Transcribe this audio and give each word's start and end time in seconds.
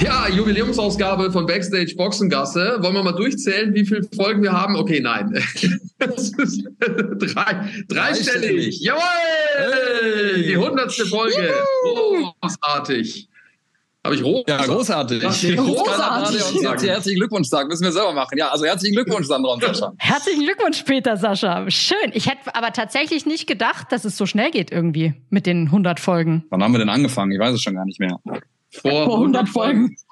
Ja, 0.00 0.28
Jubiläumsausgabe 0.28 1.30
von 1.30 1.46
Backstage 1.46 1.94
Boxengasse. 1.96 2.78
Wollen 2.80 2.94
wir 2.94 3.02
mal 3.02 3.12
durchzählen, 3.12 3.72
wie 3.74 3.86
viele 3.86 4.02
Folgen 4.14 4.42
wir 4.42 4.52
haben? 4.52 4.76
Okay, 4.76 5.00
nein. 5.00 5.32
Das 5.98 6.32
ist 6.32 6.62
drei, 6.80 7.70
dreistellig. 7.88 8.78
Jawohl! 8.80 9.00
Hey. 9.56 10.42
Die 10.42 10.56
hundertste 10.56 11.06
Folge. 11.06 11.54
Großartig. 12.42 13.28
Habe 14.04 14.16
ich 14.16 14.22
rot? 14.22 14.46
Ja, 14.46 14.58
großartig. 14.66 15.22
Großartig. 15.22 15.56
großartig. 15.56 16.62
Jetzt 16.62 16.82
hier 16.82 16.90
herzlichen 16.90 17.18
Glückwunsch 17.20 17.48
sagen. 17.48 17.68
Müssen 17.68 17.84
wir 17.84 17.92
selber 17.92 18.12
machen. 18.12 18.36
Ja, 18.36 18.50
also 18.50 18.66
herzlichen 18.66 18.96
Glückwunsch, 18.96 19.26
Sandra 19.26 19.54
und 19.54 19.62
Sascha. 19.62 19.94
Herzlichen 19.96 20.44
Glückwunsch, 20.44 20.82
Peter, 20.82 21.16
Sascha. 21.16 21.70
Schön. 21.70 22.10
Ich 22.12 22.26
hätte 22.26 22.54
aber 22.54 22.72
tatsächlich 22.72 23.24
nicht 23.24 23.46
gedacht, 23.46 23.92
dass 23.92 24.04
es 24.04 24.18
so 24.18 24.26
schnell 24.26 24.50
geht 24.50 24.70
irgendwie 24.70 25.14
mit 25.30 25.46
den 25.46 25.66
100 25.66 26.00
Folgen. 26.00 26.44
Wann 26.50 26.62
haben 26.62 26.72
wir 26.72 26.80
denn 26.80 26.90
angefangen? 26.90 27.32
Ich 27.32 27.38
weiß 27.38 27.54
es 27.54 27.62
schon 27.62 27.76
gar 27.76 27.86
nicht 27.86 27.98
mehr. 27.98 28.18
Vor, 28.82 29.04
Vor 29.06 29.16
100 29.18 29.48
Folgen. 29.48 29.96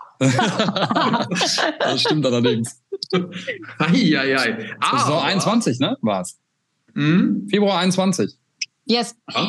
Das 1.80 2.00
stimmt 2.00 2.24
allerdings. 2.24 2.80
Eieiei. 3.78 4.70
Ah, 4.78 4.98
Saison 4.98 5.20
21, 5.20 5.80
ne? 5.80 5.96
War's. 6.00 6.38
Hm? 6.94 7.48
Februar 7.50 7.78
21. 7.80 8.32
Yes. 8.84 9.16
Ja, 9.32 9.48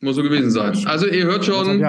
muss 0.00 0.16
so 0.16 0.22
gewesen 0.22 0.50
sein. 0.50 0.86
Also 0.86 1.06
ihr 1.06 1.24
hört 1.24 1.44
schon. 1.44 1.82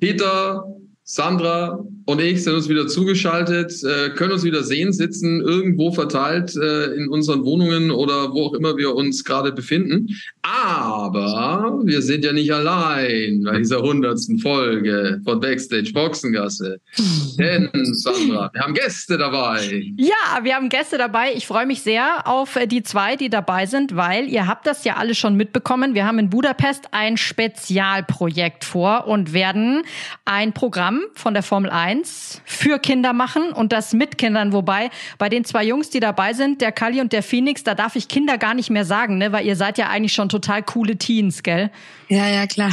Peter, 0.00 0.64
Sandra 1.04 1.84
und 2.06 2.20
ich 2.20 2.44
sind 2.44 2.54
uns 2.54 2.68
wieder 2.68 2.86
zugeschaltet, 2.86 3.82
äh, 3.82 4.10
können 4.10 4.32
uns 4.32 4.44
wieder 4.44 4.62
sehen, 4.62 4.92
sitzen 4.92 5.40
irgendwo 5.40 5.90
verteilt 5.90 6.54
äh, 6.54 6.94
in 6.94 7.08
unseren 7.08 7.44
Wohnungen 7.44 7.90
oder 7.90 8.32
wo 8.32 8.46
auch 8.46 8.54
immer 8.54 8.76
wir 8.76 8.94
uns 8.94 9.24
gerade 9.24 9.50
befinden. 9.50 10.08
Aber 10.42 11.80
wir 11.84 12.00
sind 12.02 12.24
ja 12.24 12.32
nicht 12.32 12.54
allein 12.54 13.42
bei 13.42 13.58
dieser 13.58 13.82
hundertsten 13.82 14.38
Folge 14.38 15.20
von 15.24 15.40
Backstage 15.40 15.90
Boxengasse. 15.92 16.78
Denn, 17.38 17.70
Sandra, 17.94 18.50
wir 18.52 18.60
haben 18.60 18.74
Gäste 18.74 19.18
dabei. 19.18 19.82
Ja, 19.96 20.44
wir 20.44 20.54
haben 20.54 20.68
Gäste 20.68 20.98
dabei. 20.98 21.32
Ich 21.34 21.48
freue 21.48 21.66
mich 21.66 21.82
sehr 21.82 22.28
auf 22.28 22.54
äh, 22.54 22.68
die 22.68 22.84
zwei, 22.84 23.16
die 23.16 23.30
dabei 23.30 23.66
sind, 23.66 23.96
weil 23.96 24.28
ihr 24.28 24.46
habt 24.46 24.68
das 24.68 24.84
ja 24.84 24.94
alle 24.94 25.16
schon 25.16 25.34
mitbekommen. 25.34 25.94
Wir 25.94 26.06
haben 26.06 26.20
in 26.20 26.30
Budapest 26.30 26.84
ein 26.92 27.16
Spezialprojekt 27.16 28.64
vor 28.64 29.08
und 29.08 29.32
werden 29.32 29.82
ein 30.24 30.52
Programm 30.52 31.00
von 31.14 31.34
der 31.34 31.42
Formel 31.42 31.70
1 31.70 31.95
für 32.04 32.78
Kinder 32.78 33.12
machen 33.12 33.52
und 33.52 33.72
das 33.72 33.92
mit 33.92 34.18
Kindern. 34.18 34.52
Wobei 34.52 34.90
bei 35.18 35.28
den 35.28 35.44
zwei 35.44 35.64
Jungs, 35.64 35.90
die 35.90 36.00
dabei 36.00 36.32
sind, 36.32 36.60
der 36.60 36.72
Kali 36.72 37.00
und 37.00 37.12
der 37.12 37.22
Phoenix, 37.22 37.64
da 37.64 37.74
darf 37.74 37.96
ich 37.96 38.08
Kinder 38.08 38.38
gar 38.38 38.54
nicht 38.54 38.70
mehr 38.70 38.84
sagen, 38.84 39.18
ne? 39.18 39.32
weil 39.32 39.46
ihr 39.46 39.56
seid 39.56 39.78
ja 39.78 39.88
eigentlich 39.88 40.12
schon 40.12 40.28
total 40.28 40.62
coole 40.62 40.96
Teens, 40.96 41.42
gell? 41.42 41.70
Ja, 42.08 42.28
ja, 42.28 42.46
klar. 42.46 42.72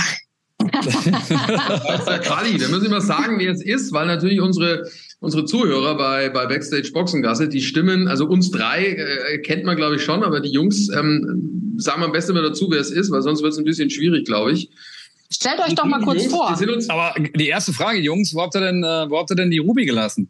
Das 0.72 2.00
ist 2.00 2.08
der 2.08 2.20
Kali. 2.20 2.60
Wir 2.60 2.70
müssen 2.70 2.86
immer 2.86 3.02
sagen, 3.02 3.40
wer 3.40 3.52
es 3.52 3.64
ist, 3.64 3.92
weil 3.92 4.08
natürlich 4.08 4.40
unsere, 4.40 4.88
unsere 5.20 5.46
Zuhörer 5.46 5.98
bei, 5.98 6.30
bei 6.30 6.46
Backstage 6.46 6.92
Boxengasse, 6.94 7.50
die 7.50 7.62
Stimmen, 7.62 8.08
also 8.08 8.26
uns 8.26 8.52
drei 8.52 8.86
äh, 8.86 9.38
kennt 9.40 9.66
man, 9.66 9.76
glaube 9.76 9.96
ich, 9.96 10.04
schon, 10.04 10.24
aber 10.24 10.40
die 10.40 10.52
Jungs 10.52 10.90
ähm, 10.90 11.74
sagen 11.78 12.02
wir 12.02 12.06
am 12.06 12.12
besten 12.12 12.32
immer 12.32 12.42
dazu, 12.42 12.70
wer 12.72 12.80
es 12.80 12.92
ist, 12.92 13.12
weil 13.12 13.22
sonst 13.22 13.42
wird 13.42 13.54
es 13.54 13.60
ein 13.60 13.66
bisschen 13.66 13.90
schwierig, 13.90 14.26
glaube 14.26 14.52
ich. 14.52 14.70
Stellt 15.34 15.60
euch 15.60 15.76
doch 15.76 15.86
mal 15.86 16.02
kurz 16.02 16.24
Jungs, 16.24 16.34
vor. 16.34 16.50
Uns, 16.50 16.90
Aber 16.90 17.16
die 17.20 17.48
erste 17.48 17.74
Frage, 17.74 18.00
Jungs, 18.00 18.34
wo 18.34 18.42
habt 18.42 18.56
ihr 18.56 18.62
denn, 18.62 18.84
äh, 18.84 19.10
wo 19.10 19.18
habt 19.18 19.32
ihr 19.32 19.36
denn 19.36 19.50
die 19.50 19.58
Ruby 19.58 19.86
gelassen? 19.86 20.30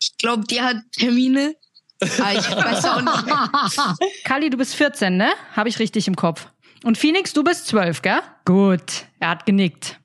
Ich 0.00 0.16
glaube, 0.18 0.44
die 0.48 0.60
hat 0.60 0.76
Termine. 0.92 1.54
Aber 2.00 2.32
ich 2.32 2.50
weiß 2.50 2.84
auch 2.86 3.00
nicht. 3.00 4.04
Kali, 4.24 4.50
du 4.50 4.56
bist 4.56 4.74
14, 4.74 5.16
ne? 5.16 5.30
Habe 5.54 5.68
ich 5.68 5.78
richtig 5.78 6.08
im 6.08 6.16
Kopf. 6.16 6.48
Und 6.84 6.98
Phoenix, 6.98 7.32
du 7.32 7.44
bist 7.44 7.68
12, 7.68 8.02
gell? 8.02 8.20
Gut, 8.44 9.06
er 9.20 9.30
hat 9.30 9.46
genickt. 9.46 10.00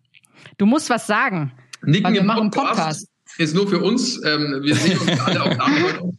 Du 0.57 0.65
musst 0.65 0.89
was 0.89 1.07
sagen. 1.07 1.51
Nicken 1.83 2.13
wir 2.13 2.21
im 2.21 2.27
machen 2.27 2.51
Podcast. 2.51 3.07
Ist 3.37 3.53
nur 3.53 3.67
für 3.67 3.79
uns. 3.79 4.23
Ähm, 4.23 4.61
wir 4.63 4.75
sehen 4.75 4.97
uns 4.97 5.19
alle 5.19 5.57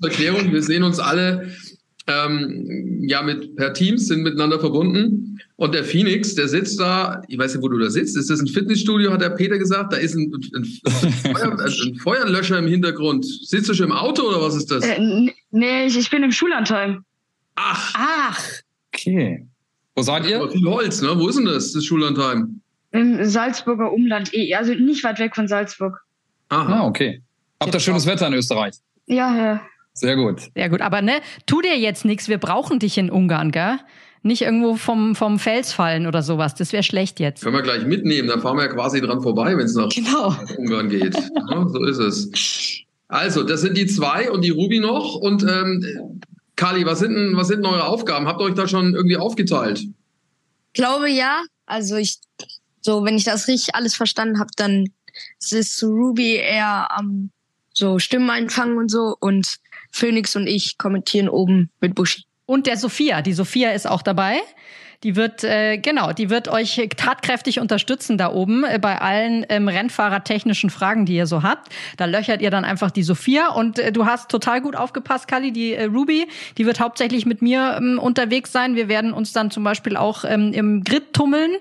zur 0.00 0.10
Erklärung. 0.10 0.52
Wir 0.52 0.62
sehen 0.62 0.82
uns 0.82 0.98
alle 0.98 1.52
ähm, 2.08 3.04
ja 3.06 3.22
mit 3.22 3.54
per 3.56 3.72
Teams 3.74 4.08
sind 4.08 4.22
miteinander 4.22 4.58
verbunden. 4.58 5.38
Und 5.56 5.74
der 5.74 5.84
Phoenix, 5.84 6.34
der 6.34 6.48
sitzt 6.48 6.78
da. 6.80 7.22
Ich 7.28 7.38
weiß 7.38 7.54
nicht, 7.54 7.62
wo 7.62 7.68
du 7.68 7.78
da 7.78 7.90
sitzt. 7.90 8.16
Ist 8.16 8.30
das 8.30 8.40
ein 8.40 8.46
Fitnessstudio? 8.46 9.12
Hat 9.12 9.20
der 9.20 9.30
Peter 9.30 9.58
gesagt. 9.58 9.92
Da 9.92 9.96
ist 9.96 10.14
ein, 10.14 10.32
ein, 10.54 10.64
Feuer, 11.34 11.58
ein 11.86 11.94
Feuerlöscher 11.96 12.58
im 12.58 12.66
Hintergrund. 12.68 13.24
Sitzt 13.24 13.68
du 13.68 13.74
schon 13.74 13.86
im 13.86 13.92
Auto 13.92 14.22
oder 14.22 14.40
was 14.40 14.54
ist 14.54 14.70
das? 14.70 14.84
Äh, 14.84 15.30
nee, 15.50 15.86
ich, 15.86 15.98
ich 15.98 16.10
bin 16.10 16.22
im 16.22 16.32
Schullandheim. 16.32 17.04
Ach, 17.56 17.92
Ach, 17.96 18.40
Okay. 18.94 19.46
Wo 19.94 20.02
seid 20.02 20.22
aber 20.22 20.28
ihr? 20.30 20.50
viel 20.50 20.66
Holz. 20.66 21.02
Ne? 21.02 21.18
Wo 21.18 21.28
ist 21.28 21.38
denn 21.38 21.44
das? 21.46 21.72
Das 21.72 21.84
Schullandheim. 21.84 22.60
Im 22.92 23.24
Salzburger 23.24 23.92
Umland, 23.92 24.32
eh, 24.32 24.54
also 24.54 24.72
nicht 24.72 25.04
weit 25.04 25.18
weg 25.18 25.34
von 25.34 25.46
Salzburg. 25.46 26.00
Aha. 26.48 26.80
Ah, 26.80 26.86
okay. 26.86 27.22
Habt 27.60 27.74
ihr 27.74 27.80
schönes 27.80 28.06
Wetter 28.06 28.26
in 28.28 28.34
Österreich? 28.34 28.74
Ja, 29.06 29.36
ja. 29.36 29.62
Sehr 30.00 30.16
gut. 30.16 30.50
sehr 30.54 30.68
gut. 30.68 30.80
Aber 30.80 31.02
ne, 31.02 31.20
tu 31.46 31.60
dir 31.60 31.78
jetzt 31.78 32.04
nichts. 32.04 32.28
Wir 32.28 32.38
brauchen 32.38 32.78
dich 32.78 32.98
in 32.98 33.10
Ungarn, 33.10 33.50
gell? 33.50 33.78
Nicht 34.22 34.42
irgendwo 34.42 34.74
vom, 34.76 35.14
vom 35.14 35.38
Fels 35.38 35.72
fallen 35.72 36.06
oder 36.06 36.22
sowas. 36.22 36.54
Das 36.54 36.72
wäre 36.72 36.82
schlecht 36.82 37.20
jetzt. 37.20 37.42
Können 37.44 37.54
wir 37.54 37.62
gleich 37.62 37.84
mitnehmen. 37.84 38.28
Da 38.28 38.38
fahren 38.38 38.56
wir 38.56 38.64
ja 38.64 38.72
quasi 38.72 39.00
dran 39.00 39.22
vorbei, 39.22 39.56
wenn 39.56 39.64
es 39.66 39.74
nach 39.74 39.88
Genau. 39.88 40.34
Ungarn 40.56 40.88
geht. 40.88 41.14
Ja, 41.14 41.68
so 41.68 41.84
ist 41.84 41.98
es. 41.98 42.82
Also, 43.06 43.42
das 43.44 43.60
sind 43.60 43.76
die 43.76 43.86
zwei 43.86 44.30
und 44.30 44.42
die 44.44 44.50
Ruby 44.50 44.80
noch. 44.80 45.14
Und 45.14 45.44
ähm, 45.44 46.20
Kali, 46.56 46.84
was 46.84 46.98
sind, 46.98 47.14
denn, 47.14 47.36
was 47.36 47.46
sind 47.48 47.58
denn 47.64 47.72
eure 47.72 47.86
Aufgaben? 47.86 48.26
Habt 48.26 48.40
ihr 48.40 48.46
euch 48.46 48.54
da 48.54 48.66
schon 48.66 48.94
irgendwie 48.94 49.16
aufgeteilt? 49.16 49.82
glaube 50.72 51.08
ja. 51.10 51.42
Also 51.66 51.96
ich, 51.96 52.18
so 52.80 53.04
wenn 53.04 53.16
ich 53.16 53.24
das 53.24 53.46
richtig 53.48 53.74
alles 53.74 53.94
verstanden 53.94 54.38
habe, 54.38 54.50
dann 54.56 54.88
ist 55.50 55.82
Ruby 55.82 56.36
eher 56.36 56.88
am 56.96 57.30
so 57.72 57.98
Stimmen 57.98 58.30
einfangen 58.30 58.78
und 58.78 58.90
so 58.90 59.16
und 59.20 59.58
Phoenix 59.90 60.36
und 60.36 60.46
ich 60.46 60.78
kommentieren 60.78 61.28
oben 61.28 61.70
mit 61.80 61.94
Buschi. 61.94 62.24
Und 62.46 62.66
der 62.66 62.76
Sophia. 62.76 63.22
Die 63.22 63.32
Sophia 63.32 63.72
ist 63.72 63.88
auch 63.88 64.02
dabei. 64.02 64.40
Die 65.04 65.14
wird, 65.14 65.44
äh, 65.44 65.78
genau, 65.78 66.12
die 66.12 66.28
wird 66.28 66.48
euch 66.48 66.88
tatkräftig 66.96 67.60
unterstützen 67.60 68.18
da 68.18 68.32
oben 68.32 68.64
äh, 68.64 68.78
bei 68.80 69.00
allen 69.00 69.46
ähm, 69.48 69.68
Rennfahrertechnischen 69.68 70.70
Fragen, 70.70 71.06
die 71.06 71.14
ihr 71.14 71.26
so 71.26 71.44
habt. 71.44 71.72
Da 71.96 72.06
löchert 72.06 72.42
ihr 72.42 72.50
dann 72.50 72.64
einfach 72.64 72.90
die 72.90 73.04
Sophia 73.04 73.50
und 73.50 73.78
äh, 73.78 73.92
du 73.92 74.06
hast 74.06 74.28
total 74.28 74.60
gut 74.60 74.74
aufgepasst, 74.74 75.28
Kali. 75.28 75.52
Die 75.52 75.74
äh, 75.74 75.84
Ruby, 75.84 76.26
die 76.56 76.66
wird 76.66 76.80
hauptsächlich 76.80 77.26
mit 77.26 77.42
mir 77.42 77.76
ähm, 77.78 78.00
unterwegs 78.00 78.50
sein. 78.50 78.74
Wir 78.74 78.88
werden 78.88 79.12
uns 79.12 79.32
dann 79.32 79.52
zum 79.52 79.62
Beispiel 79.62 79.96
auch 79.96 80.24
ähm, 80.24 80.52
im 80.52 80.82
Grid 80.82 81.12
tummeln 81.12 81.52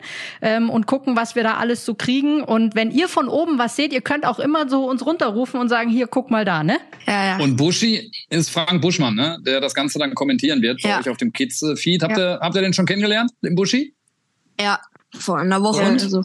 ähm, 0.41 0.69
und 0.71 0.87
gucken, 0.87 1.15
was 1.15 1.35
wir 1.35 1.43
da 1.43 1.57
alles 1.57 1.85
so 1.85 1.93
kriegen. 1.93 2.41
Und 2.41 2.73
wenn 2.75 2.89
ihr 2.89 3.07
von 3.07 3.27
oben 3.27 3.59
was 3.59 3.75
seht, 3.75 3.93
ihr 3.93 4.01
könnt 4.01 4.25
auch 4.25 4.39
immer 4.39 4.67
so 4.67 4.89
uns 4.89 5.05
runterrufen 5.05 5.59
und 5.59 5.69
sagen, 5.69 5.91
hier, 5.91 6.07
guck 6.07 6.31
mal 6.31 6.43
da, 6.43 6.63
ne? 6.63 6.77
Ja, 7.05 7.25
ja. 7.25 7.37
Und 7.37 7.55
Buschi 7.55 8.11
ist 8.29 8.49
Frank 8.49 8.81
Buschmann, 8.81 9.15
ne? 9.15 9.37
der 9.45 9.61
das 9.61 9.73
Ganze 9.75 9.99
dann 9.99 10.15
kommentieren 10.15 10.61
wird 10.61 10.81
bei 10.81 10.89
Ja. 10.89 10.99
euch 10.99 11.09
auf 11.09 11.17
dem 11.17 11.31
Kids-Feed. 11.31 12.01
Habt, 12.03 12.17
ihr, 12.17 12.39
habt 12.41 12.55
ihr 12.55 12.61
den 12.61 12.73
schon 12.73 12.85
kennengelernt, 12.85 13.26
den 13.43 13.55
Buschi? 13.55 13.93
Ja, 14.59 14.79
vor 15.17 15.37
einer 15.39 15.61
Woche 15.61 15.83
Ja. 15.83 15.89
oder 15.91 16.09
so. 16.09 16.23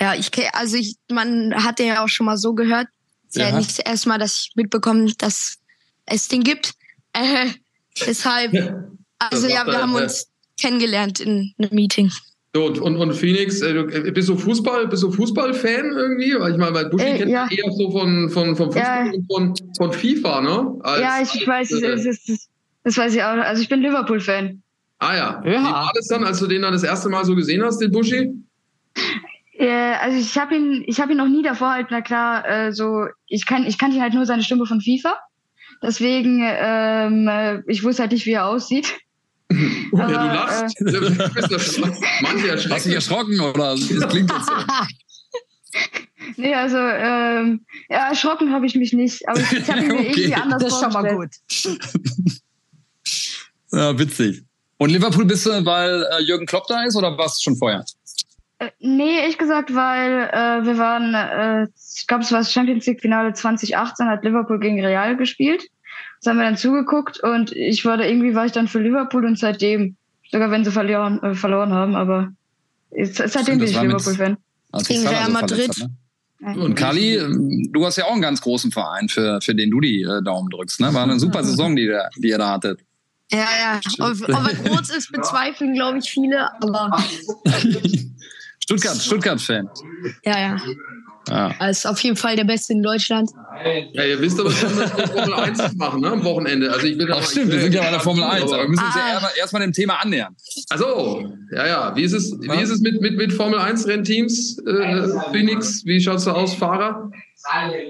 Ja, 0.00 0.14
ich 0.14 0.30
also 0.54 0.76
ich, 0.76 0.96
man 1.10 1.52
hat 1.64 1.78
den 1.78 1.88
ja 1.88 2.04
auch 2.04 2.08
schon 2.08 2.26
mal 2.26 2.36
so 2.36 2.54
gehört. 2.54 2.86
Ist 3.28 3.36
ja, 3.36 3.48
Ja. 3.48 3.56
nicht 3.58 3.68
das 3.70 3.78
erste 3.80 4.08
Mal, 4.08 4.18
dass 4.18 4.36
ich 4.38 4.52
mitbekomme, 4.54 5.12
dass 5.18 5.58
es 6.06 6.28
den 6.28 6.42
gibt. 6.44 6.74
Äh, 7.12 7.46
deshalb, 8.06 8.52
also 9.18 9.48
ja, 9.48 9.66
wir 9.66 9.82
haben 9.82 9.94
uns 9.94 10.28
kennengelernt 10.60 11.20
in 11.20 11.52
einem 11.58 11.74
Meeting. 11.74 12.10
So, 12.54 12.64
und, 12.66 12.78
und, 12.78 12.96
und 12.96 13.12
Phoenix, 13.12 13.60
äh, 13.60 13.74
du, 13.74 13.80
äh, 13.88 14.10
bist 14.10 14.28
du 14.28 14.36
Fußball, 14.36 14.88
bist 14.88 15.02
du 15.02 15.12
Fußballfan 15.12 15.92
irgendwie? 15.92 16.34
Weil 16.38 16.52
ich 16.52 16.58
meine, 16.58 16.72
bei 16.72 16.84
Buschi 16.84 17.04
Äh, 17.04 17.18
kennt 17.18 17.30
ja. 17.30 17.46
eher 17.50 17.70
so 17.72 17.90
von, 17.90 18.30
von, 18.30 18.56
von 18.56 18.72
Fußball 18.72 19.06
Ja. 19.06 19.12
und 19.12 19.26
von, 19.30 19.54
von 19.76 19.92
FIFA, 19.92 20.40
ne? 20.40 20.78
Als- 20.82 21.00
ja, 21.02 21.20
ich 21.22 21.46
weiß, 21.46 21.72
äh, 21.72 21.96
das, 21.96 22.04
das, 22.26 22.48
das 22.84 22.96
weiß 22.96 23.14
ich 23.14 23.22
auch. 23.22 23.28
Also 23.28 23.60
ich 23.62 23.68
bin 23.68 23.80
Liverpool-Fan. 23.82 24.62
Ah 24.98 25.14
ja. 25.16 25.42
Ja. 25.44 25.60
Wie 25.60 25.64
war 25.64 25.92
das 25.94 26.06
dann, 26.08 26.24
als 26.24 26.38
du 26.40 26.46
den 26.46 26.62
dann 26.62 26.72
das 26.72 26.82
erste 26.82 27.08
Mal 27.08 27.24
so 27.24 27.34
gesehen 27.36 27.62
hast, 27.62 27.78
den 27.78 27.92
Buschi? 27.92 28.32
Äh, 29.58 29.94
also 30.00 30.18
ich 30.18 30.36
habe 30.38 30.56
ihn, 30.56 30.84
ich 30.86 31.00
habe 31.00 31.12
ihn 31.12 31.18
noch 31.18 31.28
nie 31.28 31.42
davor 31.42 31.70
halt, 31.72 31.88
na 31.90 32.00
klar, 32.00 32.48
äh, 32.48 32.72
so 32.72 33.06
ich 33.26 33.46
kann, 33.46 33.66
ich 33.66 33.78
kannte 33.78 33.96
ihn 33.96 34.02
halt 34.02 34.14
nur 34.14 34.26
seine 34.26 34.42
Stimme 34.42 34.66
von 34.66 34.80
FIFA. 34.80 35.18
Deswegen, 35.82 36.42
ähm, 36.44 37.28
äh, 37.28 37.60
ich 37.68 37.84
wusste 37.84 38.02
halt 38.02 38.12
nicht, 38.12 38.26
wie 38.26 38.32
er 38.32 38.46
aussieht. 38.46 38.92
ja, 39.50 39.56
du 39.92 40.02
Aber, 40.02 40.34
lachst. 40.34 40.76
Du 40.80 40.84
bist 41.34 41.50
erschrocken. 41.52 41.96
Manche 42.22 42.52
Hast 42.52 42.64
du 42.64 42.68
dich 42.68 42.68
erschrecken. 42.68 42.92
erschrocken 42.92 43.40
oder? 43.40 43.74
Das 44.00 44.08
klingt 44.08 44.30
jetzt 44.32 44.46
so. 44.46 44.52
Nee, 46.36 46.54
also 46.54 46.76
ähm, 46.78 47.64
ja, 47.88 48.08
erschrocken 48.08 48.52
habe 48.52 48.66
ich 48.66 48.74
mich 48.74 48.92
nicht, 48.92 49.28
aber 49.28 49.40
ich, 49.40 49.52
ich 49.52 49.70
habe 49.70 49.80
ihn 49.80 49.88
mir 49.88 49.94
Okay. 49.94 50.06
irgendwie 50.08 50.34
anders 50.34 50.62
Das 50.62 50.72
ist 50.72 50.80
schon 50.80 50.92
mal 50.92 51.14
gut. 51.14 51.30
Ja, 53.72 53.98
witzig. 53.98 54.42
Und 54.78 54.90
Liverpool 54.90 55.24
bist 55.24 55.44
du, 55.44 55.50
weil 55.64 56.06
äh, 56.10 56.22
Jürgen 56.22 56.46
Klopp 56.46 56.66
da 56.68 56.84
ist 56.84 56.96
oder 56.96 57.16
warst 57.18 57.38
du 57.38 57.50
schon 57.50 57.56
vorher? 57.56 57.84
Äh, 58.58 58.70
nee, 58.80 59.26
ich 59.28 59.36
gesagt, 59.36 59.74
weil 59.74 60.30
äh, 60.32 60.64
wir 60.64 60.78
waren, 60.78 61.14
äh, 61.14 61.68
ich 61.96 62.06
glaube, 62.06 62.22
es 62.22 62.32
war 62.32 62.38
das 62.38 62.52
Champions 62.52 62.86
League 62.86 63.00
Finale 63.00 63.32
2018, 63.32 64.06
hat 64.06 64.24
Liverpool 64.24 64.58
gegen 64.58 64.84
Real 64.84 65.16
gespielt. 65.16 65.64
Das 66.20 66.30
haben 66.30 66.38
wir 66.38 66.44
dann 66.44 66.56
zugeguckt 66.56 67.20
und 67.20 67.52
ich 67.52 67.84
war 67.84 67.96
da 67.96 68.04
irgendwie 68.04 68.34
war 68.34 68.46
ich 68.46 68.52
dann 68.52 68.66
für 68.66 68.80
Liverpool 68.80 69.24
und 69.24 69.38
seitdem, 69.38 69.96
sogar 70.30 70.50
wenn 70.50 70.64
sie 70.64 70.72
verloren, 70.72 71.22
äh, 71.22 71.34
verloren 71.34 71.72
haben, 71.72 71.94
aber 71.94 72.32
seitdem 72.90 73.58
bin 73.58 73.68
ich 73.68 73.80
Liverpool-Fan. 73.80 74.36
Gegen 74.86 75.06
Real 75.06 75.30
Madrid. 75.30 75.68
Hat, 75.70 75.90
ne? 76.40 76.60
Und 76.60 76.74
Kali, 76.74 77.16
ähm, 77.16 77.70
du 77.72 77.84
hast 77.84 77.96
ja 77.96 78.04
auch 78.04 78.12
einen 78.12 78.22
ganz 78.22 78.40
großen 78.40 78.70
Verein, 78.70 79.08
für, 79.08 79.40
für 79.40 79.54
den 79.54 79.70
du 79.70 79.80
die 79.80 80.02
äh, 80.02 80.22
Daumen 80.22 80.50
drückst. 80.50 80.80
Ne? 80.80 80.94
War 80.94 81.02
eine 81.02 81.18
super 81.18 81.42
Saison, 81.42 81.74
die, 81.74 81.92
die 82.16 82.28
ihr 82.28 82.38
da 82.38 82.50
hattet. 82.50 82.80
Ja, 83.30 83.38
ja. 83.38 83.80
Ob, 83.98 84.22
ob 84.22 84.48
er 84.48 84.54
groß 84.54 84.90
ist, 84.90 85.12
bezweifeln, 85.12 85.74
glaube 85.74 85.98
ich, 85.98 86.10
viele, 86.10 86.50
aber. 86.62 87.02
Stuttgart, 88.60 88.96
Stuttgart-Fan. 88.96 89.68
Ja, 90.24 90.38
ja. 90.38 90.56
Ja. 91.28 91.54
Er 91.58 91.70
ist 91.70 91.86
auf 91.86 92.00
jeden 92.00 92.16
Fall 92.16 92.36
der 92.36 92.44
Beste 92.44 92.72
in 92.72 92.82
Deutschland. 92.82 93.30
Ja, 93.92 94.04
ihr 94.04 94.20
wisst 94.20 94.40
aber 94.40 94.50
schon, 94.50 94.74
dass 94.78 94.96
wir 94.96 95.08
Formel 95.08 95.34
1 95.34 95.74
machen, 95.76 96.00
ne, 96.00 96.10
am 96.10 96.24
Wochenende. 96.24 96.72
Also 96.72 96.86
ich 96.86 96.98
will 96.98 97.12
Ach, 97.12 97.22
stimmt, 97.22 97.52
wir 97.52 97.60
sind 97.60 97.74
ja 97.74 97.82
bei 97.82 97.90
der 97.90 98.00
Formel 98.00 98.24
1, 98.24 98.44
aber 98.44 98.62
wir 98.62 98.68
müssen 98.68 98.84
uns 98.84 98.96
ah. 98.96 99.20
ja 99.20 99.28
erstmal 99.38 99.62
dem 99.62 99.72
Thema 99.72 99.96
annähern. 100.02 100.34
Also, 100.70 101.30
ja, 101.52 101.66
ja. 101.66 101.96
Wie 101.96 102.02
ist 102.02 102.12
es, 102.12 102.32
wie 102.40 102.62
ist 102.62 102.70
es 102.70 102.80
mit, 102.80 103.00
mit, 103.00 103.16
mit 103.16 103.32
Formel 103.32 103.58
1 103.58 103.86
Rennteams, 103.86 104.58
äh, 104.66 105.08
Phoenix? 105.32 105.84
Wie 105.84 106.00
schaut's 106.00 106.24
da 106.24 106.32
aus, 106.32 106.54
Fahrer? 106.54 107.10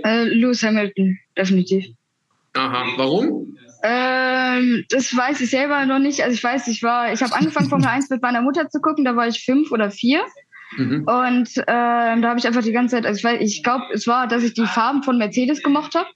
Äh, 0.05 0.25
Lewis 0.25 0.63
Hamilton, 0.63 1.19
definitiv. 1.37 1.87
Aha, 2.55 2.87
warum? 2.97 3.58
Ähm, 3.83 4.85
das 4.91 5.17
weiß 5.17 5.41
ich 5.41 5.51
selber 5.51 5.85
noch 5.87 5.99
nicht. 5.99 6.23
Also 6.23 6.35
ich 6.35 6.43
weiß, 6.43 6.69
ich 6.69 6.83
war, 6.83 7.13
ich 7.13 7.23
habe 7.23 7.35
angefangen 7.35 7.69
Formel 7.69 7.87
1 7.87 8.11
mit 8.11 8.23
meiner 8.23 8.43
Mutter 8.43 8.69
zu 8.69 8.81
gucken, 8.81 9.05
da 9.05 9.17
war 9.17 9.29
ich 9.29 9.45
fünf 9.45 9.71
oder 9.71 9.91
vier. 9.91 10.23
Mhm. 10.77 11.05
Und 11.07 11.57
äh, 11.57 11.65
da 11.67 12.23
habe 12.23 12.39
ich 12.39 12.47
einfach 12.47 12.63
die 12.63 12.73
ganze 12.73 12.97
Zeit, 12.97 13.07
also 13.07 13.19
ich, 13.19 13.25
weiß, 13.25 13.41
ich 13.41 13.63
glaube, 13.63 13.85
es 13.93 14.07
war, 14.07 14.27
dass 14.27 14.43
ich 14.43 14.55
die 14.55 14.67
Farben 14.67 15.03
von 15.03 15.19
Mercedes 15.19 15.63
gemocht 15.63 15.95
habe. 15.95 16.09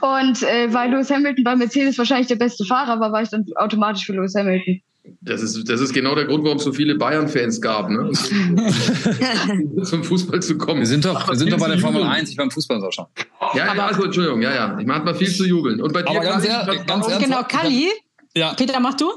Und 0.00 0.42
äh, 0.42 0.72
weil 0.72 0.90
Lewis 0.90 1.10
Hamilton 1.10 1.44
bei 1.44 1.56
Mercedes 1.56 1.98
wahrscheinlich 1.98 2.28
der 2.28 2.36
beste 2.36 2.64
Fahrer 2.64 2.98
war, 3.00 3.12
war 3.12 3.22
ich 3.22 3.28
dann 3.28 3.44
automatisch 3.56 4.06
für 4.06 4.12
Lewis 4.12 4.34
Hamilton. 4.34 4.80
Das 5.20 5.42
ist, 5.42 5.68
das 5.68 5.80
ist 5.80 5.92
genau 5.92 6.14
der 6.14 6.24
Grund, 6.24 6.44
warum 6.44 6.58
es 6.58 6.64
so 6.64 6.72
viele 6.72 6.96
Bayern-Fans 6.96 7.60
gab, 7.60 7.90
ne? 7.90 8.10
zum 9.84 10.04
Fußball 10.04 10.40
zu 10.42 10.56
kommen. 10.58 10.80
Wir 10.80 10.86
sind 10.86 11.04
doch, 11.04 11.28
wir 11.28 11.36
sind 11.36 11.52
doch 11.52 11.58
bei 11.58 11.68
der 11.68 11.78
Formel 11.78 12.02
1, 12.02 12.30
ich 12.30 12.36
beim 12.36 12.50
Fußball 12.50 12.82
auch 12.82 12.92
schon. 12.92 13.06
Ja, 13.54 13.74
ja, 13.74 13.86
also 13.86 14.04
Entschuldigung, 14.04 14.42
ja, 14.42 14.54
ja. 14.54 14.78
Ich 14.78 14.86
mache 14.86 15.02
mal 15.04 15.14
viel 15.14 15.34
zu 15.34 15.44
jubeln. 15.44 15.80
Und 15.80 15.92
bei 15.92 16.02
dir, 16.02 16.10
Aber 16.10 16.20
ganz, 16.20 16.46
ehrlich, 16.46 16.86
ganz 16.86 17.06
ernst, 17.06 17.24
Genau, 17.24 17.42
Kali. 17.42 17.88
Ja. 18.34 18.54
Peter, 18.54 18.78
mach 18.80 18.94
du? 18.94 19.10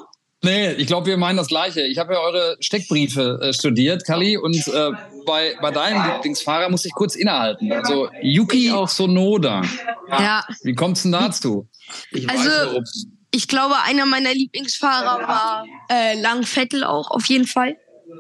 Nee, 0.44 0.74
ich 0.74 0.88
glaube, 0.88 1.08
wir 1.08 1.18
meinen 1.18 1.38
das 1.38 1.48
Gleiche. 1.48 1.82
Ich 1.84 1.98
habe 1.98 2.14
ja 2.14 2.20
eure 2.20 2.58
Steckbriefe 2.60 3.40
äh, 3.42 3.54
studiert, 3.54 4.06
Kali, 4.06 4.36
und 4.36 4.56
äh, 4.68 4.92
bei, 5.26 5.56
bei 5.62 5.72
deinem 5.72 6.06
Lieblingsfahrer 6.12 6.70
muss 6.70 6.84
ich 6.84 6.92
kurz 6.92 7.16
innehalten. 7.16 7.72
Also 7.72 8.10
Yuki 8.22 8.70
Sonoda. 8.88 9.62
Ja. 10.10 10.44
Wie 10.64 10.74
kommt's 10.74 11.04
denn 11.04 11.14
dazu? 11.14 11.70
Ich 12.12 12.30
also, 12.30 12.50
weiß, 12.50 13.08
ich 13.34 13.48
glaube, 13.48 13.76
einer 13.84 14.06
meiner 14.06 14.34
Lieblingsfahrer 14.34 15.28
war 15.28 15.66
äh, 15.90 16.20
Lang 16.22 16.44
Vettel 16.44 16.84
auch, 16.84 17.12
auf 17.12 17.26
jeden 17.26 17.48
Fall. 17.48 17.76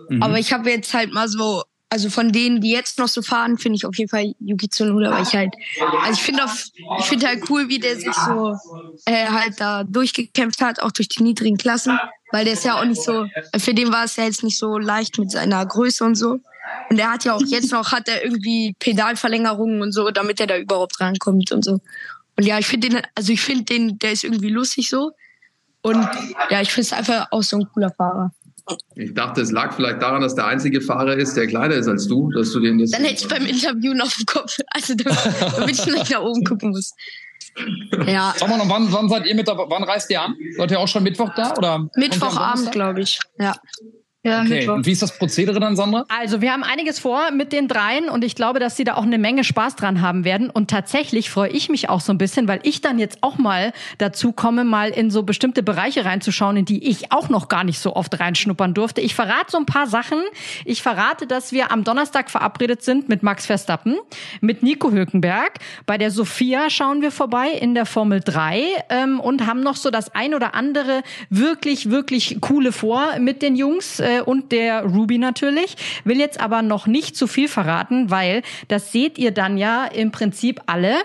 Mhm. 0.10 0.24
Aber 0.24 0.39
ich 0.39 0.51
habe 0.51 0.69
jetzt 0.69 0.94
halt 0.94 1.13
mal 1.13 1.27
so 1.27 1.63
also 1.94 2.10
von 2.10 2.31
denen, 2.31 2.60
die 2.60 2.71
jetzt 2.71 2.98
noch 2.98 3.07
so 3.07 3.21
fahren, 3.21 3.60
finde 3.60 3.75
ich 3.75 3.86
auf 3.86 3.95
jeden 3.95 4.10
Fall 4.10 4.33
Yuki 4.39 4.68
Tsunoda, 4.68 5.12
weil 5.12 5.21
ich 5.21 5.36
halt, 5.36 5.54
also 6.01 6.13
ich 6.13 6.24
finde 6.24 6.44
ich 6.98 7.06
finde 7.06 7.27
halt 7.27 7.48
cool, 7.51 7.69
wie 7.69 7.77
der 7.77 7.98
sich 7.98 8.15
so 8.15 8.57
äh, 9.06 9.27
halt 9.27 9.62
da 9.62 9.83
durchgekämpft 9.83 10.60
hat, 10.60 10.81
auch 10.81 10.92
durch 10.92 11.07
die 11.07 11.21
niedrigen 11.21 11.56
Klassen, 11.56 12.00
weil 12.31 12.45
der 12.45 12.56
ist 12.56 12.66
ja 12.66 12.80
auch 12.80 12.86
nicht 12.86 13.04
so, 13.04 13.27
für 13.57 13.75
den 13.75 13.92
war 13.92 14.06
es 14.06 14.16
ja 14.16 14.24
jetzt 14.24 14.42
nicht 14.42 14.57
so 14.57 14.80
leicht 14.80 15.19
mit 15.19 15.30
seiner 15.30 15.63
Größe 15.63 16.04
und 16.04 16.16
so. 16.16 16.39
Und 16.89 16.98
der 16.98 17.12
hat 17.12 17.25
ja 17.25 17.36
auch 17.36 17.44
jetzt 17.45 17.71
noch, 17.71 17.92
hat 17.92 18.07
er 18.07 18.24
irgendwie 18.24 18.75
Pedalverlängerungen 18.80 19.83
und 19.83 19.92
so, 19.92 20.09
damit 20.09 20.39
er 20.39 20.48
da 20.48 20.57
überhaupt 20.57 21.00
rankommt 21.00 21.51
und 21.51 21.63
so. 21.63 21.80
Und 22.44 22.48
ja, 22.50 22.60
ich 22.60 22.68
finde 22.68 22.90
den, 22.90 23.01
also 23.16 23.31
ich 23.31 23.40
finde 23.40 23.63
den, 23.63 23.98
der 24.00 24.12
ist 24.12 24.25
irgendwie 24.25 24.50
lustig 24.50 24.90
so. 24.90 25.12
Und 25.81 26.06
ja, 26.50 26.60
ich 26.60 26.74
finde 26.74 26.88
es 26.88 26.92
einfach 26.92 27.28
auch 27.31 27.42
so 27.42 27.57
ein 27.57 27.69
cooler 27.74 27.90
Fahrer. 27.90 28.31
Ich 28.95 29.13
dachte, 29.13 29.40
es 29.40 29.51
lag 29.51 29.74
vielleicht 29.74 30.01
daran, 30.01 30.22
dass 30.22 30.36
der 30.36 30.48
einzige 30.48 30.81
Fahrer 30.81 31.16
ist, 31.16 31.36
der 31.36 31.48
kleiner 31.48 31.75
ist 31.75 31.88
als 31.88 32.06
du, 32.06 32.30
dass 32.31 32.51
du 32.51 32.60
den 32.60 32.80
jetzt. 32.80 32.94
Dann 32.94 33.04
hätte 33.04 33.24
ich 33.24 33.30
beim 33.30 33.45
Interview 33.45 33.94
noch 33.94 34.12
im 34.19 34.25
Kopf, 34.25 34.57
also 34.72 34.94
damit 34.94 35.72
ich 35.72 35.86
nicht 35.86 36.12
nach 36.12 36.22
oben 36.22 36.44
gucken 36.44 36.72
muss. 36.72 36.94
Ja. 38.06 38.34
Sag 38.38 38.50
mal 38.50 38.57
noch, 38.57 38.68
wann, 38.68 38.92
wann 38.92 39.07
seid 39.07 39.25
ihr 39.25 39.36
mit, 39.36 39.48
wann 39.48 39.84
reist 39.84 40.10
ihr 40.10 40.22
an? 40.22 40.36
Seid 40.57 40.72
ihr 40.72 40.80
auch 40.80 40.88
schon 40.88 41.04
Mittwoch 41.04 41.34
da 41.34 41.54
oder? 41.56 41.88
Mittwochabend, 41.95 42.74
glaube 42.74 43.01
ich. 43.01 43.19
Ja. 43.40 43.56
Ja, 44.25 44.39
okay. 44.39 44.59
Mittwoch. 44.59 44.75
Und 44.75 44.85
wie 44.85 44.91
ist 44.93 45.01
das 45.01 45.17
Prozedere 45.17 45.59
dann, 45.59 45.75
Sandra? 45.75 46.05
Also, 46.07 46.39
wir 46.39 46.53
haben 46.53 46.63
einiges 46.63 46.97
vor 46.97 47.31
mit 47.31 47.51
den 47.51 47.67
dreien 47.67 48.07
und 48.07 48.23
ich 48.23 48.35
glaube, 48.35 48.59
dass 48.59 48.77
sie 48.77 48.85
da 48.85 48.95
auch 48.95 49.03
eine 49.03 49.17
Menge 49.17 49.43
Spaß 49.43 49.75
dran 49.75 49.99
haben 49.99 50.23
werden. 50.23 50.49
Und 50.49 50.69
tatsächlich 50.69 51.29
freue 51.29 51.49
ich 51.49 51.67
mich 51.67 51.89
auch 51.89 51.99
so 51.99 52.13
ein 52.13 52.17
bisschen, 52.17 52.47
weil 52.47 52.61
ich 52.63 52.79
dann 52.79 52.99
jetzt 52.99 53.17
auch 53.19 53.37
mal 53.37 53.73
dazu 53.97 54.31
komme, 54.31 54.63
mal 54.63 54.91
in 54.91 55.11
so 55.11 55.23
bestimmte 55.23 55.61
Bereiche 55.61 56.05
reinzuschauen, 56.05 56.55
in 56.55 56.63
die 56.63 56.87
ich 56.87 57.11
auch 57.11 57.27
noch 57.27 57.49
gar 57.49 57.65
nicht 57.65 57.79
so 57.79 57.97
oft 57.97 58.17
reinschnuppern 58.17 58.73
durfte. 58.73 59.01
Ich 59.01 59.13
verrate 59.13 59.51
so 59.51 59.57
ein 59.57 59.65
paar 59.65 59.87
Sachen. 59.87 60.19
Ich 60.63 60.81
verrate, 60.81 61.27
dass 61.27 61.51
wir 61.51 61.73
am 61.73 61.83
Donnerstag 61.83 62.31
verabredet 62.31 62.81
sind 62.81 63.09
mit 63.09 63.23
Max 63.23 63.45
Verstappen, 63.45 63.97
mit 64.39 64.63
Nico 64.63 64.89
Hülkenberg. 64.89 65.59
Bei 65.85 65.97
der 65.97 66.11
Sophia 66.11 66.69
schauen 66.69 67.01
wir 67.01 67.11
vorbei 67.11 67.49
in 67.49 67.75
der 67.75 67.85
Formel 67.85 68.21
3 68.21 68.63
ähm, 68.87 69.19
und 69.19 69.45
haben 69.45 69.59
noch 69.59 69.75
so 69.75 69.91
das 69.91 70.15
ein 70.15 70.33
oder 70.33 70.55
andere 70.55 71.03
wirklich, 71.29 71.89
wirklich 71.89 72.37
coole 72.39 72.71
vor 72.71 73.19
mit 73.19 73.41
den 73.41 73.57
Jungs. 73.57 73.99
Äh, 73.99 74.12
und 74.21 74.51
der 74.51 74.83
Ruby 74.83 75.18
natürlich. 75.18 75.75
Will 76.04 76.19
jetzt 76.19 76.39
aber 76.39 76.62
noch 76.62 76.88
nicht 76.88 77.15
zu 77.15 77.27
viel 77.27 77.48
verraten, 77.48 78.12
weil 78.12 78.42
das 78.68 78.92
seht 78.92 79.18
ihr 79.18 79.31
dann 79.31 79.57
ja 79.57 79.86
im 79.86 80.12
Prinzip 80.12 80.62
alle 80.68 80.95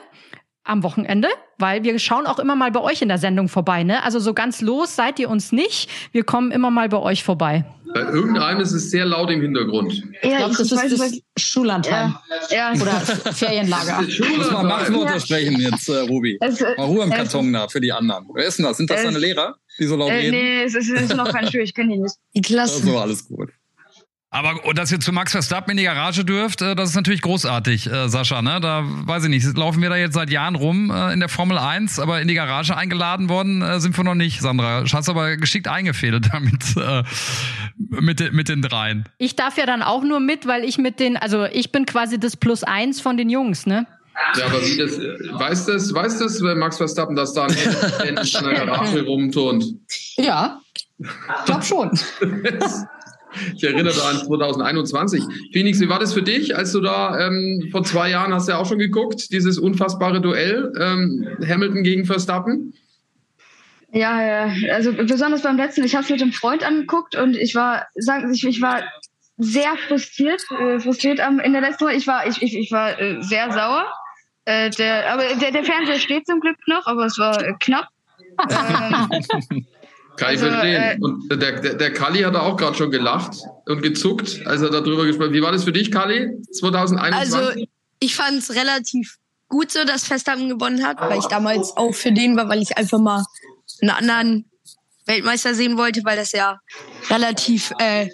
am 0.69 0.83
Wochenende, 0.83 1.29
weil 1.57 1.83
wir 1.83 1.99
schauen 1.99 2.27
auch 2.27 2.39
immer 2.39 2.55
mal 2.55 2.71
bei 2.71 2.81
euch 2.81 3.01
in 3.01 3.09
der 3.09 3.19
Sendung 3.19 3.49
vorbei. 3.49 3.85
Ne? 3.85 4.03
Also 4.05 4.19
so 4.19 4.35
ganz 4.35 4.61
los 4.61 4.95
seid 4.95 5.19
ihr 5.19 5.31
uns 5.31 5.51
nicht. 5.51 5.89
Wir 6.13 6.25
kommen 6.25 6.53
immer 6.53 6.71
mal 6.71 6.89
bei 6.91 6.99
euch 6.99 7.25
vorbei. 7.25 7.65
Bei 7.95 8.03
irgendeinem 8.03 8.61
ist 8.61 8.73
es 8.73 8.91
sehr 8.91 9.07
laut 9.07 9.31
im 9.31 9.41
Hintergrund. 9.41 9.95
Ja, 10.23 10.31
ich 10.31 10.37
glaube, 10.37 10.55
das 10.57 10.71
ist 10.71 11.01
das 11.01 11.21
Schullandheim. 11.43 12.15
Ja. 12.51 12.75
ja. 12.75 12.83
Oder 12.83 12.93
Ferienlager. 13.33 14.03
Muss 14.37 14.51
mal 14.51 14.63
Machtworte 14.63 15.15
ja. 15.15 15.21
sprechen 15.21 15.59
jetzt, 15.59 15.89
äh, 15.89 16.01
Ruby. 16.01 16.37
Es, 16.41 16.61
mal 16.61 16.85
Ruhe 16.85 17.05
im 17.05 17.11
Karton 17.11 17.51
da 17.51 17.67
für 17.69 17.81
die 17.81 17.91
anderen. 17.91 18.29
Wer 18.35 18.47
ist 18.47 18.59
denn 18.59 18.67
das? 18.67 18.77
Sind 18.77 18.91
das 18.91 19.03
deine 19.03 19.19
Lehrer, 19.19 19.57
die 19.79 19.87
so 19.87 19.97
laut 19.97 20.11
äh, 20.11 20.15
reden? 20.15 20.31
Nee, 20.31 20.63
es 20.63 20.75
ist, 20.75 20.91
es 20.91 21.03
ist 21.03 21.17
noch 21.17 21.33
kein 21.33 21.51
Schul, 21.51 21.61
ich 21.61 21.75
kenne 21.75 21.95
die 21.95 22.01
nicht. 22.01 22.15
Die 22.35 22.41
Klasse. 22.41 22.81
Also 22.83 22.99
alles 22.99 23.29
gut. 23.29 23.51
Aber 24.31 24.75
dass 24.75 24.93
ihr 24.93 25.01
zu 25.01 25.11
Max 25.11 25.33
Verstappen 25.33 25.71
in 25.71 25.79
die 25.79 25.85
Garage 25.85 26.23
dürft, 26.23 26.61
äh, 26.61 26.75
das 26.75 26.91
ist 26.91 26.97
natürlich 26.97 27.23
großartig, 27.23 27.91
äh, 27.91 28.09
Sascha. 28.09 28.43
Ne? 28.43 28.61
Da 28.61 28.83
weiß 28.85 29.25
ich 29.25 29.31
nicht, 29.31 29.57
laufen 29.57 29.81
wir 29.81 29.89
da 29.89 29.97
jetzt 29.97 30.13
seit 30.13 30.29
Jahren 30.29 30.55
rum 30.55 30.91
äh, 30.91 31.15
in 31.15 31.21
der 31.21 31.31
Formel 31.31 31.57
1, 31.57 31.99
aber 31.99 32.21
in 32.21 32.29
die 32.29 32.35
Garage 32.35 32.77
eingeladen 32.77 33.31
worden 33.31 33.63
äh, 33.63 33.81
sind 33.81 33.97
wir 33.97 34.05
noch 34.05 34.15
nicht, 34.15 34.43
Sandra. 34.43 34.85
Hast 34.93 35.09
aber 35.09 35.39
geschickt 35.39 35.67
eingefädelt 35.67 36.29
damit 36.33 36.77
äh, 36.77 37.03
mit, 37.79 38.33
mit 38.35 38.51
den 38.51 38.61
dreien. 38.61 39.05
Ich 39.17 39.35
darf 39.35 39.57
ja 39.57 39.65
dann 39.65 39.83
auch 39.83 40.05
nur 40.05 40.21
mit, 40.21 40.47
weil 40.47 40.63
ich 40.63 40.77
mit 40.77 41.01
den, 41.01 41.17
also 41.17 41.47
ich 41.47 41.73
bin 41.73 41.87
quasi 41.87 42.21
das 42.21 42.37
Plus 42.37 42.65
eins 42.65 43.01
von 43.01 43.17
den 43.17 43.31
Jungs, 43.31 43.65
ne? 43.65 43.87
Ja, 44.37 44.47
aber 44.47 44.61
wie 44.61 44.77
das, 44.77 44.99
weiß 44.99 45.67
das, 45.67 45.95
weiß 45.95 46.19
das 46.19 46.41
Max 46.41 46.77
Verstappen, 46.77 47.17
dass 47.17 47.33
da 47.35 47.45
ein 47.45 47.57
in 48.09 48.15
der 48.15 48.55
Garage 48.55 49.03
rumturnt? 49.07 49.65
Ja, 50.17 50.61
ich 50.99 51.45
glaube 51.45 51.65
schon. 51.65 51.91
Ich 53.55 53.63
erinnere 53.63 53.95
da 53.95 54.09
an 54.09 54.25
2021. 54.25 55.23
Phoenix, 55.53 55.81
wie 55.81 55.89
war 55.89 55.99
das 55.99 56.15
für 56.15 56.23
dich, 56.23 56.57
als 56.57 56.73
du 56.73 56.81
da 56.81 57.27
ähm, 57.27 57.69
vor 57.71 57.85
zwei 57.85 58.11
Jahren 58.11 58.33
hast 58.33 58.49
du 58.49 58.53
ja 58.53 58.59
auch 58.59 58.67
schon 58.67 58.79
geguckt, 58.79 59.33
dieses 59.33 59.59
unfassbare 59.59 60.21
Duell 60.21 60.73
ähm, 60.81 61.29
Hamilton 61.47 61.83
gegen 61.83 62.05
Verstappen? 62.05 62.75
Ja, 63.93 64.23
ja, 64.47 64.75
also 64.75 64.93
besonders 64.93 65.43
beim 65.43 65.57
letzten, 65.57 65.83
ich 65.85 65.95
habe 65.95 66.05
es 66.05 66.11
mit 66.11 66.21
einem 66.21 66.33
Freund 66.33 66.63
angeguckt 66.63 67.17
und 67.17 67.37
ich 67.37 67.55
war, 67.55 67.87
sagen 67.95 68.33
ich, 68.33 68.45
ich 68.45 68.61
war 68.61 68.83
sehr 69.39 69.77
frustriert, 69.87 70.43
äh, 70.59 70.79
frustriert 70.81 71.21
am, 71.21 71.39
in 71.41 71.53
der 71.53 71.63
letzten 71.63 71.87
Woche. 71.87 71.95
Ich 71.95 72.07
war, 72.07 72.27
ich, 72.27 72.43
ich, 72.43 72.57
ich 72.57 72.73
war 72.73 73.01
äh, 73.01 73.23
sehr 73.23 73.51
sauer. 73.53 73.87
Äh, 74.49 74.71
der, 74.71 75.13
aber 75.13 75.35
der, 75.35 75.53
der 75.53 75.63
Fernseher 75.63 75.99
steht 75.99 76.27
zum 76.27 76.41
Glück 76.41 76.57
noch, 76.67 76.87
aber 76.87 77.05
es 77.05 77.19
war 77.19 77.39
äh, 77.45 77.53
knapp. 77.61 77.89
ähm, 78.49 79.11
kann 80.17 80.35
ich 80.35 80.43
also, 80.43 80.47
verstehen. 80.47 80.83
Äh, 80.83 80.97
und 81.03 81.29
der, 81.31 81.61
der, 81.61 81.75
der 81.75 81.93
Kali 81.93 82.23
hat 82.23 82.35
auch 82.35 82.57
gerade 82.57 82.75
schon 82.75 82.91
gelacht 82.91 83.37
und 83.67 83.83
gezuckt, 83.83 84.41
als 84.47 84.63
er 84.63 84.71
darüber 84.71 85.05
gesprochen 85.05 85.29
hat. 85.29 85.35
Wie 85.35 85.43
war 85.43 85.53
das 85.53 85.65
für 85.65 85.73
dich, 85.73 85.93
Kali, 85.93 86.31
2021? 86.51 87.35
Also, 87.35 87.67
ich 88.01 88.17
fand 88.17 88.39
es 88.39 88.55
relativ 88.55 89.19
gut 89.49 89.71
so, 89.71 89.85
dass 89.85 90.05
Verstappen 90.05 90.49
gewonnen 90.49 90.83
hat, 90.83 90.99
weil 90.99 91.19
ich 91.19 91.27
damals 91.27 91.77
auch 91.77 91.95
für 91.95 92.13
den 92.13 92.35
war, 92.35 92.49
weil 92.49 92.63
ich 92.63 92.79
einfach 92.79 93.01
mal 93.01 93.27
einen 93.83 93.91
anderen 93.91 94.51
Weltmeister 95.05 95.53
sehen 95.53 95.77
wollte, 95.77 96.01
weil 96.05 96.17
das 96.17 96.33
ja 96.33 96.59
relativ, 97.11 97.71
äh, 97.81 98.09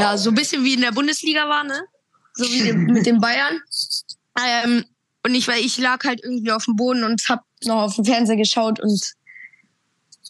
ja, 0.00 0.18
so 0.18 0.30
ein 0.30 0.34
bisschen 0.34 0.64
wie 0.64 0.74
in 0.74 0.80
der 0.80 0.90
Bundesliga 0.90 1.48
war, 1.48 1.62
ne? 1.62 1.80
So 2.34 2.44
wie 2.44 2.72
mit 2.72 3.06
den 3.06 3.20
Bayern. 3.20 3.60
Ähm, 4.64 4.82
und 5.24 5.34
ich, 5.34 5.46
weil 5.48 5.64
ich 5.64 5.78
lag 5.78 6.04
halt 6.04 6.20
irgendwie 6.22 6.52
auf 6.52 6.64
dem 6.64 6.76
Boden 6.76 7.04
und 7.04 7.28
hab 7.28 7.44
noch 7.64 7.82
auf 7.82 7.94
dem 7.96 8.04
Fernseher 8.04 8.36
geschaut 8.36 8.80
und 8.80 9.14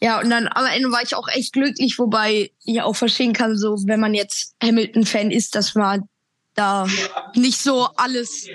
Ja, 0.01 0.21
und 0.21 0.31
dann 0.31 0.49
am 0.49 0.67
Ende 0.67 0.91
war 0.91 1.03
ich 1.03 1.15
auch 1.15 1.29
echt 1.29 1.53
glücklich, 1.53 1.99
wobei 1.99 2.51
ich 2.65 2.83
auch 2.83 2.97
verstehen 2.97 3.33
kann, 3.33 3.57
so 3.57 3.77
wenn 3.87 4.01
man 4.01 4.15
jetzt 4.15 4.55
Hamilton-Fan 4.63 5.31
ist, 5.31 5.55
dass 5.55 5.75
man 5.75 6.09
da 6.55 6.87
nicht 7.35 7.63
so 7.63 7.89
alles 7.97 8.47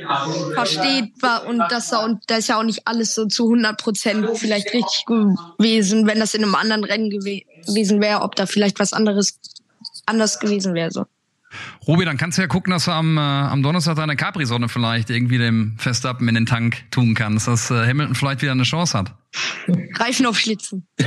versteht 0.53 1.13
war 1.21 1.47
und 1.47 1.59
das 1.69 1.91
und 1.93 2.19
da 2.27 2.37
ist 2.37 2.47
ja 2.49 2.59
auch 2.59 2.63
nicht 2.63 2.85
alles 2.87 3.15
so 3.15 3.25
zu 3.25 3.45
100 3.45 3.81
Prozent 3.81 4.27
vielleicht 4.35 4.71
richtig 4.73 5.05
gewesen, 5.07 6.05
wenn 6.05 6.19
das 6.19 6.35
in 6.35 6.43
einem 6.43 6.55
anderen 6.55 6.83
Rennen 6.83 7.09
gew 7.09 7.41
gewesen 7.65 7.99
wäre, 8.01 8.21
ob 8.21 8.35
da 8.35 8.45
vielleicht 8.45 8.79
was 8.79 8.93
anderes 8.93 9.39
anders 10.05 10.39
gewesen 10.39 10.73
wäre 10.73 10.91
so. 10.91 11.05
Robi, 11.87 12.05
dann 12.05 12.17
kannst 12.17 12.37
du 12.37 12.41
ja 12.41 12.47
gucken, 12.47 12.71
dass 12.71 12.85
du 12.85 12.91
am, 12.91 13.17
äh, 13.17 13.21
am 13.21 13.63
Donnerstag 13.63 13.95
deine 13.95 14.15
Capri-Sonne 14.15 14.69
vielleicht 14.69 15.09
irgendwie 15.09 15.37
dem 15.37 15.75
Festappen 15.77 16.27
in 16.27 16.35
den 16.35 16.45
Tank 16.45 16.83
tun 16.91 17.13
kannst, 17.15 17.47
dass 17.47 17.71
äh, 17.71 17.87
Hamilton 17.87 18.15
vielleicht 18.15 18.41
wieder 18.41 18.51
eine 18.51 18.63
Chance 18.63 18.97
hat. 18.97 19.13
Reifen 19.95 20.25
auf 20.25 20.39
Schlitzen. 20.39 20.87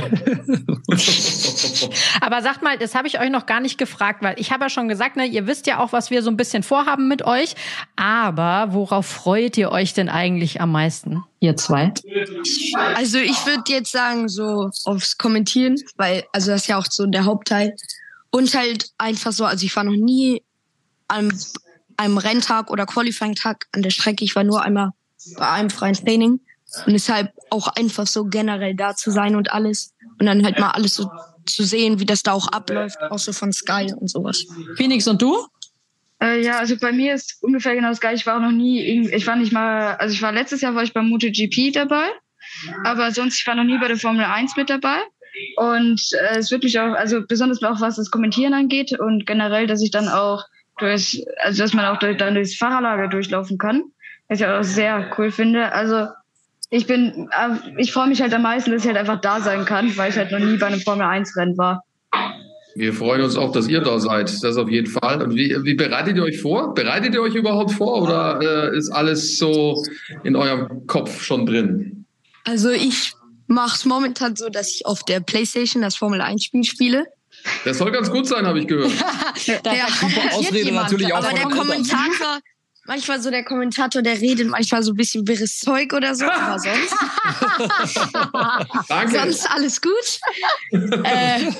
Aber 2.21 2.41
sagt 2.41 2.61
mal, 2.61 2.77
das 2.77 2.95
habe 2.95 3.07
ich 3.07 3.19
euch 3.19 3.29
noch 3.29 3.45
gar 3.45 3.59
nicht 3.59 3.77
gefragt, 3.77 4.23
weil 4.23 4.35
ich 4.39 4.51
habe 4.51 4.63
ja 4.65 4.69
schon 4.69 4.87
gesagt, 4.87 5.17
ne, 5.17 5.25
ihr 5.25 5.47
wisst 5.47 5.67
ja 5.67 5.79
auch, 5.79 5.91
was 5.91 6.11
wir 6.11 6.23
so 6.23 6.29
ein 6.29 6.37
bisschen 6.37 6.63
vorhaben 6.63 7.07
mit 7.07 7.23
euch. 7.23 7.55
Aber 7.95 8.73
worauf 8.73 9.05
freut 9.05 9.57
ihr 9.57 9.71
euch 9.71 9.93
denn 9.93 10.09
eigentlich 10.09 10.61
am 10.61 10.71
meisten, 10.71 11.23
ihr 11.39 11.57
zwei? 11.57 11.93
Also 12.95 13.17
ich 13.17 13.45
würde 13.45 13.63
jetzt 13.67 13.91
sagen, 13.91 14.29
so 14.29 14.69
aufs 14.85 15.17
Kommentieren, 15.17 15.75
weil, 15.97 16.23
also 16.31 16.51
das 16.51 16.61
ist 16.61 16.67
ja 16.67 16.77
auch 16.77 16.85
so 16.89 17.05
der 17.07 17.25
Hauptteil. 17.25 17.75
Und 18.31 18.53
halt 18.55 18.91
einfach 18.97 19.31
so, 19.31 19.45
also 19.45 19.65
ich 19.65 19.75
war 19.75 19.83
noch 19.83 19.95
nie 19.95 20.41
am 21.07 21.29
einem 21.97 22.17
Renntag 22.17 22.71
oder 22.71 22.85
Qualifying-Tag 22.85 23.67
an 23.73 23.83
der 23.83 23.91
Strecke. 23.91 24.23
Ich 24.23 24.35
war 24.35 24.43
nur 24.43 24.63
einmal 24.63 24.91
bei 25.37 25.49
einem 25.49 25.69
freien 25.69 25.93
Training. 25.93 26.39
Und 26.85 26.93
deshalb 26.93 27.33
auch 27.49 27.67
einfach 27.67 28.07
so 28.07 28.25
generell 28.25 28.75
da 28.75 28.95
zu 28.95 29.11
sein 29.11 29.35
und 29.35 29.51
alles. 29.51 29.93
Und 30.19 30.25
dann 30.25 30.43
halt 30.43 30.57
mal 30.59 30.71
alles 30.71 30.95
so 30.95 31.11
zu 31.45 31.63
sehen, 31.63 31.99
wie 31.99 32.05
das 32.05 32.23
da 32.23 32.31
auch 32.31 32.47
abläuft, 32.47 33.01
auch 33.01 33.19
so 33.19 33.33
von 33.33 33.51
Sky 33.51 33.93
und 33.95 34.09
sowas. 34.09 34.45
Phoenix 34.77 35.07
und 35.07 35.21
du? 35.21 35.45
Äh, 36.21 36.43
ja, 36.43 36.59
also 36.59 36.77
bei 36.77 36.91
mir 36.91 37.15
ist 37.15 37.37
ungefähr 37.41 37.75
genau 37.75 37.89
das 37.89 37.99
gleiche. 37.99 38.17
Ich 38.17 38.25
war 38.25 38.37
auch 38.37 38.41
noch 38.41 38.51
nie, 38.51 39.09
ich 39.09 39.27
war 39.27 39.35
nicht 39.35 39.51
mal, 39.51 39.95
also 39.95 40.13
ich 40.13 40.21
war 40.21 40.31
letztes 40.31 40.61
Jahr 40.61 40.75
war 40.75 40.83
ich 40.83 40.93
beim 40.93 41.09
MotoGP 41.09 41.73
dabei, 41.73 42.05
aber 42.83 43.11
sonst 43.11 43.39
ich 43.39 43.47
war 43.47 43.55
noch 43.55 43.63
nie 43.63 43.79
bei 43.79 43.87
der 43.87 43.97
Formel 43.97 44.23
1 44.23 44.55
mit 44.55 44.69
dabei. 44.69 44.97
Und 45.57 46.01
äh, 46.13 46.37
es 46.37 46.51
wird 46.51 46.63
mich 46.63 46.79
auch, 46.79 46.93
also 46.93 47.21
besonders 47.27 47.63
auch 47.63 47.81
was 47.81 47.95
das 47.95 48.11
Kommentieren 48.11 48.53
angeht 48.53 48.97
und 48.97 49.25
generell, 49.25 49.67
dass 49.67 49.81
ich 49.81 49.91
dann 49.91 50.07
auch 50.07 50.45
durch, 50.77 51.23
also 51.43 51.61
dass 51.61 51.73
man 51.73 51.85
auch 51.85 51.99
durch, 51.99 52.17
dann 52.17 52.35
durchs 52.35 52.55
Fahrerlager 52.55 53.07
durchlaufen 53.07 53.57
kann, 53.57 53.83
was 54.27 54.39
ich 54.39 54.45
auch 54.45 54.63
sehr 54.63 55.11
cool 55.17 55.31
finde. 55.31 55.71
Also 55.71 56.07
ich 56.69 56.87
bin, 56.87 57.29
äh, 57.31 57.79
ich 57.81 57.91
freue 57.91 58.07
mich 58.07 58.21
halt 58.21 58.33
am 58.33 58.43
meisten, 58.43 58.71
dass 58.71 58.81
ich 58.81 58.87
halt 58.87 58.97
einfach 58.97 59.21
da 59.21 59.41
sein 59.41 59.65
kann, 59.65 59.95
weil 59.97 60.09
ich 60.09 60.17
halt 60.17 60.31
noch 60.31 60.39
nie 60.39 60.57
bei 60.57 60.67
einem 60.67 60.81
Formel 60.81 61.05
1 61.05 61.35
Rennen 61.37 61.57
war. 61.57 61.83
Wir 62.75 62.93
freuen 62.93 63.21
uns 63.21 63.35
auch, 63.35 63.51
dass 63.51 63.67
ihr 63.67 63.81
da 63.81 63.99
seid. 63.99 64.31
Das 64.43 64.55
auf 64.55 64.69
jeden 64.69 64.87
Fall. 64.87 65.21
Und 65.21 65.35
wie, 65.35 65.55
wie 65.63 65.73
bereitet 65.73 66.15
ihr 66.15 66.23
euch 66.23 66.39
vor? 66.39 66.73
Bereitet 66.73 67.13
ihr 67.13 67.21
euch 67.21 67.35
überhaupt 67.35 67.71
vor 67.71 68.01
oder 68.01 68.71
äh, 68.71 68.77
ist 68.77 68.89
alles 68.89 69.37
so 69.37 69.83
in 70.23 70.37
eurem 70.37 70.87
Kopf 70.87 71.21
schon 71.21 71.45
drin? 71.45 72.05
Also 72.45 72.69
ich 72.69 73.13
mache 73.51 73.75
es 73.75 73.85
momentan 73.85 74.35
so, 74.35 74.49
dass 74.49 74.69
ich 74.69 74.85
auf 74.85 75.03
der 75.03 75.19
PlayStation 75.19 75.81
das 75.81 75.95
Formel 75.95 76.21
1 76.21 76.43
Spiel 76.43 76.63
spiele. 76.63 77.05
Das 77.65 77.77
soll 77.79 77.91
ganz 77.91 78.09
gut 78.11 78.27
sein, 78.27 78.45
habe 78.45 78.59
ich 78.59 78.67
gehört. 78.67 78.91
da 79.63 79.73
Ja. 79.73 79.87
super 79.89 80.33
Ausrede 80.35 80.71
natürlich 80.71 81.11
auch 81.13 81.17
Aber 81.23 81.29
der. 81.33 81.43
Kommentator, 81.45 82.39
manchmal 82.85 83.21
so 83.21 83.31
der 83.31 83.43
Kommentator, 83.43 84.01
der 84.01 84.19
redet 84.21 84.47
manchmal 84.47 84.83
so 84.83 84.91
ein 84.91 84.97
bisschen 84.97 85.27
wirres 85.27 85.57
Zeug 85.59 85.91
oder 85.93 86.13
so, 86.13 86.25
aber 86.25 86.59
sonst, 86.59 86.93
Danke. 88.87 89.19
sonst 89.19 89.49
alles 89.49 89.81
gut. 89.81 90.19
äh, 90.71 91.51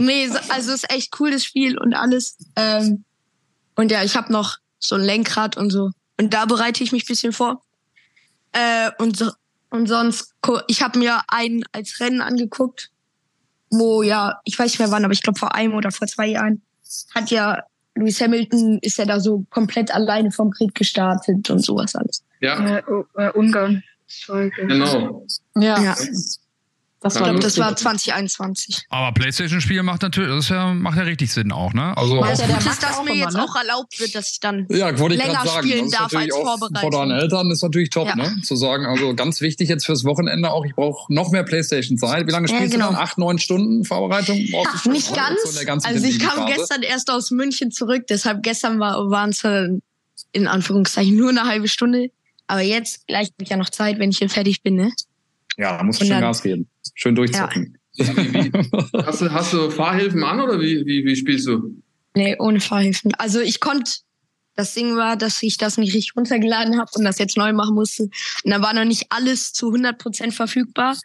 nee, 0.00 0.28
so- 0.28 0.38
also 0.48 0.72
ist 0.72 0.90
echt 0.92 1.18
cool 1.20 1.30
das 1.30 1.44
Spiel 1.44 1.78
und 1.78 1.94
alles. 1.94 2.36
Ähm, 2.56 3.04
und 3.74 3.90
ja, 3.90 4.02
ich 4.04 4.16
habe 4.16 4.32
noch 4.32 4.56
so 4.78 4.94
ein 4.94 5.02
Lenkrad 5.02 5.56
und 5.56 5.70
so. 5.70 5.90
Und 6.20 6.34
da 6.34 6.44
bereite 6.46 6.82
ich 6.84 6.92
mich 6.92 7.04
ein 7.04 7.08
bisschen 7.08 7.32
vor. 7.32 7.62
Äh, 8.52 8.90
und, 8.98 9.16
so, 9.16 9.30
und 9.70 9.86
sonst, 9.86 10.34
ich 10.66 10.82
habe 10.82 10.98
mir 10.98 11.20
einen 11.28 11.64
als 11.72 12.00
Rennen 12.00 12.20
angeguckt, 12.20 12.90
wo 13.70 14.02
ja, 14.02 14.40
ich 14.44 14.58
weiß 14.58 14.66
nicht 14.72 14.78
mehr 14.78 14.90
wann, 14.90 15.04
aber 15.04 15.12
ich 15.12 15.22
glaube 15.22 15.38
vor 15.38 15.54
einem 15.54 15.74
oder 15.74 15.90
vor 15.90 16.06
zwei 16.06 16.26
Jahren 16.28 16.62
hat 17.14 17.30
ja 17.30 17.62
Lewis 17.94 18.20
Hamilton 18.20 18.78
ist 18.80 18.96
ja 18.98 19.04
da 19.04 19.20
so 19.20 19.44
komplett 19.50 19.92
alleine 19.94 20.30
vom 20.30 20.50
Krieg 20.50 20.74
gestartet 20.74 21.50
und 21.50 21.58
sowas 21.64 21.94
alles. 21.94 22.22
Ja, 22.40 22.78
Äh, 22.78 22.82
äh, 23.16 23.32
Ungarn. 23.32 23.82
Sorry. 24.06 24.50
genau. 24.56 25.26
Ja, 25.56 25.82
Ja, 25.82 25.96
das 27.00 27.14
ich 27.14 27.20
war 27.20 27.28
glaube, 27.28 27.40
das 27.40 27.58
war 27.58 27.76
2021. 27.76 28.86
Aber 28.90 29.12
PlayStation-Spiel 29.12 29.82
macht 29.82 30.02
natürlich, 30.02 30.30
das 30.30 30.48
ja, 30.48 30.72
macht 30.74 30.96
ja 30.98 31.04
richtig 31.04 31.32
Sinn 31.32 31.52
auch, 31.52 31.72
ne? 31.72 31.96
Also 31.96 32.16
Ja, 32.16 32.22
Gut 32.34 32.66
ist, 32.66 32.82
dass 32.82 32.98
auch 32.98 33.04
mir 33.04 33.14
jetzt 33.14 33.34
ne? 33.34 33.44
auch 33.44 33.54
erlaubt 33.54 33.98
wird, 34.00 34.14
dass 34.14 34.30
ich 34.32 34.40
dann 34.40 34.66
Ja, 34.70 34.98
wollte 34.98 35.14
ich 35.14 35.22
länger 35.24 35.44
sagen. 35.46 35.68
spielen 35.68 35.90
darf 35.90 36.14
als 36.14 36.32
auch 36.32 36.58
Vorbereitung. 36.58 36.80
vor 36.80 36.90
deinen 36.90 37.12
Eltern 37.18 37.50
ist 37.50 37.62
natürlich 37.62 37.90
top, 37.90 38.08
Ja. 38.08 38.16
ne? 38.16 38.36
Zu 38.42 38.56
sagen, 38.56 38.86
also 38.86 39.14
ganz 39.14 39.40
wichtig 39.40 39.68
jetzt 39.68 39.86
fürs 39.86 40.04
Wochenende 40.04 40.50
auch, 40.50 40.64
ich 40.64 40.74
brauche 40.74 41.12
noch 41.12 41.30
mehr 41.30 41.44
Playstation-Zeit. 41.44 42.26
Wie 42.26 42.32
lange 42.32 42.48
Ja, 42.48 42.56
spielst 42.56 42.72
genau. 42.74 42.88
du 42.88 42.92
dann? 42.94 43.02
Acht, 43.02 43.18
neun 43.18 43.38
Stunden 43.38 43.84
Vorbereitung? 43.84 44.36
Schon, 44.82 44.92
Nicht 44.92 45.10
ne? 45.10 45.16
ganz. 45.64 45.84
Also 45.84 46.04
ich 46.04 46.18
kam 46.18 46.36
Phase. 46.46 46.52
gestern 46.56 46.82
erst 46.82 47.10
aus 47.10 47.30
München 47.30 47.70
zurück, 47.70 48.06
deshalb 48.08 48.42
gestern 48.42 48.80
war, 48.80 49.10
waren 49.10 49.30
es 49.30 49.42
in 50.32 50.46
Anführungszeichen 50.48 51.14
nur 51.16 51.30
eine 51.30 51.44
halbe 51.44 51.68
Stunde. 51.68 52.10
Aber 52.48 52.60
jetzt 52.60 53.06
gleich 53.06 53.28
habe 53.28 53.42
ich 53.42 53.48
ja 53.50 53.56
noch 53.56 53.70
Zeit, 53.70 53.98
wenn 53.98 54.10
ich 54.10 54.18
hier 54.18 54.28
fertig 54.30 54.62
bin, 54.62 54.74
ne? 54.74 54.90
Ja, 55.56 55.76
da 55.76 55.82
musst 55.82 56.00
du 56.00 56.04
Und 56.04 56.08
schön 56.08 56.14
dann- 56.16 56.22
Gas 56.22 56.42
geben. 56.42 56.68
Schön 56.98 57.14
durchzocken. 57.14 57.78
Wie, 57.94 58.02
wie, 58.08 59.02
hast, 59.06 59.20
du, 59.20 59.32
hast 59.32 59.52
du 59.52 59.70
Fahrhilfen 59.70 60.24
an 60.24 60.40
oder 60.40 60.60
wie, 60.60 60.84
wie, 60.84 61.04
wie 61.04 61.14
spielst 61.14 61.46
du? 61.46 61.80
Nee, 62.16 62.34
ohne 62.40 62.58
Fahrhilfen. 62.58 63.14
Also 63.14 63.38
ich 63.40 63.60
konnte, 63.60 63.92
das 64.56 64.74
Ding 64.74 64.96
war, 64.96 65.16
dass 65.16 65.40
ich 65.44 65.58
das 65.58 65.78
nicht 65.78 65.94
richtig 65.94 66.16
runtergeladen 66.16 66.76
habe 66.76 66.90
und 66.96 67.04
das 67.04 67.20
jetzt 67.20 67.36
neu 67.36 67.52
machen 67.52 67.76
musste. 67.76 68.10
Und 68.42 68.50
da 68.50 68.60
war 68.60 68.74
noch 68.74 68.84
nicht 68.84 69.06
alles 69.10 69.52
zu 69.52 69.68
100% 69.72 70.32
verfügbar. 70.32 70.96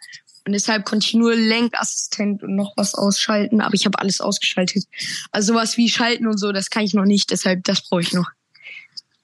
Und 0.44 0.52
deshalb 0.52 0.84
konnte 0.84 1.06
ich 1.06 1.14
nur 1.14 1.36
Lenkassistent 1.36 2.42
und 2.42 2.56
noch 2.56 2.72
was 2.76 2.96
ausschalten, 2.96 3.60
aber 3.60 3.74
ich 3.74 3.86
habe 3.86 4.00
alles 4.00 4.20
ausgeschaltet. 4.20 4.84
Also 5.30 5.52
sowas 5.52 5.76
wie 5.76 5.88
Schalten 5.88 6.26
und 6.26 6.38
so, 6.38 6.50
das 6.50 6.70
kann 6.70 6.82
ich 6.82 6.92
noch 6.92 7.04
nicht, 7.04 7.30
deshalb 7.30 7.62
das 7.62 7.88
brauche 7.88 8.02
ich 8.02 8.12
noch. 8.12 8.28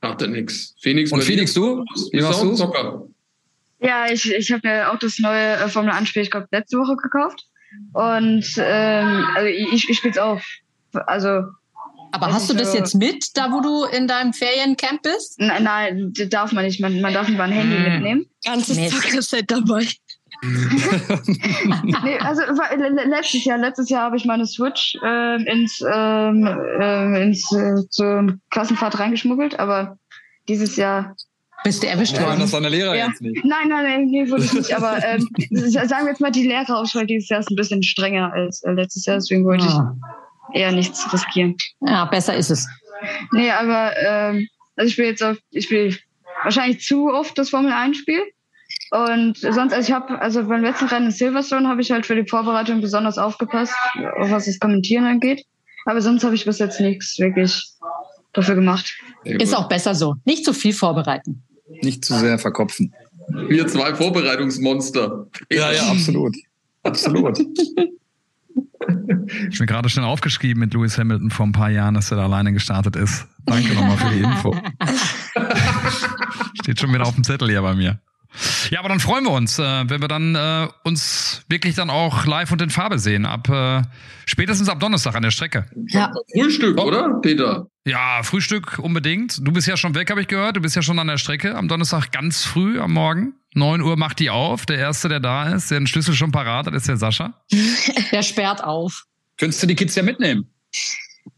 Ach, 0.02 0.14
dann 0.14 0.30
nix. 0.30 0.76
Phoenix, 0.80 1.10
Und 1.10 1.24
Phoenix, 1.24 1.52
dir? 1.52 1.60
du? 1.60 1.84
Wie 2.12 2.22
machst 2.22 2.42
du? 2.42 2.54
Zocker? 2.54 3.09
Ja, 3.80 4.10
ich, 4.10 4.30
ich 4.30 4.52
habe 4.52 4.68
mir 4.68 4.90
auch 4.92 4.98
das 4.98 5.18
neue 5.18 5.54
äh, 5.54 5.68
Formel 5.68 5.92
1 5.92 6.08
Spiel, 6.08 6.22
ich 6.22 6.30
glaube, 6.30 6.48
letzte 6.50 6.76
Woche 6.78 6.96
gekauft. 6.96 7.44
Und 7.92 8.44
ähm, 8.58 9.24
also 9.34 9.46
ich, 9.46 9.88
ich 9.88 9.98
spiele 9.98 10.12
es 10.12 10.18
auch. 10.18 10.40
Also 11.06 11.44
Aber 12.12 12.32
hast 12.32 12.50
du 12.50 12.54
das 12.54 12.74
jetzt 12.74 12.94
mit, 12.94 13.36
da 13.36 13.52
wo 13.52 13.60
du 13.60 13.84
in 13.84 14.06
deinem 14.08 14.32
Feriencamp 14.32 15.02
bist? 15.02 15.38
nein, 15.38 15.62
nein, 15.62 16.12
das 16.16 16.28
darf 16.28 16.52
man 16.52 16.64
nicht. 16.64 16.80
Man, 16.80 17.00
man 17.00 17.14
darf 17.14 17.28
nicht 17.28 17.38
mal 17.38 17.44
ein 17.44 17.52
Handy 17.52 17.76
Hm. 17.76 17.92
mitnehmen. 17.92 18.26
Ganzes 18.44 18.76
Mist. 18.76 18.94
Zockerset 19.02 19.50
dabei. 19.50 19.86
Nee, 20.42 22.18
also 22.20 22.42
letztes 23.04 23.44
Jahr, 23.44 23.58
letztes 23.58 23.90
Jahr 23.90 24.04
habe 24.04 24.16
ich 24.16 24.24
meine 24.24 24.46
Switch 24.46 24.96
ähm, 25.04 25.44
ins, 25.46 25.82
ähm, 25.86 26.46
äh, 26.46 27.22
ins 27.22 27.52
äh, 27.52 27.86
zur 27.90 28.38
Klassenfahrt 28.50 28.98
reingeschmuggelt, 28.98 29.58
aber 29.58 29.98
dieses 30.48 30.76
Jahr 30.76 31.14
Bist 31.64 31.82
du 31.82 31.88
erwischt 31.88 32.16
Ja, 32.16 32.22
worden? 32.26 32.40
das 32.40 32.52
deine 32.52 32.68
Lehrer 32.68 32.94
Ja. 32.96 33.08
jetzt 33.08 33.20
nicht. 33.20 33.44
Nein, 33.44 33.68
nein, 33.68 33.84
nein, 33.84 34.04
nee, 34.06 34.28
würde 34.28 34.44
ich 34.44 34.52
nicht. 34.52 34.74
Aber 34.74 35.02
ähm, 35.04 35.28
sa- 35.50 35.86
sagen 35.86 36.04
wir 36.06 36.10
jetzt 36.12 36.20
mal, 36.20 36.30
die 36.30 36.46
Lehrerauswahl 36.46 37.06
dieses 37.06 37.28
Jahr 37.28 37.40
ist 37.40 37.50
ein 37.50 37.56
bisschen 37.56 37.82
strenger 37.82 38.32
als 38.32 38.62
äh, 38.62 38.72
letztes 38.72 39.04
Jahr, 39.06 39.16
deswegen 39.16 39.44
wollte 39.44 39.64
Ah. 39.66 39.94
ich 40.52 40.60
eher 40.60 40.72
nichts 40.72 41.12
riskieren. 41.12 41.56
Ja, 41.80 42.06
besser 42.06 42.34
ist 42.34 42.50
es. 42.50 42.66
Nee, 43.32 43.50
aber 43.50 43.92
ähm, 43.98 44.48
also 44.76 44.86
ich 44.88 44.92
spiele 44.94 45.08
jetzt 45.08 45.22
auf, 45.22 45.36
ich 45.50 45.64
spiele 45.66 45.96
wahrscheinlich 46.42 46.80
zu 46.84 47.08
oft 47.12 47.36
das 47.38 47.50
Formel 47.50 47.72
1 47.72 47.96
Spiel. 47.98 48.20
Und 48.92 49.38
sonst, 49.38 49.72
also 49.72 49.88
ich 49.88 49.92
habe, 49.92 50.20
also 50.20 50.42
beim 50.44 50.62
letzten 50.62 50.86
Rennen 50.86 51.06
in 51.06 51.12
Silverstone 51.12 51.68
habe 51.68 51.80
ich 51.80 51.90
halt 51.92 52.06
für 52.06 52.16
die 52.16 52.28
Vorbereitung 52.28 52.80
besonders 52.80 53.18
aufgepasst, 53.18 53.72
auch 54.20 54.30
was 54.30 54.46
das 54.46 54.58
Kommentieren 54.58 55.04
angeht. 55.06 55.44
Aber 55.86 56.00
sonst 56.02 56.24
habe 56.24 56.34
ich 56.34 56.44
bis 56.44 56.58
jetzt 56.58 56.80
nichts 56.80 57.18
wirklich 57.18 57.68
dafür 58.32 58.54
gemacht. 58.56 58.92
Ist 59.24 59.56
auch 59.56 59.68
besser 59.68 59.94
so. 59.94 60.16
Nicht 60.24 60.44
zu 60.44 60.52
viel 60.52 60.72
vorbereiten. 60.72 61.42
Nicht 61.82 62.04
zu 62.04 62.14
sehr 62.14 62.38
verkopfen. 62.38 62.94
Wir 63.48 63.66
zwei 63.68 63.94
Vorbereitungsmonster. 63.94 65.26
Ja, 65.50 65.72
ja, 65.72 65.88
absolut. 65.88 66.36
Absolut. 66.82 67.38
ich 69.50 69.60
mir 69.60 69.66
gerade 69.66 69.88
schnell 69.88 70.04
aufgeschrieben 70.04 70.60
mit 70.60 70.74
Lewis 70.74 70.98
Hamilton 70.98 71.30
vor 71.30 71.46
ein 71.46 71.52
paar 71.52 71.70
Jahren, 71.70 71.94
dass 71.94 72.10
er 72.10 72.16
da 72.16 72.24
alleine 72.24 72.52
gestartet 72.52 72.96
ist. 72.96 73.26
Danke 73.46 73.74
nochmal 73.74 73.98
für 73.98 74.10
die 74.10 74.20
Info. 74.20 74.54
Steht 76.62 76.80
schon 76.80 76.92
wieder 76.92 77.06
auf 77.06 77.14
dem 77.14 77.24
Zettel 77.24 77.48
hier 77.48 77.62
bei 77.62 77.74
mir. 77.74 78.00
Ja, 78.70 78.78
aber 78.78 78.88
dann 78.88 79.00
freuen 79.00 79.24
wir 79.24 79.32
uns, 79.32 79.58
äh, 79.58 79.62
wenn 79.62 80.00
wir 80.00 80.08
dann 80.08 80.36
äh, 80.36 80.68
uns 80.84 81.42
wirklich 81.48 81.74
dann 81.74 81.90
auch 81.90 82.26
live 82.26 82.52
und 82.52 82.62
in 82.62 82.70
Farbe 82.70 82.98
sehen. 82.98 83.26
Ab 83.26 83.48
äh, 83.48 83.82
spätestens 84.24 84.68
ab 84.68 84.78
Donnerstag 84.78 85.16
an 85.16 85.22
der 85.22 85.32
Strecke. 85.32 85.66
Ja. 85.88 86.12
Frühstück, 86.32 86.80
oder, 86.80 87.18
Peter? 87.20 87.66
Ja, 87.86 88.22
Frühstück 88.22 88.78
unbedingt. 88.78 89.38
Du 89.46 89.52
bist 89.52 89.66
ja 89.66 89.76
schon 89.76 89.94
weg, 89.94 90.10
habe 90.10 90.20
ich 90.20 90.28
gehört. 90.28 90.56
Du 90.56 90.60
bist 90.60 90.76
ja 90.76 90.82
schon 90.82 90.98
an 90.98 91.06
der 91.06 91.16
Strecke 91.18 91.54
am 91.54 91.66
Donnerstag 91.68 92.12
ganz 92.12 92.44
früh 92.44 92.78
am 92.78 92.92
Morgen. 92.92 93.34
9 93.54 93.80
Uhr 93.80 93.96
macht 93.96 94.18
die 94.20 94.30
auf. 94.30 94.66
Der 94.66 94.78
Erste, 94.78 95.08
der 95.08 95.18
da 95.20 95.54
ist, 95.54 95.70
der 95.70 95.80
den 95.80 95.86
Schlüssel 95.86 96.14
schon 96.14 96.30
parat 96.30 96.66
hat, 96.66 96.74
ist 96.74 96.88
der 96.88 96.98
Sascha. 96.98 97.34
Der 98.12 98.22
sperrt 98.22 98.62
auf. 98.62 99.04
Könntest 99.38 99.62
du 99.62 99.66
die 99.66 99.74
Kids 99.74 99.94
ja 99.94 100.02
mitnehmen? 100.02 100.46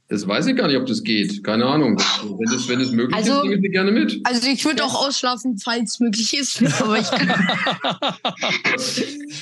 Das 0.09 0.27
weiß 0.27 0.47
ich 0.49 0.57
gar 0.57 0.67
nicht, 0.67 0.77
ob 0.77 0.85
das 0.87 1.03
geht. 1.05 1.43
Keine 1.45 1.65
Ahnung. 1.65 1.97
Wenn 1.99 2.55
es, 2.55 2.69
wenn 2.69 2.81
es 2.81 2.91
möglich 2.91 3.17
Also- 3.17 3.37
ist, 3.37 3.43
nehme 3.45 3.55
ich 3.55 3.63
sie 3.63 3.69
gerne 3.71 3.93
mit. 3.93 4.21
Also 4.25 4.47
ich 4.49 4.65
würde 4.65 4.85
auch 4.85 5.07
ausschlafen, 5.07 5.57
falls 5.63 6.01
möglich 6.01 6.37
ist. 6.37 6.61
Aber 6.83 6.99
ich 6.99 7.09
kann, 7.11 7.29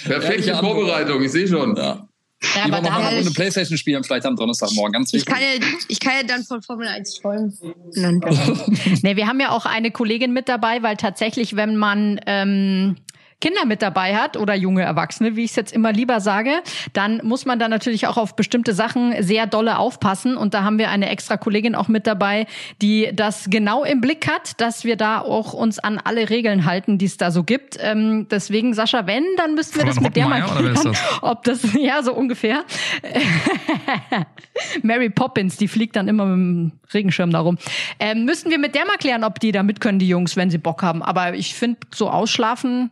Perfekte. 0.04 0.54
Vorbereitung, 0.56 1.22
ich 1.22 1.32
sehe 1.32 1.48
schon. 1.48 1.74
Ja. 1.76 2.06
Ja, 2.54 2.64
aber 2.64 2.82
wir 2.82 2.90
mal 2.90 3.02
da, 3.02 3.08
eine 3.08 3.30
Playstation 3.30 3.76
spielen, 3.76 4.02
vielleicht 4.02 4.24
am 4.24 4.34
Donnerstagmorgen. 4.34 4.92
Ganz 4.92 5.12
ich, 5.12 5.26
wichtig. 5.26 5.34
kann 5.34 5.42
ja, 5.42 5.66
ich 5.88 6.00
kann 6.00 6.12
ja 6.16 6.22
dann 6.22 6.42
von 6.42 6.62
Formel 6.62 6.88
1 6.88 7.20
träumen. 7.20 7.56
Nee, 9.02 9.16
wir 9.16 9.26
haben 9.26 9.40
ja 9.40 9.50
auch 9.50 9.66
eine 9.66 9.90
Kollegin 9.90 10.32
mit 10.32 10.48
dabei, 10.48 10.82
weil 10.82 10.96
tatsächlich, 10.96 11.56
wenn 11.56 11.76
man 11.76 12.20
ähm, 12.26 12.96
Kinder 13.40 13.64
mit 13.64 13.82
dabei 13.82 14.16
hat 14.16 14.36
oder 14.36 14.54
junge 14.54 14.82
Erwachsene, 14.82 15.34
wie 15.36 15.44
ich 15.44 15.50
es 15.50 15.56
jetzt 15.56 15.72
immer 15.72 15.92
lieber 15.92 16.20
sage, 16.20 16.62
dann 16.92 17.20
muss 17.24 17.46
man 17.46 17.58
da 17.58 17.68
natürlich 17.68 18.06
auch 18.06 18.16
auf 18.16 18.36
bestimmte 18.36 18.74
Sachen 18.74 19.14
sehr 19.22 19.46
dolle 19.46 19.78
aufpassen. 19.78 20.36
Und 20.36 20.54
da 20.54 20.62
haben 20.62 20.78
wir 20.78 20.90
eine 20.90 21.08
extra 21.08 21.36
Kollegin 21.36 21.74
auch 21.74 21.88
mit 21.88 22.06
dabei, 22.06 22.46
die 22.82 23.10
das 23.14 23.48
genau 23.48 23.84
im 23.84 24.00
Blick 24.00 24.28
hat, 24.28 24.60
dass 24.60 24.84
wir 24.84 24.96
da 24.96 25.20
auch 25.20 25.52
uns 25.54 25.78
an 25.78 25.98
alle 26.02 26.28
Regeln 26.28 26.66
halten, 26.66 26.98
die 26.98 27.06
es 27.06 27.16
da 27.16 27.30
so 27.30 27.42
gibt. 27.42 27.78
Ähm, 27.80 28.26
deswegen, 28.30 28.74
Sascha, 28.74 29.06
wenn, 29.06 29.24
dann 29.36 29.54
müssten 29.54 29.76
wir 29.76 29.82
Fräulein 29.82 29.94
das 29.94 30.02
mit 30.02 30.16
der 30.16 30.28
mal 30.28 30.42
klären, 30.42 30.96
ob 31.22 31.42
das, 31.44 31.60
ja, 31.78 32.02
so 32.02 32.12
ungefähr. 32.12 32.64
Mary 34.82 35.08
Poppins, 35.08 35.56
die 35.56 35.68
fliegt 35.68 35.96
dann 35.96 36.08
immer 36.08 36.26
mit 36.26 36.34
dem 36.34 36.72
Regenschirm 36.92 37.30
darum. 37.30 37.56
Ähm, 37.98 38.24
müssten 38.24 38.50
wir 38.50 38.58
mit 38.58 38.74
der 38.74 38.84
mal 38.84 38.96
klären, 38.96 39.24
ob 39.24 39.40
die 39.40 39.52
da 39.52 39.62
mit 39.62 39.80
können, 39.80 39.98
die 39.98 40.08
Jungs, 40.08 40.36
wenn 40.36 40.50
sie 40.50 40.58
Bock 40.58 40.82
haben. 40.82 41.02
Aber 41.02 41.34
ich 41.34 41.54
finde, 41.54 41.80
so 41.94 42.10
ausschlafen 42.10 42.90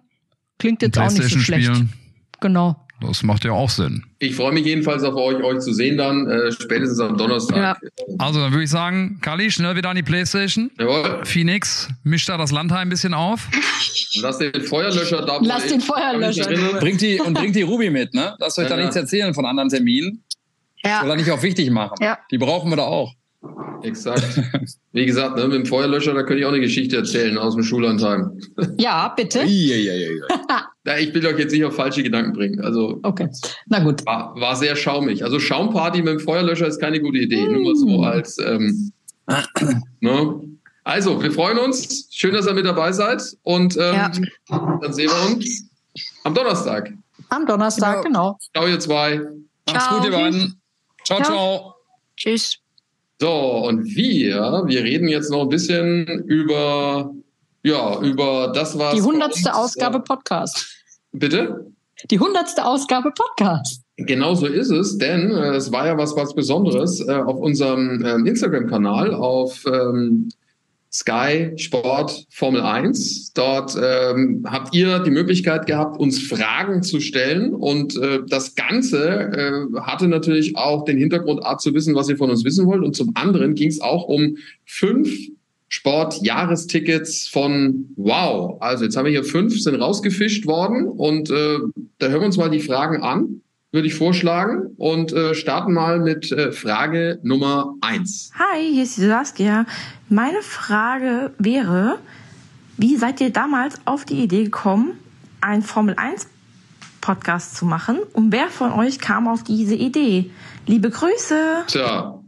klingt 0.59 0.83
jetzt 0.83 0.99
auch 0.99 1.11
nicht 1.11 1.23
so 1.31 1.39
schlecht. 1.39 1.67
spielen. 1.67 1.93
Genau. 2.41 2.77
Das 3.01 3.23
macht 3.23 3.45
ja 3.45 3.53
auch 3.53 3.71
Sinn. 3.71 4.05
Ich 4.19 4.35
freue 4.35 4.51
mich 4.53 4.65
jedenfalls 4.67 5.05
auf 5.05 5.15
euch, 5.15 5.37
euch 5.45 5.61
zu 5.61 5.73
sehen 5.73 5.97
dann, 5.97 6.27
äh, 6.29 6.51
spätestens 6.51 6.99
am 6.99 7.17
Donnerstag. 7.17 7.79
Also, 8.19 8.41
dann 8.41 8.51
würde 8.51 8.65
ich 8.65 8.71
sagen, 8.71 9.21
Kali, 9.21 9.53
schnell 9.53 9.77
wieder 9.77 9.91
an 9.91 9.95
die 9.97 10.03
Playstation. 10.03 10.73
Jawohl. 10.81 11.21
Phoenix, 11.25 11.89
misch 12.03 12.25
da 12.27 12.37
das 12.37 12.51
Landheim 12.51 12.81
ein 12.81 12.89
bisschen 12.89 13.15
auf. 13.15 13.47
Lass 14.21 14.39
den 14.39 14.65
Feuerlöscher 14.65 15.25
da. 15.25 15.39
Lass 15.43 15.69
den 15.69 15.81
Feuerlöscher. 15.81 16.49
Bringt 16.81 17.01
die, 17.01 17.21
und 17.21 17.35
bringt 17.35 17.55
die 17.55 17.63
Ruby 17.63 17.89
mit, 17.91 18.15
ne? 18.15 18.35
Lasst 18.41 18.59
euch 18.59 18.65
Ja, 18.65 18.71
da 18.71 18.77
ja. 18.77 18.81
nichts 18.83 18.97
erzählen 18.97 19.33
von 19.33 19.47
anderen 19.47 19.69
Terminen. 19.69 20.25
Soll 20.83 20.91
Ja, 20.91 21.05
er 21.05 21.17
nicht 21.17 21.31
auch 21.31 21.43
wichtig 21.43 21.71
machen. 21.71 21.95
Ja. 22.01 22.19
Die 22.33 22.39
brauchen 22.39 22.69
wir 22.71 22.77
da 22.77 22.83
auch. 22.85 23.13
Exakt. 23.83 24.41
Wie 24.93 25.07
gesagt, 25.07 25.37
ne, 25.37 25.45
mit 25.47 25.55
dem 25.57 25.67
Feuerlöscher, 25.67 26.13
da 26.15 26.23
könnte 26.23 26.41
ich 26.41 26.45
auch 26.45 26.51
eine 26.53 26.61
Geschichte 26.61 26.97
erzählen 26.97 27.39
aus 27.39 27.55
dem 27.55 27.63
Schullandheim. 27.63 28.39
Ja, 28.79 29.09
bitte. 29.17 29.45
Ja, 29.45 30.97
ich 30.99 31.15
will 31.15 31.27
euch 31.27 31.39
jetzt 31.39 31.53
nicht 31.53 31.65
auf 31.65 31.77
falsche 31.77 32.03
Gedanken 32.03 32.33
bringen. 32.33 32.61
Also 32.61 32.99
Okay. 33.03 33.29
Na 33.67 33.79
gut. 33.81 34.05
war, 34.07 34.35
war 34.41 34.57
sehr 34.57 34.75
schaumig. 34.75 35.23
Also 35.25 35.39
Schaumparty 35.39 35.99
mit 36.03 36.15
dem 36.15 36.21
Feuerlöscher 36.21 36.67
ist 36.67 36.81
keine 36.81 37.01
gute 37.01 37.19
Idee. 37.19 37.47
Nur 37.47 37.63
mal 37.63 37.77
so 37.77 38.03
als. 38.03 38.39
Ähm, 38.39 38.93
ne? 40.01 40.41
Also, 40.85 41.23
wir 41.23 41.31
freuen 41.31 41.59
uns. 41.59 42.09
Schön, 42.11 42.33
dass 42.33 42.47
ihr 42.47 42.55
mit 42.55 42.65
dabei 42.65 42.93
seid. 42.93 43.23
Und 43.43 43.77
ähm, 43.77 43.95
Ja. 43.95 44.11
dann 44.49 44.93
sehen 44.93 45.11
wir 45.11 45.37
uns 45.37 45.69
am 46.25 46.35
Donnerstag. 46.35 46.93
Am 47.29 47.45
Donnerstag, 47.47 48.03
genau. 48.05 48.39
Ciao, 48.55 48.67
ihr 48.67 48.81
zwei. 48.81 49.21
Macht's 49.71 49.89
gut, 49.91 50.05
ihr 50.07 50.11
beiden. 50.13 50.59
Ciao, 51.05 51.19
Ciao. 51.23 51.27
ciao. 51.27 51.75
tschüss. 52.17 52.59
So, 53.21 53.65
und 53.67 53.85
wir, 53.85 54.63
wir 54.67 54.85
reden 54.85 55.09
jetzt 55.09 55.31
noch 55.31 55.43
ein 55.43 55.49
bisschen 55.49 56.07
über, 56.27 57.13
ja, 57.65 58.01
über 58.01 58.53
das, 58.55 58.79
was. 58.79 58.95
Die 58.95 59.03
hundertste 59.03 59.55
Ausgabe 59.55 59.99
Äh, 59.99 60.03
Podcast. 60.03 60.85
bitte? 61.13 61.67
Die 62.13 62.21
hundertste 62.21 62.65
Ausgabe 62.65 63.11
Podcast. 63.11 63.83
Genau 63.97 64.35
so 64.37 64.47
ist 64.47 64.71
es, 64.71 64.99
denn 64.99 65.33
äh, 65.33 65.57
es 65.57 65.73
war 65.73 65.89
ja 65.89 65.99
was 65.99 66.15
was 66.15 66.33
Besonderes 66.33 67.01
äh, 67.09 67.11
auf 67.13 67.41
unserem 67.41 68.05
ähm, 68.07 68.27
Instagram-Kanal 68.27 69.13
auf 69.13 69.65
ähm, 69.67 70.29
Sky 70.93 71.53
Sport 71.57 72.27
Formel 72.31 72.63
1. 72.63 73.33
Dort 73.35 73.77
ähm, 73.81 74.45
habt 74.47 74.75
ihr 74.75 75.01
die 75.01 75.11
Möglichkeit 75.11 75.67
gehabt, 75.67 75.99
uns 75.99 76.19
Fragen 76.21 76.83
zu 76.83 77.01
stellen 77.01 77.55
und 77.55 77.97
äh, 77.97 78.21
das 78.27 78.55
Ganze 78.55 79.31
äh, 79.75 79.81
hatte 79.81 80.09
natürlich 80.09 80.57
auch 80.57 80.85
den 80.85 80.99
Hintergrund, 80.99 81.45
A, 81.45 81.59
zu 81.59 81.75
wissen, 81.75 81.95
was 81.95 82.09
ihr 82.09 82.17
von 82.17 82.31
uns 82.31 82.45
wissen 82.45 82.67
wollt 82.67 82.83
und 82.83 82.97
zum 82.97 83.13
anderen 83.15 83.55
ging 83.55 83.69
es 83.69 83.81
auch 83.81 84.05
um 84.05 84.37
fünf 84.65 85.11
Sport-Jahrestickets 85.69 87.29
von 87.29 87.91
Wow. 87.97 88.57
Also 88.61 88.85
jetzt 88.85 88.97
haben 88.97 89.05
wir 89.05 89.13
hier 89.13 89.25
fünf, 89.25 89.61
sind 89.61 89.75
rausgefischt 89.75 90.47
worden 90.47 90.89
und 90.89 91.31
äh, 91.31 91.59
da 91.99 92.09
hören 92.09 92.21
wir 92.21 92.27
uns 92.27 92.39
mal 92.39 92.51
die 92.51 92.61
Fragen 92.61 93.03
an, 93.03 93.43
würde 93.73 93.87
ich 93.87 93.95
vorschlagen 93.95 94.75
und 94.77 95.13
äh, 95.13 95.35
starten 95.35 95.75
mal 95.75 96.01
mit 96.01 96.33
äh, 96.33 96.53
Frage 96.53 97.19
Nummer 97.23 97.75
eins. 97.81 98.31
Hi, 98.39 98.73
hier 98.73 98.85
ist 98.85 98.97
die 98.97 99.07
Saskia. 99.07 99.67
Meine 100.09 100.41
Frage 100.43 101.33
wäre, 101.39 101.99
wie 102.77 102.97
seid 102.97 103.21
ihr 103.21 103.31
damals 103.31 103.79
auf 103.85 104.05
die 104.05 104.23
Idee 104.23 104.45
gekommen, 104.45 104.93
einen 105.41 105.63
Formel 105.63 105.95
1 105.97 106.29
Podcast 107.01 107.57
zu 107.57 107.67
machen? 107.67 107.99
Und 108.13 108.33
wer 108.33 108.49
von 108.49 108.73
euch 108.73 108.99
kam 108.99 109.29
auf 109.29 109.45
diese 109.45 109.75
Idee? 109.75 110.31
Liebe 110.67 110.91
Grüße! 110.91 111.65
Tja, 111.67 112.23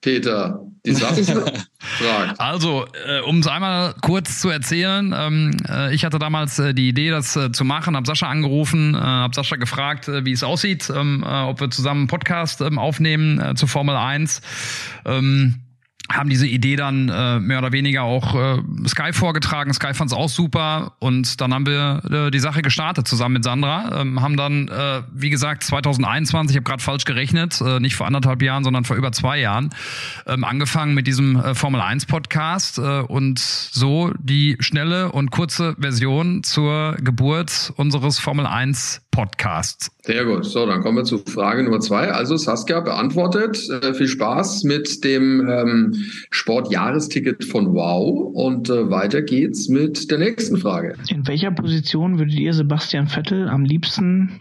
Peter. 0.00 0.71
Also, 2.38 2.86
äh, 3.06 3.20
um 3.20 3.38
es 3.38 3.46
einmal 3.46 3.94
kurz 4.00 4.40
zu 4.40 4.48
erzählen, 4.48 5.14
ähm, 5.16 5.56
äh, 5.68 5.94
ich 5.94 6.04
hatte 6.04 6.18
damals 6.18 6.58
äh, 6.58 6.74
die 6.74 6.88
Idee, 6.88 7.10
das 7.10 7.36
äh, 7.36 7.52
zu 7.52 7.64
machen, 7.64 7.96
habe 7.96 8.06
Sascha 8.06 8.28
angerufen, 8.28 8.94
äh, 8.94 8.98
habe 8.98 9.34
Sascha 9.34 9.56
gefragt, 9.56 10.08
äh, 10.08 10.24
wie 10.24 10.32
es 10.32 10.42
aussieht, 10.42 10.90
ähm, 10.94 11.24
äh, 11.26 11.42
ob 11.42 11.60
wir 11.60 11.70
zusammen 11.70 12.02
einen 12.02 12.08
Podcast 12.08 12.60
ähm, 12.60 12.78
aufnehmen 12.78 13.40
äh, 13.40 13.54
zu 13.54 13.66
Formel 13.66 13.96
1. 13.96 14.40
Ähm, 15.04 15.60
haben 16.12 16.30
diese 16.30 16.46
Idee 16.46 16.76
dann 16.76 17.08
äh, 17.08 17.40
mehr 17.40 17.58
oder 17.58 17.72
weniger 17.72 18.02
auch 18.02 18.34
äh, 18.34 18.62
Sky 18.86 19.12
vorgetragen. 19.12 19.72
Sky 19.72 19.94
fand 19.94 20.10
es 20.10 20.16
auch 20.16 20.28
super 20.28 20.92
und 20.98 21.40
dann 21.40 21.52
haben 21.54 21.66
wir 21.66 22.02
äh, 22.10 22.30
die 22.30 22.38
Sache 22.38 22.62
gestartet 22.62 23.08
zusammen 23.08 23.34
mit 23.34 23.44
Sandra. 23.44 24.00
Ähm, 24.00 24.20
haben 24.20 24.36
dann, 24.36 24.68
äh, 24.68 25.02
wie 25.12 25.30
gesagt, 25.30 25.64
2021, 25.64 26.54
ich 26.54 26.56
habe 26.58 26.68
gerade 26.68 26.82
falsch 26.82 27.04
gerechnet, 27.04 27.60
äh, 27.60 27.80
nicht 27.80 27.96
vor 27.96 28.06
anderthalb 28.06 28.42
Jahren, 28.42 28.64
sondern 28.64 28.84
vor 28.84 28.96
über 28.96 29.12
zwei 29.12 29.38
Jahren, 29.38 29.70
ähm, 30.26 30.44
angefangen 30.44 30.94
mit 30.94 31.06
diesem 31.06 31.36
äh, 31.36 31.54
Formel 31.54 31.80
1 31.80 32.06
Podcast 32.06 32.78
äh, 32.78 33.00
und 33.00 33.38
so 33.38 34.12
die 34.18 34.56
schnelle 34.60 35.12
und 35.12 35.30
kurze 35.30 35.76
Version 35.78 36.42
zur 36.42 36.96
Geburt 37.00 37.72
unseres 37.76 38.18
Formel 38.18 38.46
1 38.46 39.02
Podcasts. 39.10 39.90
Sehr 40.04 40.24
gut. 40.24 40.44
So, 40.44 40.66
dann 40.66 40.82
kommen 40.82 40.98
wir 40.98 41.04
zu 41.04 41.18
Frage 41.18 41.62
Nummer 41.62 41.78
zwei. 41.78 42.10
Also 42.10 42.36
Saskia 42.36 42.80
beantwortet. 42.80 43.68
Äh, 43.70 43.94
viel 43.94 44.08
Spaß 44.08 44.64
mit 44.64 45.04
dem 45.04 45.48
ähm, 45.48 45.94
Sportjahresticket 46.30 47.44
von 47.44 47.72
Wow. 47.72 48.32
Und 48.34 48.68
äh, 48.68 48.90
weiter 48.90 49.22
geht's 49.22 49.68
mit 49.68 50.10
der 50.10 50.18
nächsten 50.18 50.56
Frage. 50.56 50.96
In 51.08 51.26
welcher 51.28 51.52
Position 51.52 52.18
würdet 52.18 52.34
ihr 52.34 52.52
Sebastian 52.52 53.06
Vettel 53.06 53.48
am 53.48 53.64
liebsten 53.64 54.40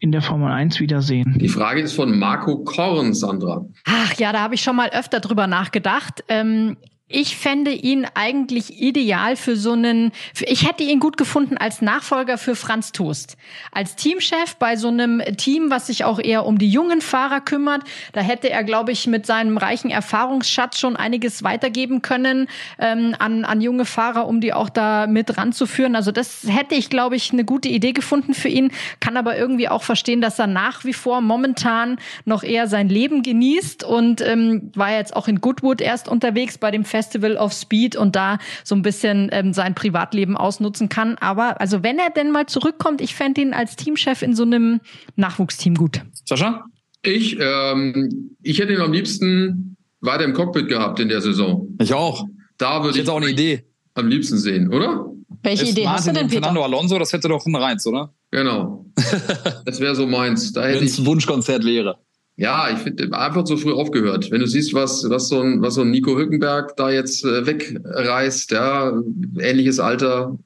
in 0.00 0.10
der 0.10 0.22
Formel 0.22 0.50
1 0.50 0.80
wiedersehen? 0.80 1.36
Die 1.38 1.48
Frage 1.48 1.82
ist 1.82 1.92
von 1.92 2.18
Marco 2.18 2.64
Korn, 2.64 3.14
Sandra. 3.14 3.64
Ach 3.84 4.14
ja, 4.14 4.32
da 4.32 4.40
habe 4.40 4.56
ich 4.56 4.62
schon 4.62 4.74
mal 4.74 4.90
öfter 4.90 5.20
drüber 5.20 5.46
nachgedacht. 5.46 6.24
Ähm, 6.26 6.76
ich 7.12 7.36
fände 7.36 7.72
ihn 7.72 8.06
eigentlich 8.14 8.80
ideal 8.80 9.34
für 9.34 9.56
so 9.56 9.72
einen, 9.72 10.12
ich 10.40 10.66
hätte 10.66 10.84
ihn 10.84 11.00
gut 11.00 11.16
gefunden 11.16 11.56
als 11.56 11.82
Nachfolger 11.82 12.38
für 12.38 12.54
Franz 12.54 12.92
Toast. 12.92 13.36
Als 13.72 13.96
Teamchef 13.96 14.54
bei 14.56 14.76
so 14.76 14.88
einem 14.88 15.20
Team, 15.36 15.70
was 15.70 15.88
sich 15.88 16.04
auch 16.04 16.20
eher 16.20 16.46
um 16.46 16.58
die 16.58 16.70
jungen 16.70 17.00
Fahrer 17.00 17.40
kümmert. 17.40 17.82
Da 18.12 18.20
hätte 18.20 18.48
er, 18.48 18.62
glaube 18.62 18.92
ich, 18.92 19.08
mit 19.08 19.26
seinem 19.26 19.58
reichen 19.58 19.90
Erfahrungsschatz 19.90 20.78
schon 20.78 20.94
einiges 20.94 21.42
weitergeben 21.42 22.00
können 22.00 22.46
ähm, 22.78 23.16
an, 23.18 23.44
an 23.44 23.60
junge 23.60 23.86
Fahrer, 23.86 24.28
um 24.28 24.40
die 24.40 24.52
auch 24.52 24.68
da 24.68 25.08
mit 25.08 25.36
ranzuführen. 25.36 25.96
Also 25.96 26.12
das 26.12 26.44
hätte 26.46 26.76
ich, 26.76 26.90
glaube 26.90 27.16
ich, 27.16 27.32
eine 27.32 27.44
gute 27.44 27.68
Idee 27.68 27.92
gefunden 27.92 28.34
für 28.34 28.48
ihn. 28.48 28.70
Kann 29.00 29.16
aber 29.16 29.36
irgendwie 29.36 29.68
auch 29.68 29.82
verstehen, 29.82 30.20
dass 30.20 30.38
er 30.38 30.46
nach 30.46 30.84
wie 30.84 30.92
vor 30.92 31.20
momentan 31.22 31.98
noch 32.24 32.44
eher 32.44 32.68
sein 32.68 32.88
Leben 32.88 33.24
genießt 33.24 33.82
und 33.82 34.20
ähm, 34.20 34.70
war 34.76 34.92
jetzt 34.92 35.16
auch 35.16 35.26
in 35.26 35.40
Goodwood 35.40 35.80
erst 35.80 36.06
unterwegs 36.06 36.56
bei 36.56 36.70
dem 36.70 36.84
Festival 37.00 37.36
of 37.36 37.52
Speed 37.52 37.96
und 37.96 38.14
da 38.14 38.38
so 38.64 38.74
ein 38.74 38.82
bisschen 38.82 39.28
ähm, 39.32 39.52
sein 39.52 39.74
Privatleben 39.74 40.36
ausnutzen 40.36 40.88
kann. 40.88 41.16
Aber 41.18 41.60
also 41.60 41.82
wenn 41.82 41.98
er 41.98 42.10
denn 42.10 42.30
mal 42.30 42.46
zurückkommt, 42.46 43.00
ich 43.00 43.14
fände 43.14 43.40
ihn 43.40 43.54
als 43.54 43.76
Teamchef 43.76 44.22
in 44.22 44.34
so 44.34 44.42
einem 44.42 44.80
Nachwuchsteam 45.16 45.74
gut. 45.74 46.02
Sascha? 46.26 46.64
Ich, 47.02 47.38
ähm, 47.40 48.36
ich 48.42 48.58
hätte 48.58 48.74
ihn 48.74 48.80
am 48.80 48.92
liebsten 48.92 49.76
weiter 50.00 50.24
im 50.24 50.34
Cockpit 50.34 50.68
gehabt 50.68 51.00
in 51.00 51.08
der 51.08 51.22
Saison. 51.22 51.68
Ich 51.80 51.94
auch. 51.94 52.26
Da 52.58 52.82
würde 52.82 52.90
Ich 52.98 53.02
hätte 53.02 53.12
auch 53.12 53.16
eine 53.16 53.30
Idee. 53.30 53.64
am 53.94 54.08
liebsten 54.08 54.36
sehen, 54.36 54.72
oder? 54.72 55.06
Welche 55.42 55.64
Ist 55.64 55.70
Idee 55.72 55.88
hast 55.88 56.06
du 56.06 56.10
Martin 56.10 56.14
denn, 56.14 56.24
und 56.24 56.30
Fernando 56.30 56.60
Peter? 56.62 56.76
Alonso, 56.76 56.98
das 56.98 57.12
hätte 57.14 57.28
doch 57.28 57.46
einen 57.46 57.56
Reiz, 57.56 57.86
oder? 57.86 58.12
Genau. 58.30 58.84
das 59.64 59.80
wäre 59.80 59.94
so 59.94 60.06
meins. 60.06 60.52
Da 60.52 60.64
hätte 60.64 60.78
Wenn 60.78 60.84
ich 60.84 60.92
es 60.92 60.98
ein 60.98 61.06
Wunschkonzert 61.06 61.64
wäre. 61.64 61.96
Ja, 62.40 62.70
ich 62.72 62.78
finde 62.78 63.12
einfach 63.12 63.44
zu 63.44 63.58
früh 63.58 63.74
aufgehört. 63.74 64.30
Wenn 64.30 64.40
du 64.40 64.46
siehst, 64.46 64.72
was, 64.72 65.04
was 65.10 65.28
so 65.28 65.42
ein, 65.42 65.60
was 65.60 65.74
so 65.74 65.82
ein 65.82 65.90
Nico 65.90 66.16
Hülkenberg 66.16 66.74
da 66.74 66.90
jetzt 66.90 67.22
äh, 67.22 67.44
wegreißt, 67.44 68.52
ja, 68.52 68.94
ähnliches 69.38 69.78
Alter. 69.78 70.38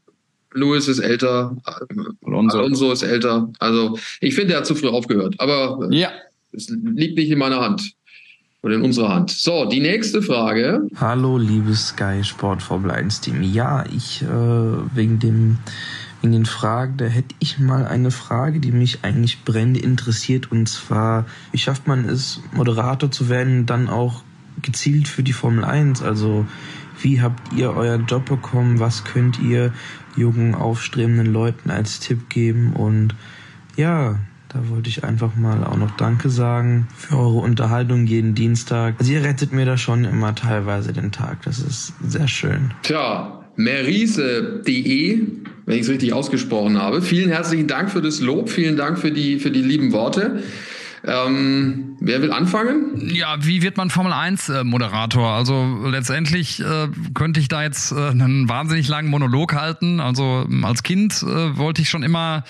Lewis 0.52 0.88
ist 0.88 0.98
älter, 0.98 1.56
Alonso. 2.24 2.58
Alonso 2.58 2.90
ist 2.90 3.04
älter. 3.04 3.48
Also 3.60 3.96
ich 4.20 4.34
finde, 4.34 4.54
er 4.54 4.58
hat 4.58 4.66
zu 4.66 4.74
früh 4.74 4.88
aufgehört. 4.88 5.36
Aber 5.38 5.88
ja. 5.92 6.10
es 6.50 6.68
liegt 6.68 7.16
nicht 7.16 7.30
in 7.30 7.38
meiner 7.38 7.60
Hand 7.60 7.92
oder 8.62 8.74
in 8.74 8.82
unserer 8.82 9.14
Hand. 9.14 9.30
So, 9.30 9.66
die 9.66 9.80
nächste 9.80 10.20
Frage. 10.20 10.88
Hallo, 10.96 11.38
liebes 11.38 11.88
Sky 11.88 12.24
Sport 12.24 12.60
Formel 12.60 12.90
1 12.90 13.20
Team. 13.20 13.40
Ja, 13.44 13.84
ich 13.94 14.20
äh, 14.22 14.26
wegen 14.26 15.20
dem 15.20 15.58
in 16.24 16.32
den 16.32 16.46
Fragen, 16.46 16.96
da 16.96 17.04
hätte 17.04 17.34
ich 17.38 17.58
mal 17.58 17.86
eine 17.86 18.10
Frage, 18.10 18.58
die 18.58 18.72
mich 18.72 19.04
eigentlich 19.04 19.44
brennend 19.44 19.76
interessiert. 19.76 20.50
Und 20.50 20.66
zwar, 20.70 21.26
wie 21.52 21.58
schafft 21.58 21.86
man 21.86 22.08
es, 22.08 22.40
Moderator 22.54 23.10
zu 23.10 23.28
werden, 23.28 23.66
dann 23.66 23.90
auch 23.90 24.22
gezielt 24.62 25.06
für 25.06 25.22
die 25.22 25.34
Formel 25.34 25.66
1? 25.66 26.00
Also, 26.02 26.46
wie 27.02 27.20
habt 27.20 27.52
ihr 27.52 27.74
euren 27.74 28.06
Job 28.06 28.24
bekommen? 28.24 28.80
Was 28.80 29.04
könnt 29.04 29.38
ihr 29.38 29.74
jungen, 30.16 30.54
aufstrebenden 30.54 31.26
Leuten 31.26 31.70
als 31.70 32.00
Tipp 32.00 32.30
geben? 32.30 32.72
Und 32.72 33.14
ja, 33.76 34.18
da 34.48 34.68
wollte 34.70 34.88
ich 34.88 35.04
einfach 35.04 35.36
mal 35.36 35.62
auch 35.62 35.76
noch 35.76 35.90
Danke 35.90 36.30
sagen 36.30 36.88
für 36.96 37.18
eure 37.18 37.40
Unterhaltung 37.40 38.06
jeden 38.06 38.34
Dienstag. 38.34 38.94
Also 38.98 39.12
ihr 39.12 39.22
rettet 39.22 39.52
mir 39.52 39.66
da 39.66 39.76
schon 39.76 40.04
immer 40.04 40.34
teilweise 40.34 40.94
den 40.94 41.12
Tag. 41.12 41.42
Das 41.42 41.58
ist 41.58 41.92
sehr 42.00 42.28
schön. 42.28 42.72
Tja, 42.82 43.44
merise.de, 43.56 45.44
wenn 45.66 45.76
ich 45.76 45.82
es 45.82 45.88
richtig 45.88 46.12
ausgesprochen 46.12 46.80
habe. 46.80 47.02
Vielen 47.02 47.30
herzlichen 47.30 47.66
Dank 47.66 47.90
für 47.90 48.02
das 48.02 48.20
Lob, 48.20 48.50
vielen 48.50 48.76
Dank 48.76 48.98
für 48.98 49.10
die, 49.10 49.38
für 49.38 49.50
die 49.50 49.62
lieben 49.62 49.92
Worte. 49.92 50.42
Ähm, 51.06 51.96
wer 52.00 52.22
will 52.22 52.32
anfangen? 52.32 53.10
Ja, 53.12 53.36
wie 53.40 53.60
wird 53.60 53.76
man 53.76 53.90
Formel 53.90 54.12
1 54.12 54.48
äh, 54.48 54.64
Moderator? 54.64 55.32
Also 55.32 55.86
letztendlich 55.86 56.60
äh, 56.60 56.88
könnte 57.12 57.40
ich 57.40 57.48
da 57.48 57.62
jetzt 57.62 57.92
äh, 57.92 57.96
einen 57.96 58.48
wahnsinnig 58.48 58.88
langen 58.88 59.10
Monolog 59.10 59.54
halten. 59.54 60.00
Also 60.00 60.46
als 60.62 60.82
Kind 60.82 61.22
äh, 61.22 61.58
wollte 61.58 61.82
ich 61.82 61.90
schon 61.90 62.02
immer 62.02 62.44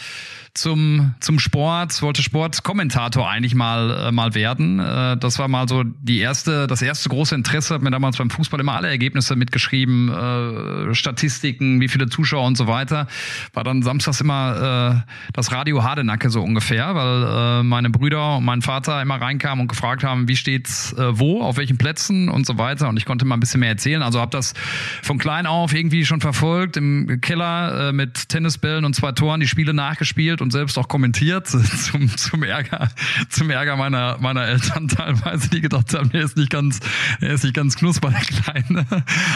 zum, 0.55 1.15
zum 1.19 1.41
Sport, 1.41 2.01
wollte 2.01 2.23
Sportkommentator 2.23 3.29
eigentlich 3.29 3.57
mal, 3.57 3.91
äh, 3.91 4.13
mal 4.13 4.35
werden. 4.35 4.79
Äh, 4.79 5.17
das 5.17 5.41
war 5.41 5.49
mal 5.49 5.69
so 5.69 5.83
die 5.83 6.21
erste, 6.21 6.69
das 6.69 6.81
erste 6.81 7.09
große 7.09 7.35
Interesse, 7.35 7.75
hat 7.75 7.83
mir 7.83 7.91
damals 7.91 8.17
beim 8.17 8.31
Fußball 8.31 8.61
immer 8.61 8.75
alle 8.75 8.89
Ergebnisse 8.89 9.35
mitgeschrieben, 9.35 10.11
äh, 10.11 10.95
Statistiken, 10.95 11.81
wie 11.81 11.89
viele 11.89 12.09
Zuschauer 12.09 12.47
und 12.47 12.57
so 12.57 12.69
weiter. 12.69 13.09
War 13.53 13.65
dann 13.65 13.83
samstags 13.83 14.21
immer 14.21 15.03
äh, 15.05 15.13
das 15.33 15.51
Radio 15.51 15.83
Hardenacke 15.83 16.31
so 16.31 16.41
ungefähr, 16.41 16.95
weil 16.95 17.61
äh, 17.61 17.63
meine 17.65 17.91
Brüder 17.91 18.37
und 18.37 18.45
mein 18.45 18.63
Vater 18.63 19.03
immer 19.03 19.21
reinkamen 19.21 19.63
und 19.63 19.69
gefragt 19.69 20.05
haben, 20.05 20.29
wie 20.29 20.37
steht's 20.37 20.93
äh, 20.93 21.19
wo, 21.19 21.43
auf 21.43 21.57
welchen 21.57 21.79
Plätzen 21.79 22.29
und 22.29 22.47
so 22.47 22.59
weiter. 22.59 22.89
Und 22.89 22.97
ich 22.97 23.07
konnte 23.07 23.25
mal 23.25 23.37
ein 23.37 23.41
bisschen 23.41 23.59
mehr 23.59 23.71
erzählen. 23.71 24.03
Also 24.03 24.21
habe 24.21 24.31
das 24.31 24.55
von 25.03 25.19
klein 25.19 25.47
auf 25.47 25.75
irgendwie 25.75 26.05
schon 26.05 26.21
verfolgt, 26.21 26.77
im 26.77 27.21
Keller 27.21 27.89
äh, 27.89 27.93
mit 27.93 28.29
Tennisbällen 28.29 28.85
und 28.85 28.95
zwei 28.95 29.11
Toren 29.11 29.41
die 29.41 29.49
Spiele 29.49 29.75
nachgespielt 29.75 30.44
und 30.45 30.53
selbst 30.53 30.79
auch 30.79 30.89
kommentiert 30.89 31.47
zum, 31.49 32.17
zum 32.17 32.43
Ärger, 32.43 32.91
zum 33.31 33.51
Ärger 33.51 33.77
meiner, 33.77 34.19
meiner 34.21 34.47
Eltern 34.47 34.89
teilweise, 34.89 35.49
die 35.49 35.61
gedacht 35.61 35.93
haben, 35.95 36.11
er 36.13 36.23
ist 36.23 36.37
nicht 36.37 36.51
ganz, 36.51 36.79
er 37.21 37.33
ist 37.33 37.43
nicht 37.43 37.55
ganz 37.55 37.77
knusper, 37.77 38.11
der 38.13 38.21
Kleine. 38.21 38.87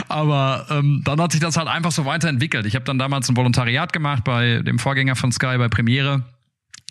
Aber 0.08 0.66
ähm, 0.70 1.02
dann 1.04 1.20
hat 1.20 1.32
sich 1.32 1.40
das 1.40 1.56
halt 1.56 1.66
einfach 1.66 1.90
so 1.90 2.04
weiterentwickelt. 2.04 2.66
Ich 2.66 2.74
habe 2.74 2.84
dann 2.84 2.98
damals 2.98 3.28
ein 3.28 3.36
Volontariat 3.36 3.92
gemacht 3.92 4.22
bei 4.24 4.60
dem 4.62 4.78
Vorgänger 4.78 5.16
von 5.16 5.32
Sky 5.32 5.58
bei 5.58 5.68
Premiere 5.68 6.22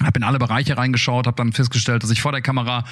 habe 0.04 0.20
in 0.20 0.24
alle 0.24 0.38
Bereiche 0.38 0.78
reingeschaut, 0.78 1.26
habe 1.26 1.38
dann 1.38 1.54
festgestellt, 1.54 2.04
dass 2.04 2.12
ich 2.12 2.22
vor 2.22 2.32
der 2.32 2.42
Kamera 2.42 2.84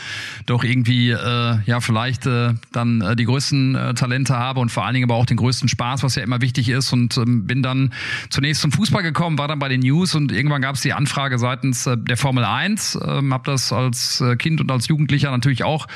doch 0.48 0.64
irgendwie 0.64 1.12
äh, 1.12 1.60
ja 1.66 1.80
vielleicht 1.80 2.26
äh, 2.26 2.56
dann 2.72 3.02
äh, 3.02 3.16
die 3.16 3.26
größten 3.26 3.76
äh, 3.76 3.94
Talente 3.94 4.36
habe 4.36 4.60
und 4.60 4.70
vor 4.70 4.86
allen 4.86 4.96
Dingen 4.96 5.10
aber 5.10 5.20
auch 5.20 5.28
den 5.28 5.38
größten 5.38 5.70
Spaß, 5.70 6.02
was 6.02 6.16
ja 6.16 6.24
immer 6.24 6.42
wichtig 6.42 6.70
ist 6.70 6.92
und 6.94 7.16
ähm, 7.18 7.46
bin 7.46 7.62
dann 7.62 7.94
zunächst 8.30 8.62
zum 8.62 8.72
Fußball 8.72 9.04
gekommen, 9.04 9.38
war 9.38 9.48
dann 9.48 9.60
bei 9.60 9.70
den 9.70 9.82
News 9.82 10.16
und 10.16 10.32
irgendwann 10.32 10.64
gab 10.64 10.76
es 10.76 10.82
die 10.82 10.94
Anfrage 10.94 11.38
seitens 11.38 11.86
äh, 11.86 11.96
der 11.96 12.18
Formel 12.18 12.44
1, 12.44 12.98
ähm, 13.06 13.34
habe 13.34 13.44
das 13.52 13.72
als 13.72 14.22
äh, 14.22 14.36
Kind 14.36 14.60
und 14.60 14.72
als 14.72 14.88
Jugendlicher 14.88 15.30
natürlich 15.30 15.64
auch 15.64 15.88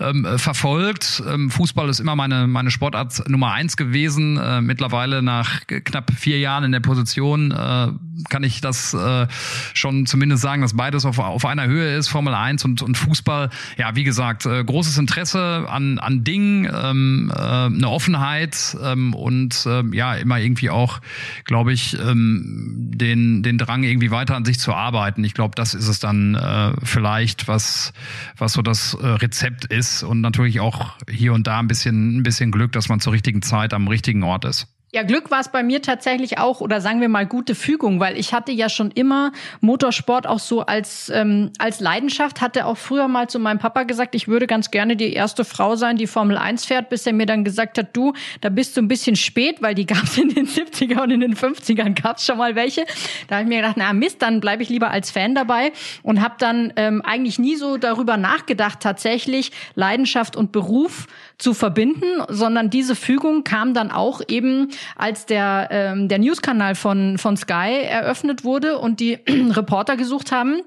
ähm, 0.00 0.24
äh, 0.24 0.36
verfolgt. 0.38 1.22
Ähm, 1.28 1.48
Fußball 1.50 1.88
ist 1.88 2.00
immer 2.00 2.16
meine 2.16 2.46
meine 2.48 2.70
Sportart 2.70 3.28
Nummer 3.28 3.52
eins 3.52 3.76
gewesen. 3.76 4.36
Äh, 4.36 4.60
mittlerweile 4.62 5.22
nach 5.22 5.60
knapp 5.66 6.10
vier 6.12 6.38
Jahren 6.38 6.64
in 6.64 6.72
der 6.72 6.80
Position 6.80 7.52
äh, 7.52 7.88
kann 8.28 8.42
ich 8.42 8.60
das 8.60 8.94
äh, 8.94 9.26
schon 9.74 10.06
zumindest 10.06 10.42
sagen 10.42 10.55
sagen, 10.56 10.62
dass 10.62 10.74
beides 10.74 11.04
auf, 11.04 11.18
auf 11.18 11.44
einer 11.44 11.66
Höhe 11.66 11.96
ist, 11.96 12.08
Formel 12.08 12.34
1 12.34 12.64
und, 12.64 12.82
und 12.82 12.96
Fußball. 12.96 13.50
Ja, 13.76 13.94
wie 13.94 14.04
gesagt, 14.04 14.46
äh, 14.46 14.64
großes 14.64 14.96
Interesse 14.98 15.66
an, 15.68 15.98
an 15.98 16.24
Dingen, 16.24 16.70
ähm, 16.72 17.32
äh, 17.34 17.40
eine 17.40 17.88
Offenheit 17.88 18.76
ähm, 18.82 19.14
und 19.14 19.66
äh, 19.66 19.82
ja, 19.94 20.14
immer 20.14 20.38
irgendwie 20.38 20.70
auch, 20.70 21.00
glaube 21.44 21.72
ich, 21.72 21.98
ähm, 21.98 22.90
den, 22.94 23.42
den 23.42 23.58
Drang, 23.58 23.82
irgendwie 23.82 24.10
weiter 24.10 24.36
an 24.36 24.44
sich 24.44 24.58
zu 24.58 24.72
arbeiten. 24.72 25.24
Ich 25.24 25.34
glaube, 25.34 25.54
das 25.54 25.74
ist 25.74 25.88
es 25.88 25.98
dann 25.98 26.34
äh, 26.34 26.72
vielleicht, 26.82 27.48
was, 27.48 27.92
was 28.36 28.54
so 28.54 28.62
das 28.62 28.94
äh, 28.94 29.06
Rezept 29.06 29.66
ist 29.66 30.02
und 30.02 30.20
natürlich 30.20 30.60
auch 30.60 30.94
hier 31.10 31.34
und 31.34 31.46
da 31.46 31.58
ein 31.58 31.68
bisschen, 31.68 32.18
ein 32.18 32.22
bisschen 32.22 32.50
Glück, 32.50 32.72
dass 32.72 32.88
man 32.88 33.00
zur 33.00 33.12
richtigen 33.12 33.42
Zeit 33.42 33.74
am 33.74 33.88
richtigen 33.88 34.22
Ort 34.22 34.44
ist. 34.44 34.68
Ja, 34.92 35.02
Glück 35.02 35.32
war 35.32 35.40
es 35.40 35.48
bei 35.48 35.64
mir 35.64 35.82
tatsächlich 35.82 36.38
auch, 36.38 36.60
oder 36.60 36.80
sagen 36.80 37.00
wir 37.00 37.08
mal 37.08 37.26
gute 37.26 37.56
Fügung, 37.56 37.98
weil 37.98 38.16
ich 38.16 38.32
hatte 38.32 38.52
ja 38.52 38.68
schon 38.68 38.92
immer 38.92 39.32
Motorsport 39.60 40.28
auch 40.28 40.38
so 40.38 40.60
als, 40.60 41.10
ähm, 41.12 41.50
als 41.58 41.80
Leidenschaft, 41.80 42.40
hatte 42.40 42.66
auch 42.66 42.78
früher 42.78 43.08
mal 43.08 43.28
zu 43.28 43.40
meinem 43.40 43.58
Papa 43.58 43.82
gesagt, 43.82 44.14
ich 44.14 44.28
würde 44.28 44.46
ganz 44.46 44.70
gerne 44.70 44.94
die 44.94 45.12
erste 45.12 45.44
Frau 45.44 45.74
sein, 45.74 45.96
die 45.96 46.06
Formel 46.06 46.38
1 46.38 46.64
fährt, 46.66 46.88
bis 46.88 47.04
er 47.04 47.14
mir 47.14 47.26
dann 47.26 47.42
gesagt 47.42 47.78
hat, 47.78 47.96
du, 47.96 48.12
da 48.40 48.48
bist 48.48 48.76
du 48.76 48.80
ein 48.80 48.86
bisschen 48.86 49.16
spät, 49.16 49.60
weil 49.60 49.74
die 49.74 49.86
gab 49.86 50.04
es 50.04 50.18
in 50.18 50.28
den 50.28 50.46
70er 50.46 51.02
und 51.02 51.10
in 51.10 51.20
den 51.20 51.34
50ern 51.34 52.00
gab 52.00 52.18
es 52.18 52.24
schon 52.24 52.38
mal 52.38 52.54
welche. 52.54 52.86
Da 53.26 53.36
habe 53.36 53.42
ich 53.42 53.48
mir 53.48 53.62
gedacht, 53.62 53.76
na 53.76 53.92
Mist, 53.92 54.22
dann 54.22 54.40
bleibe 54.40 54.62
ich 54.62 54.68
lieber 54.68 54.92
als 54.92 55.10
Fan 55.10 55.34
dabei 55.34 55.72
und 56.04 56.22
habe 56.22 56.36
dann 56.38 56.72
ähm, 56.76 57.02
eigentlich 57.02 57.40
nie 57.40 57.56
so 57.56 57.76
darüber 57.76 58.16
nachgedacht, 58.16 58.78
tatsächlich 58.80 59.50
Leidenschaft 59.74 60.36
und 60.36 60.52
Beruf 60.52 61.08
zu 61.38 61.54
verbinden, 61.54 62.22
sondern 62.28 62.70
diese 62.70 62.94
Fügung 62.94 63.44
kam 63.44 63.74
dann 63.74 63.90
auch 63.90 64.20
eben, 64.26 64.70
als 64.96 65.26
der, 65.26 65.68
ähm, 65.70 66.08
der 66.08 66.18
News-Kanal 66.18 66.74
von, 66.74 67.18
von 67.18 67.36
Sky 67.36 67.82
eröffnet 67.82 68.44
wurde 68.44 68.78
und 68.78 69.00
die 69.00 69.14
Reporter 69.28 69.96
gesucht 69.96 70.32
haben 70.32 70.60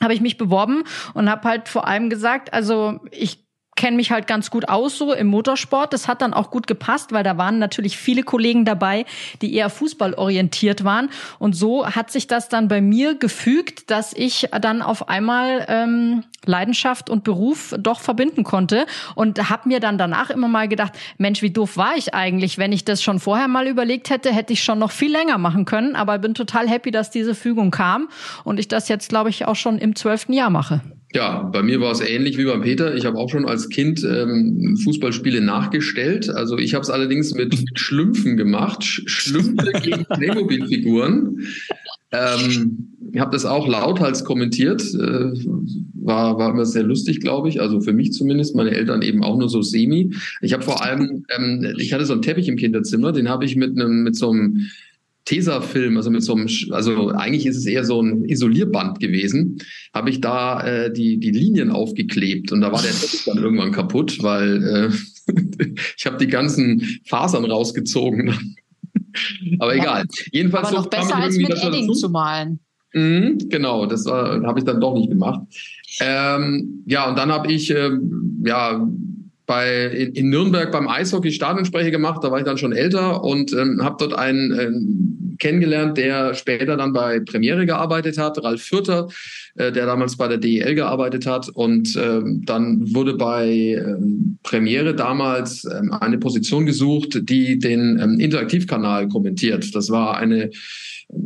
habe 0.00 0.14
ich 0.14 0.20
mich 0.20 0.36
beworben 0.36 0.84
und 1.14 1.30
habe 1.30 1.48
halt 1.48 1.68
vor 1.68 1.86
allem 1.86 2.10
gesagt, 2.10 2.52
also 2.52 3.00
ich 3.10 3.41
kenne 3.82 3.96
mich 3.96 4.12
halt 4.12 4.28
ganz 4.28 4.48
gut 4.48 4.68
aus 4.68 4.96
so 4.96 5.12
im 5.12 5.26
Motorsport. 5.26 5.92
Das 5.92 6.06
hat 6.06 6.22
dann 6.22 6.32
auch 6.32 6.52
gut 6.52 6.68
gepasst, 6.68 7.10
weil 7.10 7.24
da 7.24 7.36
waren 7.36 7.58
natürlich 7.58 7.96
viele 7.98 8.22
Kollegen 8.22 8.64
dabei, 8.64 9.06
die 9.40 9.56
eher 9.56 9.70
fußballorientiert 9.70 10.84
waren. 10.84 11.10
Und 11.40 11.54
so 11.56 11.84
hat 11.84 12.12
sich 12.12 12.28
das 12.28 12.48
dann 12.48 12.68
bei 12.68 12.80
mir 12.80 13.16
gefügt, 13.16 13.90
dass 13.90 14.12
ich 14.12 14.48
dann 14.60 14.82
auf 14.82 15.08
einmal 15.08 15.66
ähm, 15.66 16.22
Leidenschaft 16.44 17.10
und 17.10 17.24
Beruf 17.24 17.74
doch 17.76 17.98
verbinden 17.98 18.44
konnte 18.44 18.86
und 19.16 19.50
habe 19.50 19.68
mir 19.68 19.80
dann 19.80 19.98
danach 19.98 20.30
immer 20.30 20.46
mal 20.46 20.68
gedacht, 20.68 20.92
Mensch, 21.18 21.42
wie 21.42 21.50
doof 21.50 21.76
war 21.76 21.96
ich 21.96 22.14
eigentlich? 22.14 22.58
Wenn 22.58 22.70
ich 22.70 22.84
das 22.84 23.02
schon 23.02 23.18
vorher 23.18 23.48
mal 23.48 23.66
überlegt 23.66 24.10
hätte, 24.10 24.32
hätte 24.32 24.52
ich 24.52 24.62
schon 24.62 24.78
noch 24.78 24.92
viel 24.92 25.10
länger 25.10 25.38
machen 25.38 25.64
können. 25.64 25.96
Aber 25.96 26.20
bin 26.20 26.34
total 26.34 26.68
happy, 26.68 26.92
dass 26.92 27.10
diese 27.10 27.34
Fügung 27.34 27.72
kam 27.72 28.08
und 28.44 28.60
ich 28.60 28.68
das 28.68 28.86
jetzt, 28.86 29.08
glaube 29.08 29.30
ich, 29.30 29.44
auch 29.46 29.56
schon 29.56 29.78
im 29.78 29.96
zwölften 29.96 30.34
Jahr 30.34 30.50
mache. 30.50 30.82
Ja, 31.14 31.42
bei 31.52 31.62
mir 31.62 31.80
war 31.80 31.92
es 31.92 32.00
ähnlich 32.00 32.38
wie 32.38 32.44
beim 32.44 32.62
Peter. 32.62 32.94
Ich 32.94 33.04
habe 33.04 33.18
auch 33.18 33.28
schon 33.28 33.44
als 33.44 33.68
Kind 33.68 34.02
ähm, 34.02 34.78
Fußballspiele 34.82 35.42
nachgestellt. 35.42 36.30
Also 36.30 36.56
ich 36.56 36.74
habe 36.74 36.82
es 36.82 36.90
allerdings 36.90 37.34
mit 37.34 37.54
Schlümpfen 37.78 38.36
gemacht. 38.36 38.82
Sch 38.82 39.02
Schlümpfe 39.06 39.72
gegen 39.82 40.06
Playmobil-Figuren. 40.06 41.40
Ähm, 42.12 42.88
ich 43.12 43.20
habe 43.20 43.30
das 43.30 43.44
auch 43.44 43.68
lauthals 43.68 44.24
kommentiert. 44.24 44.82
Äh, 44.94 45.32
war, 45.94 46.38
war 46.38 46.50
immer 46.50 46.64
sehr 46.64 46.82
lustig, 46.82 47.20
glaube 47.20 47.50
ich. 47.50 47.60
Also 47.60 47.80
für 47.82 47.92
mich 47.92 48.12
zumindest. 48.12 48.56
Meine 48.56 48.70
Eltern 48.70 49.02
eben 49.02 49.22
auch 49.22 49.36
nur 49.36 49.50
so 49.50 49.60
semi. 49.60 50.14
Ich 50.40 50.54
habe 50.54 50.62
vor 50.62 50.82
allem, 50.82 51.26
ähm, 51.36 51.74
ich 51.76 51.92
hatte 51.92 52.06
so 52.06 52.14
einen 52.14 52.22
Teppich 52.22 52.48
im 52.48 52.56
Kinderzimmer. 52.56 53.12
Den 53.12 53.28
habe 53.28 53.44
ich 53.44 53.54
mit 53.54 53.78
einem 53.78 54.02
mit 54.02 54.16
so 54.16 54.30
einem 54.30 54.66
Tesafilm, 55.24 55.96
also 55.96 56.10
mit 56.10 56.22
so 56.22 56.34
einem, 56.34 56.48
also 56.70 57.10
eigentlich 57.10 57.46
ist 57.46 57.56
es 57.56 57.66
eher 57.66 57.84
so 57.84 58.02
ein 58.02 58.24
Isolierband 58.24 58.98
gewesen, 58.98 59.58
habe 59.94 60.10
ich 60.10 60.20
da 60.20 60.64
äh, 60.64 60.92
die, 60.92 61.18
die 61.18 61.30
Linien 61.30 61.70
aufgeklebt 61.70 62.50
und 62.52 62.60
da 62.60 62.72
war 62.72 62.82
der 62.82 62.90
Teppich 62.90 63.24
dann 63.26 63.38
irgendwann 63.38 63.72
kaputt, 63.72 64.22
weil 64.22 64.62
äh, 64.62 65.32
ich 65.96 66.06
habe 66.06 66.16
die 66.18 66.26
ganzen 66.26 67.00
Fasern 67.06 67.44
rausgezogen. 67.44 68.56
Aber 69.58 69.74
egal. 69.74 70.04
Jedenfalls 70.32 70.68
Aber 70.68 70.76
noch 70.78 70.84
so 70.84 70.90
besser 70.90 71.16
als 71.16 71.36
mit 71.36 71.50
Edding 71.50 71.92
zu 71.94 72.08
malen. 72.08 72.58
Mhm, 72.94 73.38
genau, 73.48 73.86
das 73.86 74.06
habe 74.06 74.58
ich 74.58 74.64
dann 74.64 74.80
doch 74.80 74.94
nicht 74.94 75.08
gemacht. 75.08 75.40
Ähm, 76.00 76.82
ja, 76.86 77.08
und 77.08 77.16
dann 77.16 77.30
habe 77.30 77.50
ich 77.50 77.70
äh, 77.70 77.90
ja 78.44 78.86
bei, 79.52 79.84
in, 79.84 80.12
in 80.12 80.30
Nürnberg 80.30 80.72
beim 80.72 80.88
Eishockey 80.88 81.30
Stadionsprecher 81.30 81.90
gemacht. 81.90 82.24
Da 82.24 82.30
war 82.30 82.38
ich 82.38 82.46
dann 82.46 82.56
schon 82.56 82.72
älter 82.72 83.22
und 83.22 83.52
ähm, 83.52 83.84
habe 83.84 83.96
dort 83.98 84.18
einen 84.18 84.58
ähm, 84.58 85.36
kennengelernt, 85.38 85.98
der 85.98 86.32
später 86.32 86.78
dann 86.78 86.94
bei 86.94 87.20
Premiere 87.20 87.66
gearbeitet 87.66 88.16
hat, 88.16 88.42
Ralf 88.42 88.62
Fürther, 88.62 89.08
äh, 89.56 89.70
der 89.70 89.84
damals 89.84 90.16
bei 90.16 90.26
der 90.26 90.38
DEL 90.38 90.74
gearbeitet 90.74 91.26
hat. 91.26 91.50
Und 91.50 91.98
ähm, 92.02 92.42
dann 92.46 92.94
wurde 92.94 93.12
bei 93.12 93.46
ähm, 93.46 94.38
Premiere 94.42 94.94
damals 94.94 95.66
ähm, 95.66 95.92
eine 95.92 96.16
Position 96.16 96.64
gesucht, 96.64 97.28
die 97.28 97.58
den 97.58 98.00
ähm, 98.02 98.20
Interaktivkanal 98.20 99.08
kommentiert. 99.08 99.74
Das 99.74 99.90
war 99.90 100.16
eine 100.16 100.50